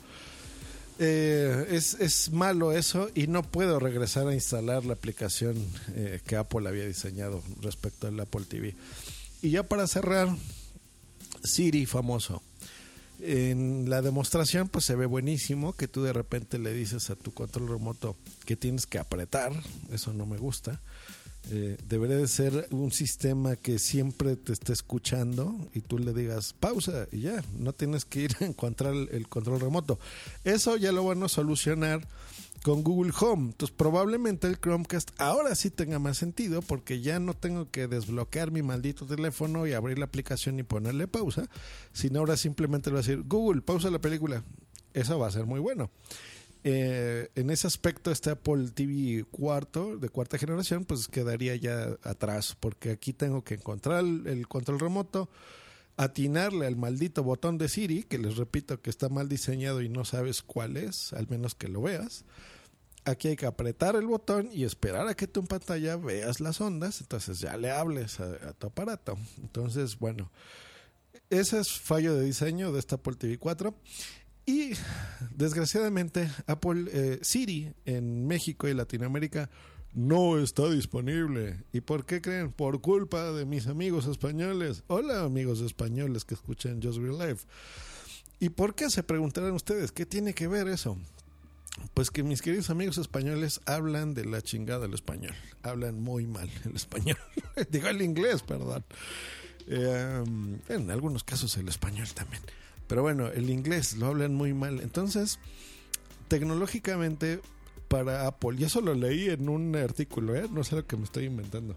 eh, 1.00 1.68
es, 1.70 1.94
es, 1.96 2.32
malo 2.32 2.72
eso 2.72 3.10
y 3.14 3.28
no 3.28 3.44
puedo 3.44 3.80
regresar 3.80 4.28
a 4.28 4.34
instalar 4.34 4.86
la 4.86 4.94
aplicación 4.94 5.56
eh, 5.96 6.20
que 6.26 6.36
Apple 6.36 6.68
había 6.68 6.86
diseñado 6.86 7.44
respecto 7.62 8.08
al 8.08 8.20
Apple 8.20 8.46
TV. 8.48 8.76
Y 9.42 9.52
ya 9.52 9.64
para 9.64 9.88
cerrar, 9.88 10.36
Siri 11.44 11.86
famoso. 11.86 12.42
En 13.20 13.90
la 13.90 14.02
demostración, 14.02 14.70
pues 14.70 14.86
se 14.86 14.96
ve 14.96 15.06
buenísimo 15.06 15.74
que 15.74 15.88
tú 15.88 16.04
de 16.04 16.14
repente 16.14 16.60
le 16.60 16.74
dices 16.74 17.10
a 17.10 17.16
tu 17.16 17.34
control 17.34 17.68
remoto 17.68 18.16
que 18.46 18.56
tienes 18.56 18.86
que 18.86 19.00
apretar. 19.00 19.52
Eso 19.92 20.14
no 20.14 20.26
me 20.26 20.38
gusta. 20.38 20.80
Eh, 21.50 21.78
debería 21.88 22.18
de 22.18 22.28
ser 22.28 22.68
un 22.72 22.92
sistema 22.92 23.56
que 23.56 23.80
siempre 23.80 24.36
te 24.36 24.52
esté 24.52 24.74
escuchando 24.74 25.56
y 25.74 25.80
tú 25.80 25.98
le 25.98 26.14
digas 26.14 26.54
pausa 26.54 27.08
y 27.10 27.22
ya, 27.22 27.42
no 27.58 27.72
tienes 27.72 28.04
que 28.04 28.22
ir 28.22 28.36
a 28.42 28.46
encontrar 28.46 28.94
el, 28.94 29.28
control 29.30 29.62
remoto. 29.62 29.98
Eso 30.44 30.76
ya 30.76 30.92
lo 30.92 31.06
van 31.06 31.24
a 31.24 31.30
solucionar 31.30 32.06
con 32.64 32.84
Google 32.84 33.14
Home. 33.22 33.52
Entonces 33.52 33.74
probablemente 33.78 34.48
el 34.48 34.60
Chromecast 34.60 35.12
ahora 35.20 35.56
sí 35.56 35.70
tenga 35.70 36.00
más 36.00 36.18
sentido 36.18 36.62
porque 36.62 37.00
ya 37.00 37.20
no 37.20 37.34
tengo 37.34 37.72
que 37.72 37.88
desbloquear 37.88 38.52
mi 38.52 38.62
maldito 38.62 39.06
teléfono 39.06 39.66
y 39.68 39.74
abrir 39.74 40.00
la 40.00 40.06
aplicación 40.06 40.60
y 40.60 40.64
ponerle 40.64 41.08
pausa, 41.08 41.48
sino 41.94 42.20
ahora 42.20 42.36
simplemente 42.36 42.90
le 42.90 42.96
voy 42.96 43.00
a 43.00 43.08
decir 43.08 43.24
Google, 43.26 43.62
pausa 43.62 43.90
la 43.90 44.00
película. 44.00 44.44
Eso 44.94 45.18
va 45.18 45.28
a 45.28 45.32
ser 45.32 45.46
muy 45.46 45.62
bueno. 45.62 45.92
Eh, 46.64 47.30
en 47.36 47.50
ese 47.50 47.68
aspecto 47.68 48.12
este 48.12 48.32
Apple 48.32 48.70
TV 48.74 49.24
cuarto 49.30 49.98
de 49.98 50.10
cuarta 50.10 50.38
generación 50.38 50.86
pues 50.86 51.08
quedaría 51.08 51.56
ya 51.56 51.98
atrás 52.04 52.58
porque 52.60 52.92
aquí 52.92 53.14
tengo 53.14 53.44
que 53.44 53.56
encontrar 53.56 54.04
el, 54.04 54.48
control 54.48 54.80
remoto 54.80 55.30
atinarle 55.98 56.66
al 56.66 56.76
maldito 56.76 57.24
botón 57.24 57.58
de 57.58 57.70
Siri 57.70 58.04
que 58.04 58.18
les 58.18 58.38
repito 58.38 58.82
que 58.82 58.90
está 58.90 59.08
mal 59.08 59.30
diseñado 59.30 59.82
y 59.82 59.90
no 59.90 60.04
sabes 60.04 60.42
cuál 60.42 60.78
es 60.78 61.14
al 61.14 61.28
menos 61.28 61.56
que 61.56 61.68
lo 61.68 61.82
veas. 61.82 62.26
Aquí 63.06 63.30
hay 63.30 63.36
que 63.38 63.46
apretar 63.46 63.96
el 63.96 64.06
botón 64.06 64.50
y 64.52 64.66
esperar 64.66 65.08
a 65.08 65.16
que 65.16 65.30
en 65.34 65.48
pantalla 65.48 65.96
veas 65.96 66.42
las 66.42 66.60
ondas 66.60 67.02
entonces 67.02 67.40
ya 67.40 67.56
le 67.56 67.72
hables 67.72 68.20
a, 68.20 68.50
a 68.50 68.54
tu 68.54 68.68
aparato. 68.68 69.18
Entonces 69.38 69.98
bueno 70.00 70.32
ese 71.30 71.60
es 71.60 71.80
fallo 71.80 72.16
de 72.16 72.26
diseño 72.26 72.72
de 72.72 72.80
esta 72.80 72.96
Apple 72.96 73.16
TV 73.16 73.38
4 73.38 73.76
y 74.48 74.72
desgraciadamente 75.36 76.32
Apple 76.48 76.86
eh, 76.92 77.20
Siri 77.22 77.74
en 77.86 78.26
México 78.26 78.68
y 78.68 78.74
Latinoamérica 78.74 79.50
no 79.94 80.40
está 80.40 80.70
disponible. 80.70 81.64
¿Y 81.74 81.82
por 81.82 82.06
qué 82.06 82.22
creen? 82.22 82.52
Por 82.54 82.82
culpa 82.82 83.32
de 83.34 83.46
mis 83.46 83.68
amigos 83.68 84.08
españoles. 84.08 84.84
Hola 84.88 85.24
amigos 85.24 85.60
españoles 85.60 86.24
que 86.24 86.34
escuchan 86.34 86.82
Just 86.82 87.00
Real 87.00 87.18
Life. 87.18 87.46
¿Y 88.40 88.50
por 88.50 88.74
qué 88.74 88.90
se 88.90 89.04
preguntarán 89.04 89.52
ustedes? 89.52 89.92
¿Qué 89.92 90.06
tiene 90.06 90.34
que 90.34 90.48
ver 90.48 90.70
eso? 90.70 90.98
Pues 91.94 92.10
que 92.10 92.24
mis 92.24 92.42
queridos 92.42 92.70
amigos 92.70 92.98
españoles 92.98 93.60
hablan 93.66 94.14
de 94.14 94.26
la 94.26 94.42
chingada 94.42 94.86
el 94.86 94.94
español. 94.94 95.36
Hablan 95.62 96.02
muy 96.02 96.26
mal 96.26 96.50
el 96.64 96.76
español. 96.76 97.18
Digo 97.70 97.90
el 97.90 98.02
inglés, 98.02 98.44
perdón. 98.44 98.86
Eh, 99.68 100.24
en 100.70 100.92
algunos 100.92 101.26
casos 101.26 101.58
el 101.58 101.68
español 101.68 102.08
también. 102.14 102.42
Pero 102.88 103.02
bueno, 103.02 103.28
el 103.28 103.50
inglés 103.50 103.98
lo 103.98 104.08
hablan 104.08 104.34
muy 104.34 104.54
mal. 104.54 104.80
Entonces, 104.82 105.40
tecnológicamente 106.28 107.42
para 107.88 108.28
Apple, 108.28 108.58
y 108.58 108.64
eso 108.64 108.82
lo 108.82 108.94
leí 108.94 109.30
en 109.30 109.50
un 109.50 109.76
artículo, 109.76 110.36
¿eh? 110.36 110.48
no 110.52 110.64
sé 110.64 110.76
lo 110.76 110.86
que 110.86 110.98
me 110.98 111.04
estoy 111.04 111.26
inventando. 111.26 111.76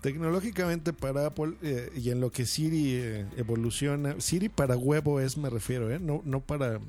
Tecnológicamente 0.00 0.92
para 0.92 1.26
Apple 1.26 1.54
eh, 1.62 1.90
y 1.96 2.10
en 2.10 2.20
lo 2.20 2.30
que 2.30 2.44
Siri 2.44 2.94
eh, 2.94 3.26
evoluciona, 3.36 4.20
Siri 4.20 4.48
para 4.48 4.76
huevo 4.76 5.20
es, 5.20 5.36
me 5.36 5.48
refiero, 5.48 5.92
¿eh? 5.92 6.00
no, 6.00 6.22
no 6.24 6.40
para 6.40 6.80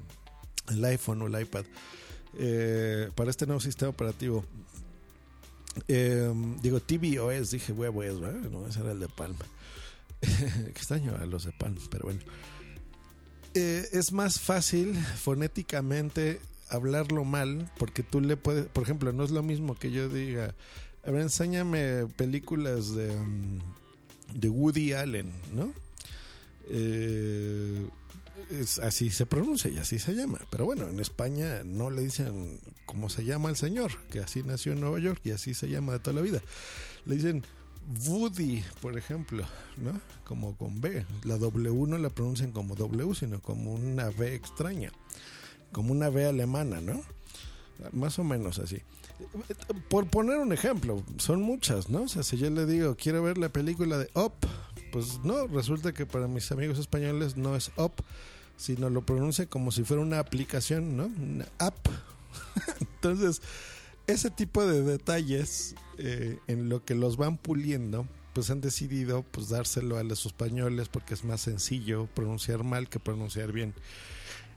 el 0.70 0.86
iPhone 0.86 1.22
o 1.22 1.28
el 1.28 1.42
iPad, 1.42 1.66
para 3.16 3.30
este 3.30 3.46
nuevo 3.46 3.60
sistema 3.60 3.90
operativo. 3.90 4.44
digo, 5.88 6.80
tvOS, 6.80 7.52
dije 7.52 7.72
huevo 7.72 8.02
es, 8.02 8.20
¿verdad? 8.20 8.50
No, 8.50 8.68
ese 8.68 8.80
era 8.80 8.92
el 8.92 9.00
de 9.00 9.08
Palm. 9.10 9.36
que 10.22 10.70
extraño 10.70 11.16
a 11.16 11.26
los 11.26 11.46
de 11.46 11.52
Palm, 11.52 11.76
pero 11.92 12.06
bueno. 12.06 12.22
Eh, 13.56 13.88
es 13.92 14.12
más 14.12 14.40
fácil 14.40 14.96
fonéticamente 14.96 16.40
hablarlo 16.70 17.24
mal 17.24 17.72
porque 17.78 18.02
tú 18.02 18.20
le 18.20 18.36
puedes, 18.36 18.66
por 18.66 18.84
ejemplo, 18.84 19.14
no 19.14 19.24
es 19.24 19.32
lo 19.32 19.44
mismo 19.44 19.76
que 19.76 19.92
yo 19.92 20.10
diga, 20.10 20.56
a 21.06 21.12
ver, 21.12 21.22
enséñame 21.22 22.08
películas 22.16 22.96
de, 22.96 23.12
um, 23.12 23.60
de 24.34 24.50
Woody 24.50 24.94
Allen, 24.94 25.32
¿no? 25.54 25.72
Eh, 26.70 27.88
es, 28.50 28.80
así 28.80 29.10
se 29.10 29.26
pronuncia 29.26 29.70
y 29.70 29.78
así 29.78 30.00
se 30.00 30.14
llama. 30.14 30.40
Pero 30.50 30.66
bueno, 30.66 30.88
en 30.88 31.00
España 31.00 31.64
no 31.64 31.90
le 31.90 32.02
dicen 32.02 32.60
cómo 32.86 33.10
se 33.10 33.26
llama 33.26 33.50
el 33.50 33.56
señor, 33.56 33.92
que 34.10 34.20
así 34.20 34.44
nació 34.44 34.74
en 34.74 34.80
Nueva 34.80 35.00
York 35.00 35.20
y 35.24 35.32
así 35.32 35.54
se 35.54 35.70
llama 35.70 35.94
de 35.94 36.00
toda 36.00 36.16
la 36.16 36.22
vida. 36.22 36.42
Le 37.06 37.16
dicen 37.16 37.44
Woody, 38.08 38.64
por 38.82 38.98
ejemplo, 38.98 39.46
¿no? 39.78 40.00
Como 40.24 40.56
con 40.56 40.80
B. 40.82 41.06
La 41.24 41.38
W 41.38 41.88
no 41.88 41.98
la 41.98 42.10
pronuncian 42.10 42.52
como 42.52 42.76
W, 42.76 43.14
sino 43.16 43.42
como 43.42 43.74
una 43.74 44.10
B 44.10 44.36
extraña. 44.36 44.92
Como 45.72 45.92
una 45.92 46.10
B 46.10 46.26
alemana, 46.26 46.82
¿no? 46.82 47.02
Más 47.92 48.20
o 48.20 48.24
menos 48.24 48.60
así. 48.60 48.82
Por 49.90 50.08
poner 50.08 50.38
un 50.38 50.54
ejemplo, 50.54 51.04
son 51.18 51.42
muchas, 51.42 51.90
¿no? 51.90 52.04
O 52.04 52.08
sea, 52.08 52.24
si 52.24 52.38
yo 52.38 52.50
le 52.50 52.66
digo, 52.66 52.96
quiero 52.96 53.24
ver 53.24 53.38
la 53.38 53.50
película 53.50 53.98
de 53.98 54.10
Up, 54.16 54.34
pues 54.92 55.20
no, 55.24 55.48
resulta 55.48 55.94
que 55.94 56.06
para 56.06 56.28
mis 56.28 56.52
amigos 56.52 56.80
españoles 56.80 57.38
no 57.38 57.56
es 57.56 57.72
Up, 57.78 57.94
sino 58.58 58.90
lo 58.90 59.06
pronuncia 59.06 59.46
como 59.46 59.72
si 59.72 59.84
fuera 59.84 60.02
una 60.02 60.20
aplicación, 60.20 60.96
¿no? 60.98 61.06
Una 61.06 61.48
app. 61.58 61.88
Entonces, 62.80 63.42
ese 64.08 64.30
tipo 64.30 64.66
de 64.66 64.82
detalles 64.84 65.76
eh, 65.98 66.40
en 66.48 66.70
lo 66.70 66.84
que 66.84 66.96
los 66.96 67.18
van 67.18 67.38
puliendo 67.38 68.08
pues 68.34 68.50
han 68.50 68.62
decidido 68.62 69.24
pues 69.24 69.50
dárselo 69.50 69.98
a 69.98 70.04
los 70.04 70.26
españoles 70.26 70.90
porque 70.90 71.14
es 71.14 71.24
más 71.24 71.42
sencillo 71.42 72.08
pronunciar 72.16 72.64
mal 72.64 72.90
que 72.90 73.00
pronunciar 73.00 73.52
bien. 73.52 73.74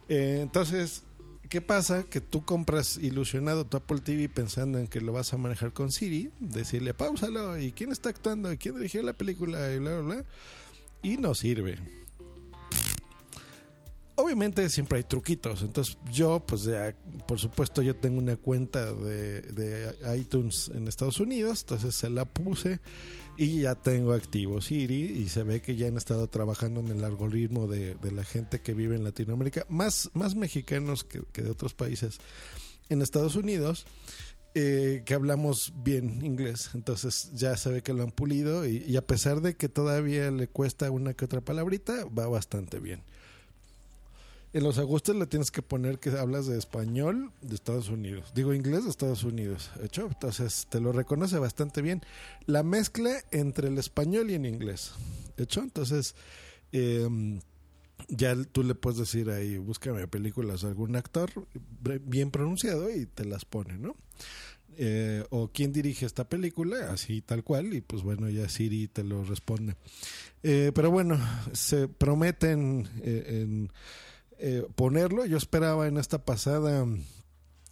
Eh, 0.09 0.39
entonces 0.43 1.03
¿qué 1.49 1.61
pasa? 1.61 2.05
que 2.05 2.21
tú 2.21 2.45
compras 2.45 2.97
ilusionado 2.97 3.67
tu 3.67 3.77
Apple 3.77 4.01
TV 4.01 4.29
pensando 4.29 4.79
en 4.79 4.87
que 4.87 5.01
lo 5.01 5.13
vas 5.13 5.33
a 5.33 5.37
manejar 5.37 5.73
con 5.73 5.93
Siri 5.93 6.31
decirle 6.41 6.95
pausalo 6.95 7.59
y 7.59 7.73
quién 7.73 7.93
está 7.93 8.09
actuando 8.09 8.53
y 8.53 8.59
quién 8.59 8.77
dirigió 8.77 9.03
la 9.03 9.13
película 9.13 9.73
y 9.73 9.79
bla 9.79 10.01
bla 10.01 10.15
bla 10.15 10.25
y 11.03 11.19
no 11.19 11.35
sirve 11.35 12.06
obviamente 14.17 14.69
siempre 14.69 14.99
hay 14.99 15.05
truquitos. 15.05 15.63
Entonces 15.63 15.97
yo, 16.11 16.41
pues 16.41 16.69
por 17.27 17.39
supuesto, 17.39 17.83
yo 17.83 17.95
tengo 17.97 18.19
una 18.19 18.37
cuenta 18.37 18.93
de, 18.93 19.95
iTunes 20.19 20.71
en 20.75 20.89
Estados 20.89 21.21
Unidos, 21.21 21.63
entonces 21.63 21.95
se 21.95 22.11
la 22.11 22.25
puse 22.25 22.81
y 23.37 23.61
ya 23.61 23.75
tengo 23.75 24.13
activo 24.13 24.61
Siri 24.61 25.05
y 25.05 25.29
se 25.29 25.43
ve 25.43 25.61
que 25.61 25.77
ya 25.77 25.89
han 25.89 25.97
estado 25.97 26.27
trabajando 26.29 26.81
en 26.81 26.89
el 26.89 27.05
algoritmo 27.05 27.67
de, 27.67 27.97
la 28.11 28.25
gente 28.25 28.61
que 28.61 28.75
vive 28.75 28.97
en 28.97 29.05
Latinoamérica, 29.05 29.67
más, 29.69 30.11
más 30.15 30.35
mexicanos 30.35 31.05
que, 31.05 31.21
de 31.43 31.51
otros 31.51 31.75
países 31.75 32.19
en 32.89 33.03
Estados 33.03 33.37
Unidos. 33.37 33.87
Eh, 34.59 35.03
que 35.05 35.13
hablamos 35.13 35.75
bien 35.85 36.25
inglés, 36.25 36.71
entonces 36.73 37.31
ya 37.35 37.59
se 37.59 37.69
ve 37.69 37.83
que 37.83 37.93
lo 37.93 38.03
han 38.03 38.11
pulido 38.11 38.67
y 38.67 38.97
a 38.97 39.07
pesar 39.07 39.43
de 39.43 39.55
que 39.55 39.69
todavía 39.69 40.31
le 40.31 40.49
cuesta 40.49 40.91
una 40.91 41.13
que 41.13 41.27
otra 41.27 41.43
palabrita, 41.43 42.07
va 42.07 42.27
bastante 42.27 42.81
bien 42.81 43.03
en 44.57 44.65
los 44.65 44.79
ajustes 44.79 45.15
le 45.15 45.27
tienes 45.27 45.51
que 45.51 45.61
poner 45.61 45.99
que 45.99 46.09
hablas 46.09 46.47
de 46.47 46.57
español 46.57 47.31
de 47.43 47.55
Estados 47.55 47.91
Unidos. 47.91 48.33
Digo 48.35 48.55
inglés 48.55 48.85
de 48.85 48.91
Estados 48.91 49.23
Unidos. 49.23 49.71
¿Hecho? 49.83 50.07
Entonces 50.07 50.67
te 50.71 50.81
lo 50.81 50.93
reconoce 50.93 51.39
bastante 51.39 51.83
bien. 51.83 52.01
La 52.47 52.63
mezcla 52.63 53.23
entre 53.33 53.69
el 53.69 53.77
español 53.77 54.31
y 54.31 54.35
en 54.35 54.47
inglés. 54.47 54.93
¿Hecho? 55.37 55.61
Entonces 55.61 56.15
em, 56.73 57.39
ya 58.09 58.35
tú 58.51 58.63
le 58.63 58.75
puedes 58.75 58.99
decir 58.99 59.29
ahí, 59.29 59.59
búscame 59.59 60.09
películas 60.09 60.63
de 60.63 60.69
algún 60.69 60.97
actor 60.97 61.31
bien 62.01 62.31
pronunciado 62.31 62.89
y 62.89 63.05
te 63.05 63.27
las 63.27 63.45
pone, 63.45 63.77
¿no? 63.77 63.95
Eh, 64.79 65.23
o 65.29 65.51
quién 65.53 65.71
dirige 65.71 66.07
esta 66.07 66.31
película, 66.31 66.93
así 66.93 67.21
tal 67.21 67.45
cual, 67.45 67.75
y 67.75 67.83
pues 67.83 68.03
bueno, 68.03 68.31
ya 68.31 68.49
Siri 68.49 68.89
te 68.89 69.05
lo 69.05 69.23
responde. 69.23 69.75
Eh, 70.43 70.73
pero 70.75 70.91
bueno, 70.91 71.19
se 71.53 71.89
prometen 71.89 72.89
eh, 73.03 73.43
en 73.43 73.71
eh, 74.39 74.67
ponerlo. 74.75 75.25
Yo 75.27 75.37
esperaba 75.37 75.87
en 75.87 75.99
esta 75.99 76.25
pasada 76.25 76.83
um, 76.83 77.03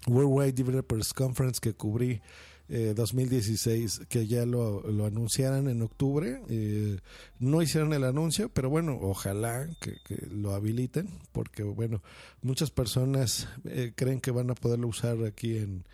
Worldwide 0.07 0.53
Developers 0.53 1.13
Conference 1.13 1.61
que 1.61 1.75
cubrí 1.75 2.21
2016 2.69 3.99
eh, 4.01 4.07
que 4.09 4.27
ya 4.27 4.47
lo, 4.47 4.81
lo 4.91 5.05
anunciaran 5.05 5.69
en 5.69 5.83
octubre. 5.83 6.41
Eh, 6.49 6.99
no 7.39 7.61
hicieron 7.63 7.93
el 7.93 8.05
anuncio, 8.05 8.49
pero 8.49 8.71
bueno, 8.71 8.99
ojalá 9.01 9.69
que, 9.81 9.97
lo 10.31 10.55
habiliten, 10.55 11.09
porque 11.33 11.63
bueno, 11.63 12.03
muchas 12.43 12.71
personas 12.71 13.49
creen 13.97 14.21
que 14.21 14.31
van 14.31 14.51
a 14.51 14.55
poderlo 14.55 14.89
usar 14.89 15.23
aquí 15.25 15.59
en, 15.59 15.85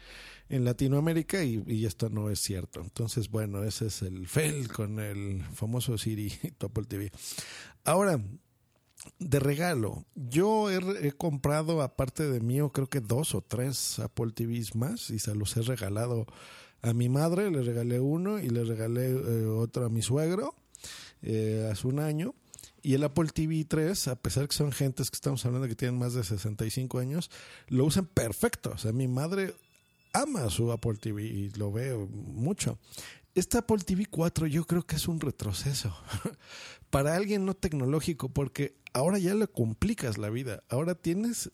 en 0.51 0.65
Latinoamérica 0.65 1.43
y, 1.45 1.87
esto 1.87 2.11
no 2.11 2.29
es 2.29 2.41
cierto. 2.41 2.81
Entonces, 2.81 3.31
bueno, 3.31 3.63
ese 3.63 3.87
es 3.87 4.03
el 4.03 4.27
fail 4.27 4.69
con 4.69 4.99
el 4.99 5.43
famoso 5.55 5.97
Siri 5.97 6.33
Apple 6.61 6.85
TV. 6.85 7.11
Ahora, 7.85 8.21
de 9.19 9.39
regalo. 9.39 10.05
Yo 10.15 10.71
he, 10.71 11.13
comprado, 11.13 11.83
aparte 11.83 12.29
de 12.29 12.41
mío, 12.41 12.71
creo 12.71 12.89
que 12.89 13.01
dos 13.01 13.35
o 13.35 13.41
tres 13.41 13.99
Apple 13.99 14.33
TVs 14.33 14.75
más 14.75 15.11
y 15.11 15.19
se 15.19 15.35
los 15.35 15.57
he 15.57 15.63
regalado 15.63 16.27
a 16.83 16.93
mi 16.93 17.09
madre, 17.09 17.51
le 17.51 17.63
regalé 17.63 18.01
uno 18.01 18.39
y 18.39 18.49
le 18.49 18.65
regalé 18.65 19.11
eh, 19.11 19.47
otro 19.47 19.85
a 19.85 19.91
mi 19.91 20.03
suegro 20.03 20.55
eh, 21.23 21.69
hace 21.71 21.87
un 21.87 22.01
año. 22.01 22.35
Y 22.83 22.95
el 22.95 23.05
Apple 23.05 23.29
TV 23.35 23.67
3, 23.67 24.09
a 24.09 24.17
pesar 24.17 24.49
que 24.49 24.55
son 24.55 24.73
gentes 24.73 25.11
que 25.11 25.17
estamos 25.17 25.45
hablando 25.45 25.69
que 25.69 25.75
tienen 25.75 25.99
más 25.99 26.15
de 26.15 26.25
65 26.25 26.99
años, 26.99 27.31
lo 27.69 27.85
usan 27.85 28.07
perfecto. 28.07 28.71
O 28.71 28.79
sea, 28.79 28.93
mi 28.93 29.07
madre 29.07 29.55
ama 30.15 30.49
su 30.49 30.73
Apple 30.73 30.97
TV 30.97 31.23
y 31.25 31.51
lo 31.51 31.71
veo 31.73 32.07
mucho. 32.07 32.79
Este 33.41 33.57
Apple 33.57 33.79
TV 33.79 34.05
4 34.05 34.49
yo 34.49 34.67
creo 34.67 34.83
que 34.83 34.97
es 34.97 35.09
un 35.09 35.19
retroceso 35.19 35.97
para 36.91 37.17
alguien 37.17 37.47
no 37.47 37.55
tecnológico 37.55 38.29
porque 38.29 38.75
ahora 38.93 39.19
ya 39.19 39.33
le 39.33 39.49
complicas 39.49 40.19
la 40.19 40.29
vida. 40.29 40.63
Ahora 40.69 40.95
tienes 40.95 41.51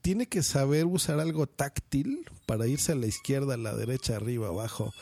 tiene 0.00 0.28
que 0.28 0.42
saber 0.42 0.86
usar 0.86 1.20
algo 1.20 1.46
táctil 1.46 2.24
para 2.46 2.66
irse 2.66 2.92
a 2.92 2.94
la 2.94 3.06
izquierda, 3.06 3.52
a 3.52 3.58
la 3.58 3.76
derecha, 3.76 4.16
arriba, 4.16 4.48
abajo. 4.48 4.94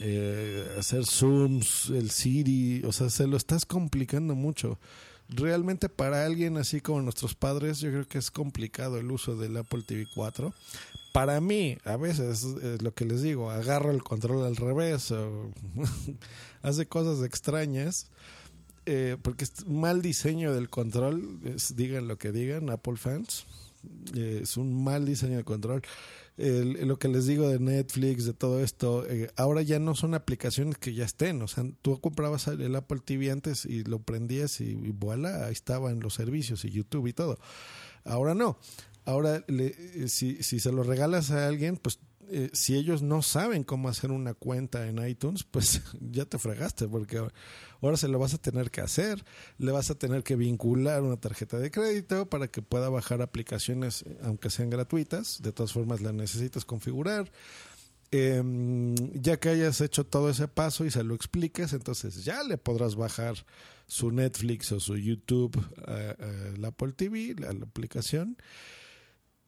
Eh, 0.00 0.66
hacer 0.76 1.06
zooms, 1.06 1.90
el 1.90 2.10
Siri, 2.10 2.82
o 2.84 2.90
sea, 2.90 3.08
se 3.08 3.28
lo 3.28 3.36
estás 3.36 3.64
complicando 3.64 4.34
mucho. 4.34 4.80
Realmente 5.28 5.88
para 5.88 6.26
alguien 6.26 6.56
así 6.56 6.80
como 6.80 7.00
nuestros 7.00 7.36
padres, 7.36 7.78
yo 7.78 7.90
creo 7.90 8.08
que 8.08 8.18
es 8.18 8.32
complicado 8.32 8.98
el 8.98 9.12
uso 9.12 9.36
del 9.36 9.56
Apple 9.56 9.84
TV 9.86 10.08
4. 10.16 10.52
Para 11.12 11.40
mí, 11.40 11.76
a 11.84 11.96
veces, 11.96 12.44
es 12.44 12.82
lo 12.82 12.94
que 12.94 13.04
les 13.04 13.22
digo, 13.22 13.50
agarro 13.50 13.90
el 13.90 14.02
control 14.02 14.44
al 14.44 14.56
revés 14.56 15.12
hace 16.62 16.86
cosas 16.86 17.24
extrañas. 17.24 18.10
Eh, 18.86 19.18
porque 19.20 19.44
es 19.44 19.66
mal 19.66 20.00
diseño 20.00 20.54
del 20.54 20.70
control, 20.70 21.38
digan 21.74 22.08
lo 22.08 22.16
que 22.16 22.32
digan, 22.32 22.70
Apple 22.70 22.96
fans 22.96 23.46
eh, 24.14 24.40
es 24.42 24.56
un 24.56 24.82
mal 24.82 25.04
diseño 25.04 25.36
de 25.36 25.44
control. 25.44 25.82
lo 26.36 26.98
que 26.98 27.08
les 27.08 27.26
digo 27.26 27.48
de 27.48 27.58
Netflix, 27.58 28.24
de 28.24 28.32
todo 28.32 28.60
esto, 28.60 29.06
eh, 29.06 29.30
ahora 29.36 29.62
ya 29.62 29.78
no 29.78 29.94
son 29.94 30.14
aplicaciones 30.14 30.78
que 30.78 30.94
ya 30.94 31.04
estén. 31.04 31.42
O 31.42 31.48
sea, 31.48 31.64
tú 31.82 32.00
comprabas 32.00 32.48
el 32.48 32.74
Apple 32.74 33.00
TV 33.04 33.30
antes 33.30 33.66
y 33.66 33.84
lo 33.84 34.00
prendías 34.00 34.60
y, 34.60 34.74
voilà, 34.92 35.46
ahí 35.46 35.52
estaban 35.52 36.00
los 36.00 36.14
servicios 36.14 36.64
y 36.64 36.70
YouTube 36.70 37.06
y 37.06 37.12
todo. 37.12 37.38
Ahora 38.04 38.34
no. 38.34 38.58
Ahora, 39.10 39.42
le, 39.48 40.08
si, 40.08 40.40
si 40.44 40.60
se 40.60 40.70
lo 40.70 40.84
regalas 40.84 41.32
a 41.32 41.48
alguien, 41.48 41.76
pues 41.76 41.98
eh, 42.28 42.48
si 42.52 42.76
ellos 42.76 43.02
no 43.02 43.22
saben 43.22 43.64
cómo 43.64 43.88
hacer 43.88 44.12
una 44.12 44.34
cuenta 44.34 44.86
en 44.86 45.04
iTunes, 45.04 45.42
pues 45.42 45.82
ya 46.00 46.26
te 46.26 46.38
fregaste, 46.38 46.86
porque 46.86 47.20
ahora 47.80 47.96
se 47.96 48.06
lo 48.06 48.20
vas 48.20 48.34
a 48.34 48.38
tener 48.38 48.70
que 48.70 48.82
hacer, 48.82 49.24
le 49.58 49.72
vas 49.72 49.90
a 49.90 49.96
tener 49.96 50.22
que 50.22 50.36
vincular 50.36 51.02
una 51.02 51.16
tarjeta 51.16 51.58
de 51.58 51.72
crédito 51.72 52.26
para 52.26 52.46
que 52.46 52.62
pueda 52.62 52.88
bajar 52.88 53.20
aplicaciones, 53.20 54.04
aunque 54.22 54.48
sean 54.48 54.70
gratuitas, 54.70 55.42
de 55.42 55.50
todas 55.50 55.72
formas 55.72 56.00
la 56.02 56.12
necesitas 56.12 56.64
configurar. 56.64 57.32
Em, 58.12 58.94
ya 59.20 59.38
que 59.38 59.48
hayas 59.48 59.80
hecho 59.80 60.06
todo 60.06 60.30
ese 60.30 60.46
paso 60.46 60.84
y 60.84 60.92
se 60.92 61.02
lo 61.02 61.16
expliques, 61.16 61.72
entonces 61.72 62.24
ya 62.24 62.44
le 62.44 62.58
podrás 62.58 62.94
bajar 62.94 63.34
su 63.88 64.12
Netflix 64.12 64.70
o 64.70 64.78
su 64.78 64.96
YouTube 64.96 65.60
a, 65.84 66.14
la 66.58 66.68
Apple 66.68 66.92
TV, 66.92 67.34
a 67.48 67.52
la 67.52 67.64
aplicación 67.64 68.36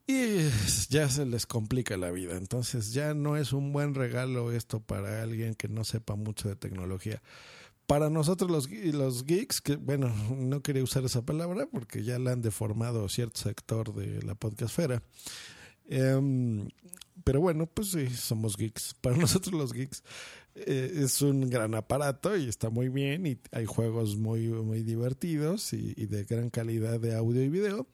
y 0.07 0.49
ya 0.89 1.09
se 1.09 1.27
les 1.27 1.47
complica 1.47 1.97
la 1.97 2.11
vida. 2.11 2.37
Entonces 2.37 2.93
ya 2.93 3.15
no 3.15 3.37
es 3.37 3.53
un 3.53 3.73
buen 3.73 3.95
regalo 3.95 4.53
esto 4.53 4.81
para 4.81 5.23
alguien 5.23 5.55
que 5.55 5.69
no 5.69 5.85
sepa 5.85 6.17
mucho 6.17 6.49
de 6.49 6.57
tecnología. 6.57 7.23
Para 7.87 8.11
nosotros 8.11 8.51
los, 8.51 8.71
los 8.71 9.25
geeks, 9.25 9.61
que 9.61 9.77
bueno, 9.77 10.13
no 10.37 10.63
quería 10.63 10.83
usar 10.83 11.05
esa 11.05 11.23
palabra 11.23 11.67
porque 11.71 12.03
ya 12.03 12.19
la 12.19 12.33
han 12.33 12.43
deformado 12.43 13.09
cierto 13.09 13.41
sector 13.41 13.95
de 13.95 14.23
la 14.23 14.35
podcastfera. 14.35 15.03
Em, 15.89 16.69
pero 17.25 17.41
bueno, 17.41 17.67
pues 17.67 17.91
sí, 17.91 18.09
somos 18.11 18.57
geeks. 18.57 18.95
Para 19.01 19.17
nosotros 19.17 19.55
los 19.55 19.73
geeks 19.73 20.03
eh, 20.55 20.93
es 20.97 21.23
un 21.23 21.49
gran 21.49 21.75
aparato 21.75 22.37
y 22.37 22.49
está 22.49 22.71
muy 22.71 22.89
bien 22.89 23.27
y 23.27 23.39
hay 23.53 23.67
juegos 23.67 24.17
muy, 24.17 24.49
muy 24.49 24.83
divertidos 24.83 25.73
y, 25.73 25.95
y 25.97 26.07
de 26.07 26.25
gran 26.25 26.51
calidad 26.51 26.99
de 26.99 27.15
audio 27.15 27.43
y 27.43 27.49
video 27.49 27.87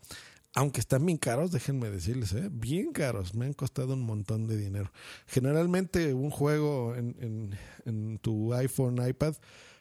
aunque 0.55 0.81
están 0.81 1.05
bien 1.05 1.19
caros, 1.19 1.53
déjenme 1.53 1.91
decirles, 1.91 2.33
¿eh? 2.33 2.49
bien 2.51 2.93
caros, 2.93 3.35
me 3.35 3.47
han 3.47 3.53
costado 3.53 3.95
un 3.95 4.03
montón 4.03 4.47
de 4.47 4.57
dinero. 4.57 4.91
Generalmente 5.27 6.15
un 6.15 6.31
juego 6.31 6.95
en, 6.97 7.57
en, 7.85 8.19
tu 8.19 8.55
iPhone, 8.55 9.07
iPad, 9.07 9.35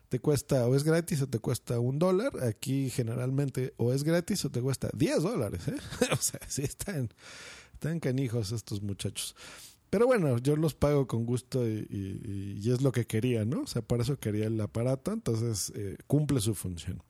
te 0.09 0.19
cuesta 0.19 0.67
o 0.67 0.75
es 0.75 0.83
gratis 0.83 1.21
o 1.21 1.27
te 1.27 1.39
cuesta 1.39 1.79
un 1.79 1.99
dólar. 1.99 2.31
Aquí 2.43 2.89
generalmente 2.89 3.73
o 3.77 3.93
es 3.93 4.03
gratis 4.03 4.45
o 4.45 4.51
te 4.51 4.61
cuesta 4.61 4.89
10 4.93 5.23
dólares. 5.23 5.67
¿eh? 5.67 5.77
o 6.11 6.17
sea, 6.17 6.39
sí 6.47 6.63
están, 6.63 7.09
están 7.73 7.99
canijos 7.99 8.51
estos 8.51 8.81
muchachos. 8.81 9.35
Pero 9.89 10.05
bueno, 10.05 10.37
yo 10.37 10.57
los 10.57 10.75
pago 10.75 11.07
con 11.07 11.25
gusto 11.25 11.65
y, 11.65 12.59
es 12.65 12.81
lo 12.81 12.91
que 12.91 13.05
quería, 13.05 13.45
¿no? 13.45 13.61
O 13.61 13.67
sea, 13.67 13.81
para 13.81 14.03
eso 14.03 14.19
quería 14.19 14.47
el 14.47 14.59
aparato, 14.59 15.13
entonces 15.13 15.71
eh, 15.75 15.95
cumple 16.07 16.41
su 16.41 16.55
función 16.55 17.01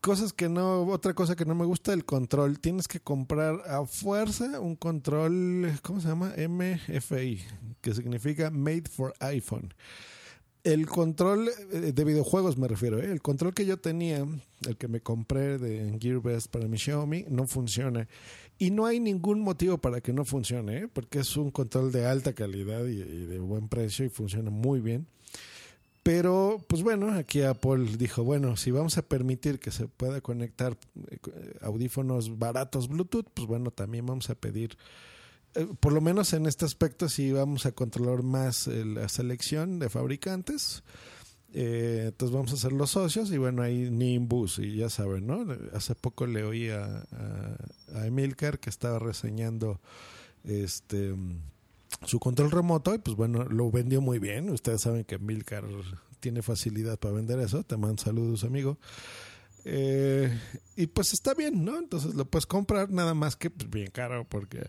cosas 0.00 0.32
que 0.32 0.48
no, 0.48 0.82
otra 0.82 1.14
cosa 1.14 1.36
que 1.36 1.44
no 1.44 1.54
me 1.54 1.64
gusta, 1.64 1.92
el 1.92 2.04
control. 2.04 2.58
Tienes 2.58 2.88
que 2.88 3.00
comprar 3.00 3.62
a 3.66 3.84
fuerza 3.86 4.60
un 4.60 4.76
control, 4.76 5.72
¿cómo 5.82 6.00
se 6.00 6.08
llama? 6.08 6.32
MFI, 6.36 7.40
que 7.80 7.94
significa 7.94 8.50
Made 8.50 8.84
for 8.90 9.14
iPhone. 9.20 9.74
El 10.64 10.86
control 10.86 11.48
eh, 11.72 11.92
de 11.92 12.04
videojuegos 12.04 12.58
me 12.58 12.66
refiero, 12.66 13.00
¿eh? 13.00 13.12
el 13.12 13.22
control 13.22 13.54
que 13.54 13.66
yo 13.66 13.76
tenía, 13.76 14.26
el 14.66 14.76
que 14.76 14.88
me 14.88 15.00
compré 15.00 15.58
de 15.58 15.96
Gearbest 16.00 16.50
para 16.50 16.66
mi 16.66 16.76
Xiaomi, 16.76 17.26
no 17.28 17.46
funciona. 17.46 18.08
Y 18.58 18.72
no 18.72 18.86
hay 18.86 18.98
ningún 18.98 19.40
motivo 19.42 19.78
para 19.78 20.00
que 20.00 20.12
no 20.12 20.24
funcione, 20.24 20.78
¿eh? 20.78 20.88
porque 20.92 21.20
es 21.20 21.36
un 21.36 21.52
control 21.52 21.92
de 21.92 22.06
alta 22.06 22.32
calidad 22.32 22.84
y 22.86 22.96
de 22.96 23.38
buen 23.38 23.68
precio 23.68 24.04
y 24.04 24.08
funciona 24.08 24.50
muy 24.50 24.80
bien. 24.80 25.06
Pero, 26.06 26.64
pues 26.68 26.84
bueno, 26.84 27.10
aquí 27.14 27.42
Apple 27.42 27.96
dijo, 27.98 28.22
bueno, 28.22 28.56
si 28.56 28.70
vamos 28.70 28.96
a 28.96 29.02
permitir 29.02 29.58
que 29.58 29.72
se 29.72 29.88
pueda 29.88 30.20
conectar 30.20 30.78
eh, 31.10 31.18
audífonos 31.62 32.38
baratos 32.38 32.86
Bluetooth, 32.86 33.26
pues 33.34 33.48
bueno, 33.48 33.72
también 33.72 34.06
vamos 34.06 34.30
a 34.30 34.36
pedir, 34.36 34.78
eh, 35.56 35.66
por 35.80 35.92
lo 35.92 36.00
menos 36.00 36.32
en 36.32 36.46
este 36.46 36.64
aspecto, 36.64 37.08
si 37.08 37.32
vamos 37.32 37.66
a 37.66 37.72
controlar 37.72 38.22
más 38.22 38.68
la 38.68 39.08
selección 39.08 39.80
de 39.80 39.88
fabricantes. 39.88 40.84
Eh, 41.52 42.04
entonces 42.06 42.32
vamos 42.32 42.52
a 42.52 42.56
ser 42.56 42.70
los 42.70 42.92
socios 42.92 43.32
y 43.32 43.38
bueno, 43.38 43.62
hay 43.62 43.90
Nimbus 43.90 44.60
y 44.60 44.76
ya 44.76 44.88
saben, 44.88 45.26
¿no? 45.26 45.44
Hace 45.72 45.96
poco 45.96 46.28
le 46.28 46.44
oí 46.44 46.68
a, 46.68 46.84
a, 46.84 47.98
a 47.98 48.06
Emilcar 48.06 48.60
que 48.60 48.70
estaba 48.70 49.00
reseñando 49.00 49.80
este 50.44 51.16
su 52.04 52.18
control 52.18 52.50
remoto 52.50 52.94
y 52.94 52.98
pues 52.98 53.16
bueno, 53.16 53.44
lo 53.44 53.70
vendió 53.70 54.00
muy 54.00 54.18
bien. 54.18 54.50
Ustedes 54.50 54.82
saben 54.82 55.04
que 55.04 55.18
Milcar 55.18 55.64
tiene 56.20 56.42
facilidad 56.42 56.98
para 56.98 57.14
vender 57.14 57.38
eso. 57.40 57.62
Te 57.62 57.76
mando 57.76 58.02
saludos, 58.02 58.44
amigo. 58.44 58.78
Eh, 59.64 60.32
y 60.76 60.86
pues 60.86 61.12
está 61.12 61.34
bien, 61.34 61.64
¿no? 61.64 61.78
Entonces 61.78 62.14
lo 62.14 62.24
puedes 62.24 62.46
comprar 62.46 62.90
nada 62.90 63.14
más 63.14 63.34
que 63.36 63.50
pues, 63.50 63.68
bien 63.68 63.90
caro 63.90 64.24
porque 64.28 64.68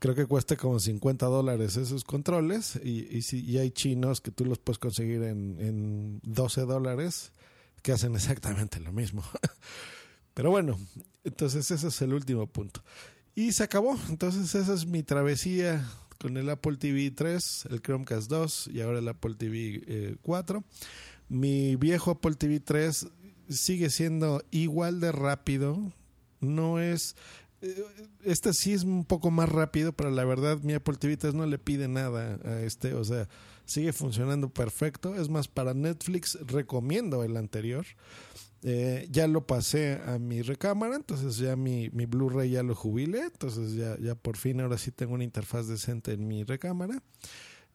creo 0.00 0.14
que 0.14 0.26
cuesta 0.26 0.56
como 0.56 0.80
50 0.80 1.26
dólares 1.26 1.76
esos 1.76 2.02
controles 2.02 2.78
y, 2.82 3.06
y, 3.16 3.22
si, 3.22 3.44
y 3.44 3.58
hay 3.58 3.70
chinos 3.70 4.20
que 4.20 4.32
tú 4.32 4.44
los 4.44 4.58
puedes 4.58 4.78
conseguir 4.78 5.22
en, 5.22 5.56
en 5.60 6.20
12 6.24 6.62
dólares 6.62 7.32
que 7.82 7.92
hacen 7.92 8.14
exactamente 8.16 8.80
lo 8.80 8.92
mismo. 8.92 9.22
Pero 10.34 10.50
bueno, 10.50 10.78
entonces 11.22 11.70
ese 11.70 11.88
es 11.88 12.02
el 12.02 12.12
último 12.12 12.48
punto. 12.48 12.82
Y 13.36 13.52
se 13.52 13.62
acabó. 13.62 13.96
Entonces 14.08 14.54
esa 14.54 14.74
es 14.74 14.86
mi 14.86 15.02
travesía 15.04 15.88
con 16.18 16.36
el 16.36 16.48
Apple 16.50 16.76
TV 16.76 17.10
3, 17.10 17.68
el 17.70 17.80
Chromecast 17.80 18.30
2 18.30 18.70
y 18.72 18.80
ahora 18.80 18.98
el 18.98 19.08
Apple 19.08 19.34
TV 19.34 20.16
4. 20.22 20.58
Eh, 20.58 20.62
Mi 21.28 21.76
viejo 21.76 22.12
Apple 22.12 22.34
TV 22.34 22.60
3 22.60 23.06
sigue 23.48 23.90
siendo 23.90 24.42
igual 24.50 25.00
de 25.00 25.12
rápido. 25.12 25.92
No 26.40 26.80
es. 26.80 27.16
Eh, 27.62 27.84
este 28.24 28.52
sí 28.52 28.72
es 28.72 28.84
un 28.84 29.04
poco 29.04 29.30
más 29.30 29.48
rápido, 29.48 29.92
pero 29.92 30.10
la 30.10 30.24
verdad 30.24 30.58
mi 30.62 30.74
Apple 30.74 30.96
TV 30.96 31.16
3 31.16 31.34
no 31.34 31.46
le 31.46 31.58
pide 31.58 31.88
nada 31.88 32.38
a 32.44 32.60
este. 32.60 32.94
O 32.94 33.04
sea, 33.04 33.28
sigue 33.64 33.92
funcionando 33.92 34.48
perfecto. 34.48 35.14
Es 35.14 35.28
más, 35.28 35.48
para 35.48 35.74
Netflix 35.74 36.38
recomiendo 36.46 37.22
el 37.22 37.36
anterior. 37.36 37.86
Eh, 38.66 39.06
ya 39.10 39.28
lo 39.28 39.46
pasé 39.46 40.00
a 40.06 40.18
mi 40.18 40.40
recámara, 40.40 40.96
entonces 40.96 41.36
ya 41.36 41.54
mi, 41.54 41.90
mi 41.90 42.06
Blu-ray 42.06 42.50
ya 42.50 42.62
lo 42.62 42.74
jubilé, 42.74 43.24
entonces 43.24 43.74
ya, 43.74 43.98
ya 43.98 44.14
por 44.14 44.38
fin 44.38 44.58
ahora 44.62 44.78
sí 44.78 44.90
tengo 44.90 45.12
una 45.12 45.24
interfaz 45.24 45.68
decente 45.68 46.12
en 46.12 46.26
mi 46.26 46.44
recámara. 46.44 47.02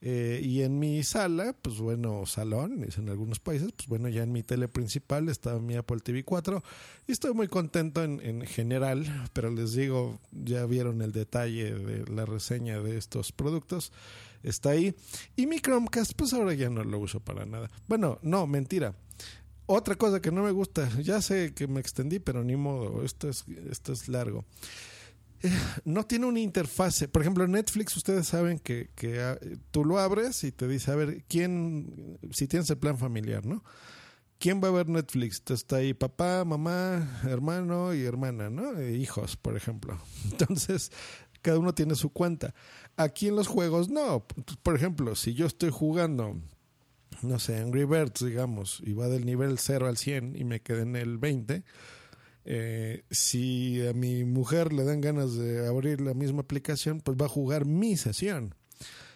Eh, 0.01 0.41
y 0.43 0.61
en 0.61 0.79
mi 0.79 1.03
sala, 1.03 1.53
pues 1.61 1.77
bueno, 1.79 2.25
salón, 2.25 2.87
en 2.97 3.09
algunos 3.09 3.39
países, 3.39 3.71
pues 3.73 3.87
bueno, 3.87 4.07
ya 4.07 4.23
en 4.23 4.31
mi 4.31 4.43
tele 4.43 4.67
principal 4.67 5.29
está 5.29 5.59
mi 5.59 5.75
Apple 5.75 5.99
TV 5.99 6.23
4 6.23 6.63
y 7.05 7.11
estoy 7.11 7.33
muy 7.33 7.49
contento 7.49 8.03
en, 8.03 8.21
en 8.21 8.41
general, 8.47 9.05
pero 9.33 9.51
les 9.51 9.73
digo, 9.73 10.19
ya 10.31 10.65
vieron 10.65 11.01
el 11.01 11.11
detalle 11.11 11.75
de 11.75 12.11
la 12.11 12.25
reseña 12.25 12.79
de 12.79 12.97
estos 12.97 13.31
productos, 13.31 13.91
está 14.41 14.69
ahí. 14.69 14.95
Y 15.35 15.45
mi 15.45 15.59
Chromecast, 15.59 16.13
pues 16.15 16.33
ahora 16.33 16.53
ya 16.53 16.69
no 16.69 16.83
lo 16.83 16.97
uso 16.97 17.19
para 17.19 17.45
nada. 17.45 17.69
Bueno, 17.87 18.17
no, 18.23 18.47
mentira. 18.47 18.95
Otra 19.71 19.93
cosa 19.95 20.19
que 20.19 20.31
no 20.31 20.41
me 20.41 20.49
gusta, 20.49 20.89
ya 20.99 21.21
sé 21.21 21.53
que 21.53 21.67
me 21.67 21.79
extendí, 21.79 22.17
pero 22.17 22.43
ni 22.43 22.55
modo, 22.55 23.03
esto 23.03 23.29
es, 23.29 23.45
esto 23.69 23.93
es 23.93 24.07
largo. 24.07 24.43
Eh, 25.43 25.51
no 25.85 26.07
tiene 26.07 26.25
una 26.25 26.39
interfase. 26.39 27.07
Por 27.07 27.21
ejemplo, 27.21 27.47
Netflix, 27.47 27.95
ustedes 27.95 28.27
saben 28.27 28.57
que, 28.57 28.89
ah, 29.21 29.37
tú 29.69 29.85
lo 29.85 29.99
abres 29.99 30.43
y 30.43 30.51
te 30.51 30.67
dice, 30.67 30.89
a 30.89 30.95
ver, 30.95 31.23
¿quién, 31.27 32.17
si 32.31 32.47
tienes 32.47 32.67
el 32.71 32.79
plan 32.79 32.97
familiar, 32.97 33.45
¿no? 33.45 33.63
¿quién 34.39 34.59
va 34.59 34.69
a 34.69 34.71
ver 34.71 34.89
Netflix? 34.89 35.43
Está 35.51 35.75
ahí 35.75 35.93
papá, 35.93 36.43
mamá, 36.45 37.21
hermano 37.25 37.93
y 37.93 38.03
hermana, 38.03 38.49
¿no? 38.49 38.79
E 38.79 38.93
hijos, 38.97 39.37
por 39.37 39.55
ejemplo. 39.55 39.99
Entonces, 40.31 40.91
cada 41.43 41.59
uno 41.59 41.75
tiene 41.75 41.93
su 41.93 42.09
cuenta. 42.09 42.55
Aquí 42.97 43.27
en 43.27 43.35
los 43.35 43.47
juegos, 43.47 43.89
no. 43.89 44.25
Por 44.63 44.75
ejemplo, 44.75 45.15
si 45.15 45.35
yo 45.35 45.45
estoy 45.45 45.69
jugando, 45.69 46.41
no 47.21 47.39
sé, 47.39 47.57
Angry 47.57 47.85
Birds, 47.85 48.25
digamos, 48.25 48.81
y 48.85 48.93
va 48.93 49.07
del 49.07 49.25
nivel 49.25 49.57
0 49.57 49.87
al 49.87 49.97
100 49.97 50.35
y 50.35 50.43
me 50.43 50.61
quedé 50.61 50.81
en 50.83 50.95
el 50.95 51.17
20, 51.17 51.63
eh, 52.45 53.03
si 53.11 53.85
a 53.85 53.93
mi 53.93 54.23
mujer 54.23 54.73
le 54.73 54.83
dan 54.83 55.01
ganas 55.01 55.35
de 55.35 55.67
abrir 55.67 56.01
la 56.01 56.13
misma 56.13 56.41
aplicación, 56.41 57.01
pues 57.01 57.17
va 57.17 57.25
a 57.25 57.29
jugar 57.29 57.65
mi 57.65 57.97
sesión. 57.97 58.55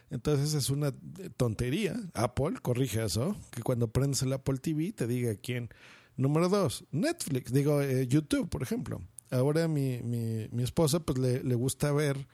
Entonces 0.10 0.54
es 0.54 0.70
una 0.70 0.94
tontería. 1.38 2.00
Apple, 2.14 2.60
corrige 2.62 3.04
eso, 3.04 3.36
que 3.50 3.64
cuando 3.64 3.88
prendes 3.88 4.22
el 4.22 4.34
Apple 4.34 4.60
TV 4.60 4.92
te 4.92 5.08
diga 5.08 5.36
quién. 5.36 5.70
Número 6.16 6.50
dos, 6.50 6.86
Netflix, 6.92 7.52
digo 7.52 7.82
eh, 7.82 8.08
YouTube, 8.08 8.48
por 8.50 8.62
ejemplo. 8.62 9.02
Ahora 9.32 9.68
mi, 9.68 10.04
mi, 10.04 10.48
mi 10.52 10.62
esposa 10.62 11.00
pues 11.00 11.18
le, 11.18 11.44
le 11.44 11.56
gusta 11.56 11.92
ver 11.92 12.28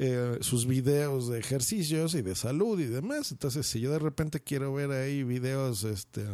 eh, 0.00 0.38
sus 0.40 0.66
videos 0.66 1.28
de 1.28 1.38
ejercicios 1.38 2.14
y 2.14 2.22
de 2.22 2.34
salud 2.34 2.78
y 2.80 2.86
demás. 2.86 3.32
Entonces 3.32 3.66
si 3.66 3.80
yo 3.80 3.90
de 3.90 3.98
repente 3.98 4.40
quiero 4.40 4.72
ver 4.72 4.92
ahí 4.92 5.24
videos 5.24 5.84
este, 5.84 6.24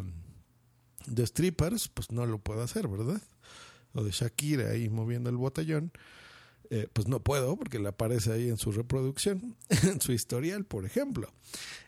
de 1.06 1.26
strippers, 1.26 1.88
pues 1.88 2.12
no 2.12 2.26
lo 2.26 2.38
puedo 2.38 2.62
hacer, 2.62 2.86
¿verdad? 2.86 3.20
O 3.94 4.04
de 4.04 4.10
Shakira 4.10 4.70
ahí 4.70 4.88
moviendo 4.88 5.30
el 5.30 5.36
botellón 5.36 5.92
eh, 6.70 6.88
pues 6.92 7.08
no 7.08 7.20
puedo 7.20 7.56
porque 7.56 7.78
le 7.78 7.88
aparece 7.88 8.32
ahí 8.32 8.48
en 8.48 8.56
su 8.56 8.72
reproducción, 8.72 9.56
en 9.84 10.00
su 10.00 10.12
historial, 10.12 10.64
por 10.64 10.84
ejemplo. 10.84 11.32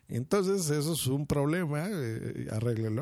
Entonces, 0.08 0.70
eso 0.70 0.92
es 0.92 1.06
un 1.06 1.26
problema. 1.26 1.88
Eh, 1.90 2.48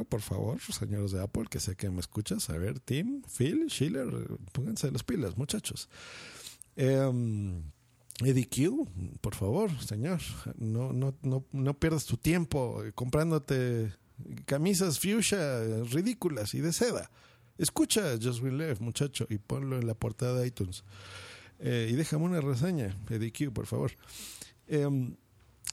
por 0.09 0.21
favor, 0.21 0.61
señores 0.61 1.13
de 1.13 1.21
Apple, 1.21 1.45
que 1.51 1.61
sé 1.61 1.77
que 1.77 1.91
me 1.91 2.01
escuchas. 2.01 2.49
A 2.49 2.57
ver, 2.57 2.81
Tim, 2.81 3.23
Phil, 3.23 3.67
Schiller, 3.69 4.09
pónganse 4.53 4.91
las 4.91 5.03
pilas, 5.03 5.37
muchachos. 5.37 5.89
Eh, 6.77 7.63
Eddie 8.21 8.49
Q, 8.49 8.89
por 9.21 9.35
favor, 9.35 9.71
señor, 9.83 10.21
no, 10.57 10.93
no, 10.93 11.15
no, 11.23 11.45
no 11.51 11.75
pierdas 11.75 12.05
tu 12.05 12.17
tiempo 12.17 12.83
comprándote 12.95 13.93
camisas 14.47 15.01
fuchsia 15.01 15.83
ridículas 15.91 16.55
y 16.55 16.61
de 16.61 16.73
seda. 16.73 17.11
Escucha 17.59 18.17
Just 18.21 18.43
Live, 18.43 18.77
muchacho, 18.81 19.27
y 19.29 19.39
ponlo 19.39 19.79
en 19.79 19.87
la 19.87 19.95
portada 19.95 20.41
de 20.41 20.47
iTunes. 20.47 20.85
Eh, 21.61 21.89
y 21.91 21.95
déjame 21.95 22.25
una 22.25 22.41
reseña, 22.41 22.97
EDQ, 23.09 23.53
por 23.53 23.67
favor. 23.67 23.93
Em, 24.67 25.17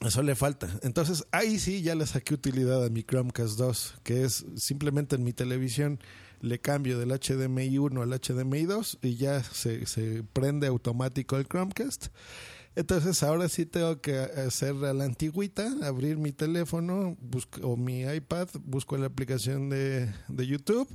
eso 0.06 0.22
le 0.22 0.36
falta. 0.36 0.80
Entonces, 0.84 1.26
ahí 1.32 1.60
sí 1.60 1.82
ya 1.82 1.96
le 1.96 2.06
saqué 2.06 2.34
utilidad 2.34 2.84
a 2.84 2.90
mi 2.90 3.04
Chromecast 3.04 3.58
2, 3.58 3.96
que 4.04 4.24
es 4.24 4.46
simplemente 4.56 5.16
en 5.16 5.24
mi 5.24 5.34
televisión 5.34 6.00
le 6.42 6.60
cambio 6.60 7.00
del 7.00 7.10
HDMI 7.10 7.78
1 7.78 8.02
al 8.02 8.20
HDMI 8.20 8.66
2 8.66 9.00
y 9.04 9.16
ya 9.16 9.44
se, 9.44 9.86
se 9.86 10.24
prende 10.34 10.68
automático 10.68 11.38
el 11.38 11.48
Chromecast. 11.48 12.08
Entonces 12.76 13.22
ahora 13.22 13.50
sí 13.50 13.66
tengo 13.66 14.00
que 14.00 14.18
hacer 14.18 14.76
a 14.86 14.94
la 14.94 15.04
antigüita, 15.04 15.70
abrir 15.84 16.18
mi 16.18 16.32
teléfono 16.32 17.18
busco, 17.20 17.60
o 17.68 17.76
mi 17.76 18.02
iPad, 18.04 18.48
busco 18.64 18.98
la 18.98 19.08
aplicación 19.08 19.70
de, 19.70 20.10
de 20.30 20.48
YouTube 20.48 20.88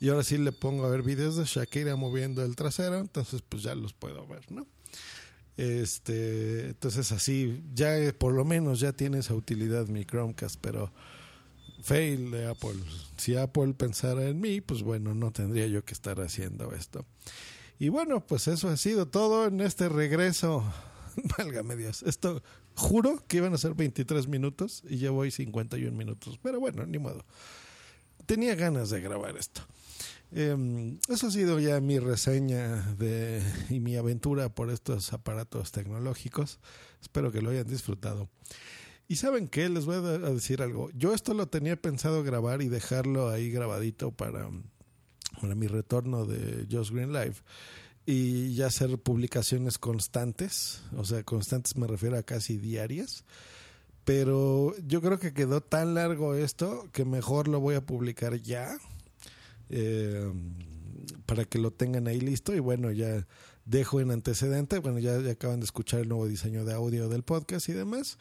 y 0.00 0.08
ahora 0.08 0.24
sí 0.24 0.38
le 0.38 0.52
pongo 0.52 0.86
a 0.86 0.90
ver 0.90 1.02
videos 1.02 1.36
de 1.36 1.44
Shakira 1.44 1.96
moviendo 1.96 2.42
el 2.42 2.56
trasero, 2.56 2.98
entonces 2.98 3.42
pues 3.46 3.62
ya 3.62 3.74
los 3.74 3.92
puedo 3.92 4.26
ver, 4.26 4.50
¿no? 4.50 4.66
Este, 5.58 6.68
entonces 6.68 7.12
así, 7.12 7.62
ya 7.74 7.96
por 8.16 8.32
lo 8.32 8.44
menos 8.44 8.80
ya 8.80 8.92
tiene 8.92 9.18
esa 9.18 9.34
utilidad 9.34 9.88
mi 9.88 10.04
Chromecast, 10.04 10.56
pero 10.60 10.92
fail 11.82 12.30
de 12.30 12.46
Apple. 12.46 12.76
Si 13.16 13.36
Apple 13.36 13.74
pensara 13.74 14.24
en 14.24 14.40
mí, 14.40 14.60
pues 14.60 14.82
bueno, 14.82 15.14
no 15.14 15.32
tendría 15.32 15.66
yo 15.66 15.84
que 15.84 15.94
estar 15.94 16.20
haciendo 16.20 16.72
esto. 16.72 17.04
Y 17.78 17.90
bueno, 17.90 18.26
pues 18.26 18.48
eso 18.48 18.68
ha 18.68 18.76
sido 18.76 19.06
todo 19.06 19.46
en 19.46 19.60
este 19.60 19.88
regreso. 19.88 20.64
Válgame 21.38 21.76
Dios. 21.76 22.02
Esto 22.02 22.42
juro 22.74 23.22
que 23.26 23.38
iban 23.38 23.54
a 23.54 23.58
ser 23.58 23.74
23 23.74 24.28
minutos 24.28 24.82
y 24.88 24.98
ya 24.98 25.10
voy 25.10 25.30
51 25.30 25.96
minutos. 25.96 26.38
Pero 26.42 26.60
bueno, 26.60 26.86
ni 26.86 26.98
modo. 26.98 27.24
Tenía 28.26 28.54
ganas 28.54 28.90
de 28.90 29.00
grabar 29.00 29.36
esto. 29.36 29.62
Eh, 30.32 30.98
eso 31.08 31.28
ha 31.28 31.30
sido 31.30 31.58
ya 31.58 31.80
mi 31.80 31.98
reseña 31.98 32.82
de, 32.98 33.42
y 33.70 33.80
mi 33.80 33.96
aventura 33.96 34.48
por 34.50 34.70
estos 34.70 35.12
aparatos 35.12 35.72
tecnológicos. 35.72 36.58
Espero 37.00 37.32
que 37.32 37.42
lo 37.42 37.50
hayan 37.50 37.66
disfrutado. 37.66 38.28
Y 39.08 39.16
saben 39.16 39.48
qué, 39.48 39.70
les 39.70 39.86
voy 39.86 39.96
a 39.96 40.00
decir 40.00 40.60
algo. 40.60 40.90
Yo 40.90 41.14
esto 41.14 41.32
lo 41.32 41.48
tenía 41.48 41.80
pensado 41.80 42.22
grabar 42.22 42.60
y 42.60 42.68
dejarlo 42.68 43.30
ahí 43.30 43.50
grabadito 43.50 44.10
para, 44.10 44.50
para 45.40 45.54
mi 45.54 45.66
retorno 45.66 46.26
de 46.26 46.66
Just 46.70 46.92
Green 46.92 47.14
Live 47.14 47.36
y 48.04 48.54
ya 48.54 48.66
hacer 48.66 48.98
publicaciones 48.98 49.78
constantes. 49.78 50.82
O 50.96 51.04
sea, 51.04 51.22
constantes 51.22 51.76
me 51.76 51.86
refiero 51.86 52.18
a 52.18 52.22
casi 52.22 52.58
diarias. 52.58 53.24
Pero 54.04 54.74
yo 54.86 55.00
creo 55.00 55.18
que 55.18 55.34
quedó 55.34 55.62
tan 55.62 55.94
largo 55.94 56.34
esto 56.34 56.88
que 56.92 57.04
mejor 57.04 57.48
lo 57.48 57.60
voy 57.60 57.74
a 57.74 57.84
publicar 57.84 58.40
ya 58.40 58.78
eh, 59.70 60.32
para 61.26 61.44
que 61.44 61.58
lo 61.58 61.70
tengan 61.70 62.08
ahí 62.08 62.20
listo 62.20 62.54
y 62.54 62.60
bueno, 62.60 62.90
ya 62.90 63.26
dejo 63.66 64.00
en 64.00 64.10
antecedente, 64.10 64.78
bueno, 64.78 64.98
ya, 64.98 65.18
acaban 65.30 65.60
de 65.60 65.64
escuchar 65.64 66.00
el 66.00 66.08
nuevo 66.08 66.26
diseño 66.26 66.64
de 66.64 66.72
audio 66.72 67.10
del 67.10 67.22
podcast 67.22 67.68
y 67.68 67.74
demás, 67.74 68.16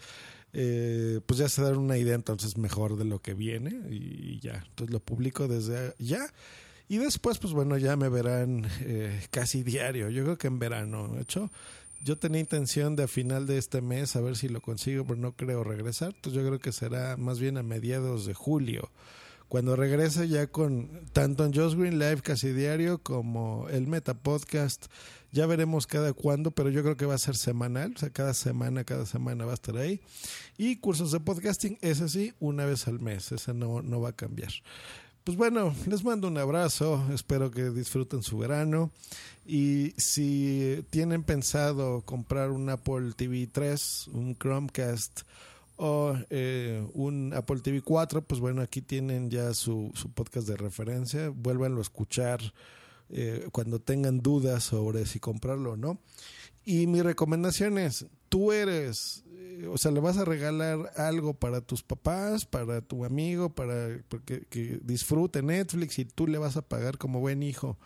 eh, 0.54 1.20
pues 1.26 1.40
ya 1.40 1.50
se 1.50 1.62
dan 1.62 1.78
una 1.78 1.98
idea 1.98 2.16
entonces 2.16 2.58
mejor 2.58 2.98
de 2.98 3.06
lo 3.06 3.20
que 3.20 3.34
viene 3.34 3.82
y 3.90 4.40
ya, 4.40 4.64
entonces 4.70 4.92
lo 4.92 5.00
publico 5.00 5.48
desde 5.48 5.94
ya. 6.00 6.34
Y 6.90 6.98
después, 6.98 7.38
pues 7.38 7.54
bueno, 7.54 7.78
ya 7.78 7.98
me 7.98 8.08
verán 8.08 8.66
eh, 8.82 9.22
casi 9.30 9.64
diario. 9.64 10.10
Yo 10.10 10.24
creo 10.24 10.38
que 10.38 10.48
en 10.48 10.60
verano, 10.60 11.10
¿de 11.10 11.22
hecho. 11.22 11.52
Yo 12.04 12.16
tenía 12.16 12.40
intención 12.40 12.96
de 12.96 13.04
a 13.04 13.08
final 13.08 13.48
de 13.48 13.58
este 13.58 13.82
mes 13.82 14.16
a 14.16 14.22
ver 14.22 14.38
si 14.38 14.50
lo 14.50 14.62
consigo, 14.62 15.04
pero 15.04 15.20
no 15.20 15.32
creo 15.34 15.64
regresar. 15.64 16.14
Entonces 16.16 16.42
yo 16.42 16.48
creo 16.48 16.60
que 16.60 16.72
será 16.72 17.18
más 17.18 17.40
bien 17.40 17.58
a 17.58 17.64
mediados 17.64 18.26
de 18.28 18.36
julio 18.36 18.92
cuando 19.48 19.76
regrese 19.76 20.28
ya 20.28 20.48
con 20.48 20.90
tanto 21.14 21.46
en 21.46 21.54
Just 21.54 21.78
Green 21.78 22.00
Live 22.00 22.22
casi 22.22 22.52
diario 22.52 22.98
como 23.00 23.68
el 23.70 23.88
Meta 23.88 24.14
Podcast, 24.14 24.88
ya 25.32 25.46
veremos 25.46 25.88
cada 25.88 26.14
cuándo, 26.14 26.52
pero 26.52 26.70
yo 26.70 26.84
creo 26.84 26.98
que 26.98 27.06
va 27.06 27.16
a 27.16 27.20
ser 27.20 27.36
semanal, 27.36 27.94
o 27.96 28.00
sea, 28.00 28.10
cada 28.10 28.34
semana, 28.34 28.84
cada 28.84 29.06
semana 29.06 29.46
va 29.46 29.52
a 29.52 29.56
estar 29.56 29.78
ahí. 29.78 30.00
Y 30.58 30.78
cursos 30.78 31.12
de 31.12 31.20
podcasting, 31.20 31.78
ese 31.82 32.10
sí, 32.10 32.34
una 32.40 32.66
vez 32.66 32.88
al 32.88 33.00
mes, 33.00 33.32
ese 33.32 33.54
no, 33.54 33.82
no 33.82 34.02
va 34.02 34.10
a 34.10 34.16
cambiar. 34.16 34.52
Pues 35.24 35.38
bueno, 35.38 35.76
les 35.88 36.06
mando 36.06 36.30
un 36.30 36.38
abrazo, 36.38 37.06
espero 37.14 37.52
que 37.52 37.70
disfruten 37.70 38.24
su 38.24 38.38
verano 38.38 38.92
y 39.46 39.94
si 39.98 40.86
tienen 40.90 41.24
pensado 41.24 42.02
comprar 42.04 42.52
un 42.52 42.70
Apple 42.70 43.12
TV 43.16 43.48
3, 43.52 44.08
un 44.14 44.36
Chromecast, 44.38 45.24
o 45.78 46.16
eh, 46.30 46.86
un 46.94 47.34
Apple 47.34 47.60
TV 47.60 47.82
4, 47.82 48.24
pues 48.24 48.42
bueno, 48.42 48.62
aquí 48.62 48.82
tienen 48.82 49.30
ya 49.30 49.54
su, 49.54 49.92
su 49.94 50.10
podcast 50.12 50.48
de 50.48 50.58
referencia. 50.58 51.30
Vuélvanlo 51.30 51.80
a 51.80 51.84
escuchar 51.84 52.42
eh, 53.10 53.48
cuando 53.52 53.80
tengan 53.80 54.20
dudas 54.20 54.64
sobre 54.64 55.06
si 55.06 55.20
comprarlo 55.20 55.74
o 55.74 55.78
no. 55.78 56.00
Y 56.66 56.88
mi 56.88 57.02
recomendación 57.02 57.78
es, 57.78 58.06
tú 58.30 58.52
eres, 58.52 59.24
eh, 59.32 59.68
o 59.72 59.78
sea, 59.78 59.92
le 59.92 60.00
vas 60.00 60.18
a 60.18 60.26
regalar 60.26 60.92
algo 60.98 61.34
para 61.34 61.62
tus 61.62 61.84
papás, 61.84 62.46
para 62.46 62.82
tu 62.82 63.06
amigo, 63.06 63.54
para 63.56 64.00
que 64.50 64.80
disfrute 64.84 65.42
Netflix 65.42 66.00
y 66.00 66.06
tú 66.06 66.28
le 66.28 66.38
vas 66.38 66.58
a 66.58 66.62
pagar 66.62 66.98
como 66.98 67.20
buen 67.20 67.44
hijo 67.44 67.78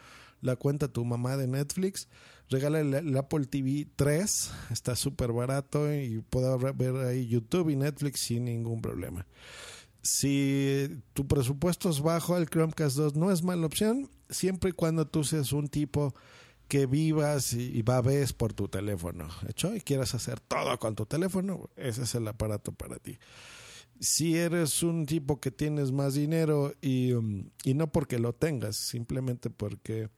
la 0.41 0.55
cuenta 0.55 0.87
a 0.87 0.91
tu 0.91 1.05
mamá 1.05 1.37
de 1.37 1.45
Netflix 1.45 2.07
regala 2.51 2.81
el, 2.81 3.17
Apple 3.17 3.45
TV 3.45 3.87
3, 3.95 4.51
está 4.71 4.95
súper 4.95 5.31
barato 5.31 5.91
y 5.91 6.21
puedo 6.29 6.57
ver 6.59 6.95
ahí 6.97 7.27
YouTube 7.27 7.69
y 7.69 7.75
Netflix 7.77 8.19
sin 8.19 8.45
ningún 8.45 8.81
problema. 8.81 9.25
Si 10.01 11.03
tu 11.13 11.27
presupuesto 11.27 11.89
es 11.89 12.01
bajo, 12.01 12.37
el 12.37 12.49
Chromecast 12.49 12.97
2 12.97 13.15
no 13.15 13.31
es 13.31 13.43
mala 13.43 13.65
opción, 13.65 14.09
siempre 14.29 14.71
y 14.71 14.73
cuando 14.73 15.07
tú 15.07 15.23
seas 15.23 15.53
un 15.53 15.67
tipo 15.67 16.15
que 16.67 16.85
vivas 16.85 17.53
y, 17.53 17.77
y 17.77 17.81
babes 17.81 18.33
por 18.33 18.53
tu 18.53 18.67
teléfono, 18.67 19.27
¿hecho? 19.47 19.75
Y 19.75 19.81
quieras 19.81 20.15
hacer 20.15 20.39
todo 20.39 20.79
con 20.79 20.95
tu 20.95 21.05
teléfono, 21.05 21.69
ese 21.75 22.03
es 22.03 22.15
el 22.15 22.27
aparato 22.27 22.71
para 22.71 22.97
ti. 22.97 23.19
Si 23.99 24.35
eres 24.35 24.81
un 24.81 25.05
tipo 25.05 25.39
que 25.39 25.51
tienes 25.51 25.91
más 25.91 26.15
dinero 26.15 26.73
y, 26.81 27.13
um, 27.13 27.49
y 27.63 27.75
no 27.75 27.91
porque 27.91 28.17
lo 28.17 28.33
tengas, 28.33 28.77
simplemente 28.77 29.49
porque 29.49 30.09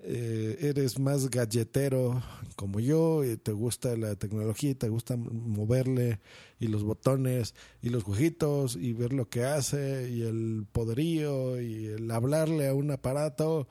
eh, 0.00 0.56
eres 0.60 0.98
más 1.00 1.28
galletero 1.28 2.22
como 2.54 2.78
yo 2.78 3.24
y 3.24 3.36
te 3.36 3.52
gusta 3.52 3.96
la 3.96 4.14
tecnología 4.14 4.70
y 4.70 4.74
te 4.74 4.88
gusta 4.88 5.16
moverle 5.16 6.20
y 6.60 6.68
los 6.68 6.84
botones 6.84 7.54
y 7.82 7.88
los 7.88 8.04
jueguitos 8.04 8.76
y 8.76 8.92
ver 8.92 9.12
lo 9.12 9.28
que 9.28 9.44
hace 9.44 10.08
y 10.10 10.22
el 10.22 10.66
poderío 10.70 11.60
y 11.60 11.86
el 11.86 12.10
hablarle 12.10 12.68
a 12.68 12.74
un 12.74 12.92
aparato, 12.92 13.68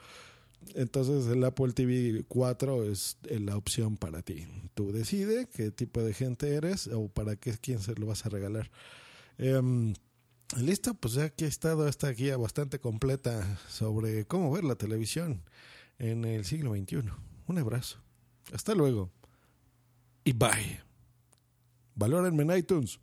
entonces 0.75 1.27
el 1.27 1.43
Apple 1.45 1.71
TV 1.73 2.25
4 2.27 2.83
es 2.83 3.17
la 3.29 3.55
opción 3.55 3.95
para 3.95 4.21
ti. 4.21 4.47
Tú 4.73 4.91
decides 4.91 5.47
qué 5.47 5.71
tipo 5.71 6.03
de 6.03 6.13
gente 6.13 6.53
eres 6.53 6.87
o 6.87 7.07
para 7.07 7.37
qué 7.37 7.53
quién 7.57 7.79
se 7.79 7.95
lo 7.95 8.07
vas 8.07 8.25
a 8.25 8.29
regalar. 8.29 8.69
Em, 9.37 9.93
Listo, 10.55 10.93
pues 10.93 11.15
ya 11.15 11.25
aquí 11.25 11.43
ha 11.43 11.47
estado 11.49 11.89
esta 11.89 12.09
guía 12.11 12.37
bastante 12.37 12.79
completa 12.79 13.59
sobre 13.67 14.25
cómo 14.25 14.49
ver 14.49 14.63
la 14.63 14.75
televisión 14.75 15.43
en 15.99 16.25
el 16.25 16.45
siglo 16.45 16.73
XXI. 16.73 17.11
Un 17.47 17.57
abrazo. 17.57 17.99
Hasta 18.53 18.73
luego. 18.73 19.11
Y 20.23 20.33
bye. 20.33 20.81
Valórenme 21.95 22.43
en 22.43 22.57
iTunes. 22.57 22.99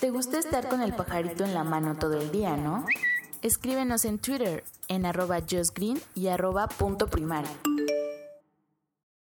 ¿Te 0.00 0.10
gusta 0.10 0.38
estar 0.38 0.68
con 0.68 0.82
el 0.82 0.94
pajarito 0.94 1.44
en 1.44 1.54
la 1.54 1.62
mano 1.62 1.96
todo 1.96 2.20
el 2.20 2.32
día, 2.32 2.56
no? 2.56 2.84
Escríbenos 3.40 4.04
en 4.04 4.18
Twitter 4.18 4.64
en 4.88 5.06
arroba 5.06 5.40
justgreen 5.40 6.00
y 6.14 6.26
arroba 6.26 6.68
punto 6.68 7.06
primario. 7.08 7.50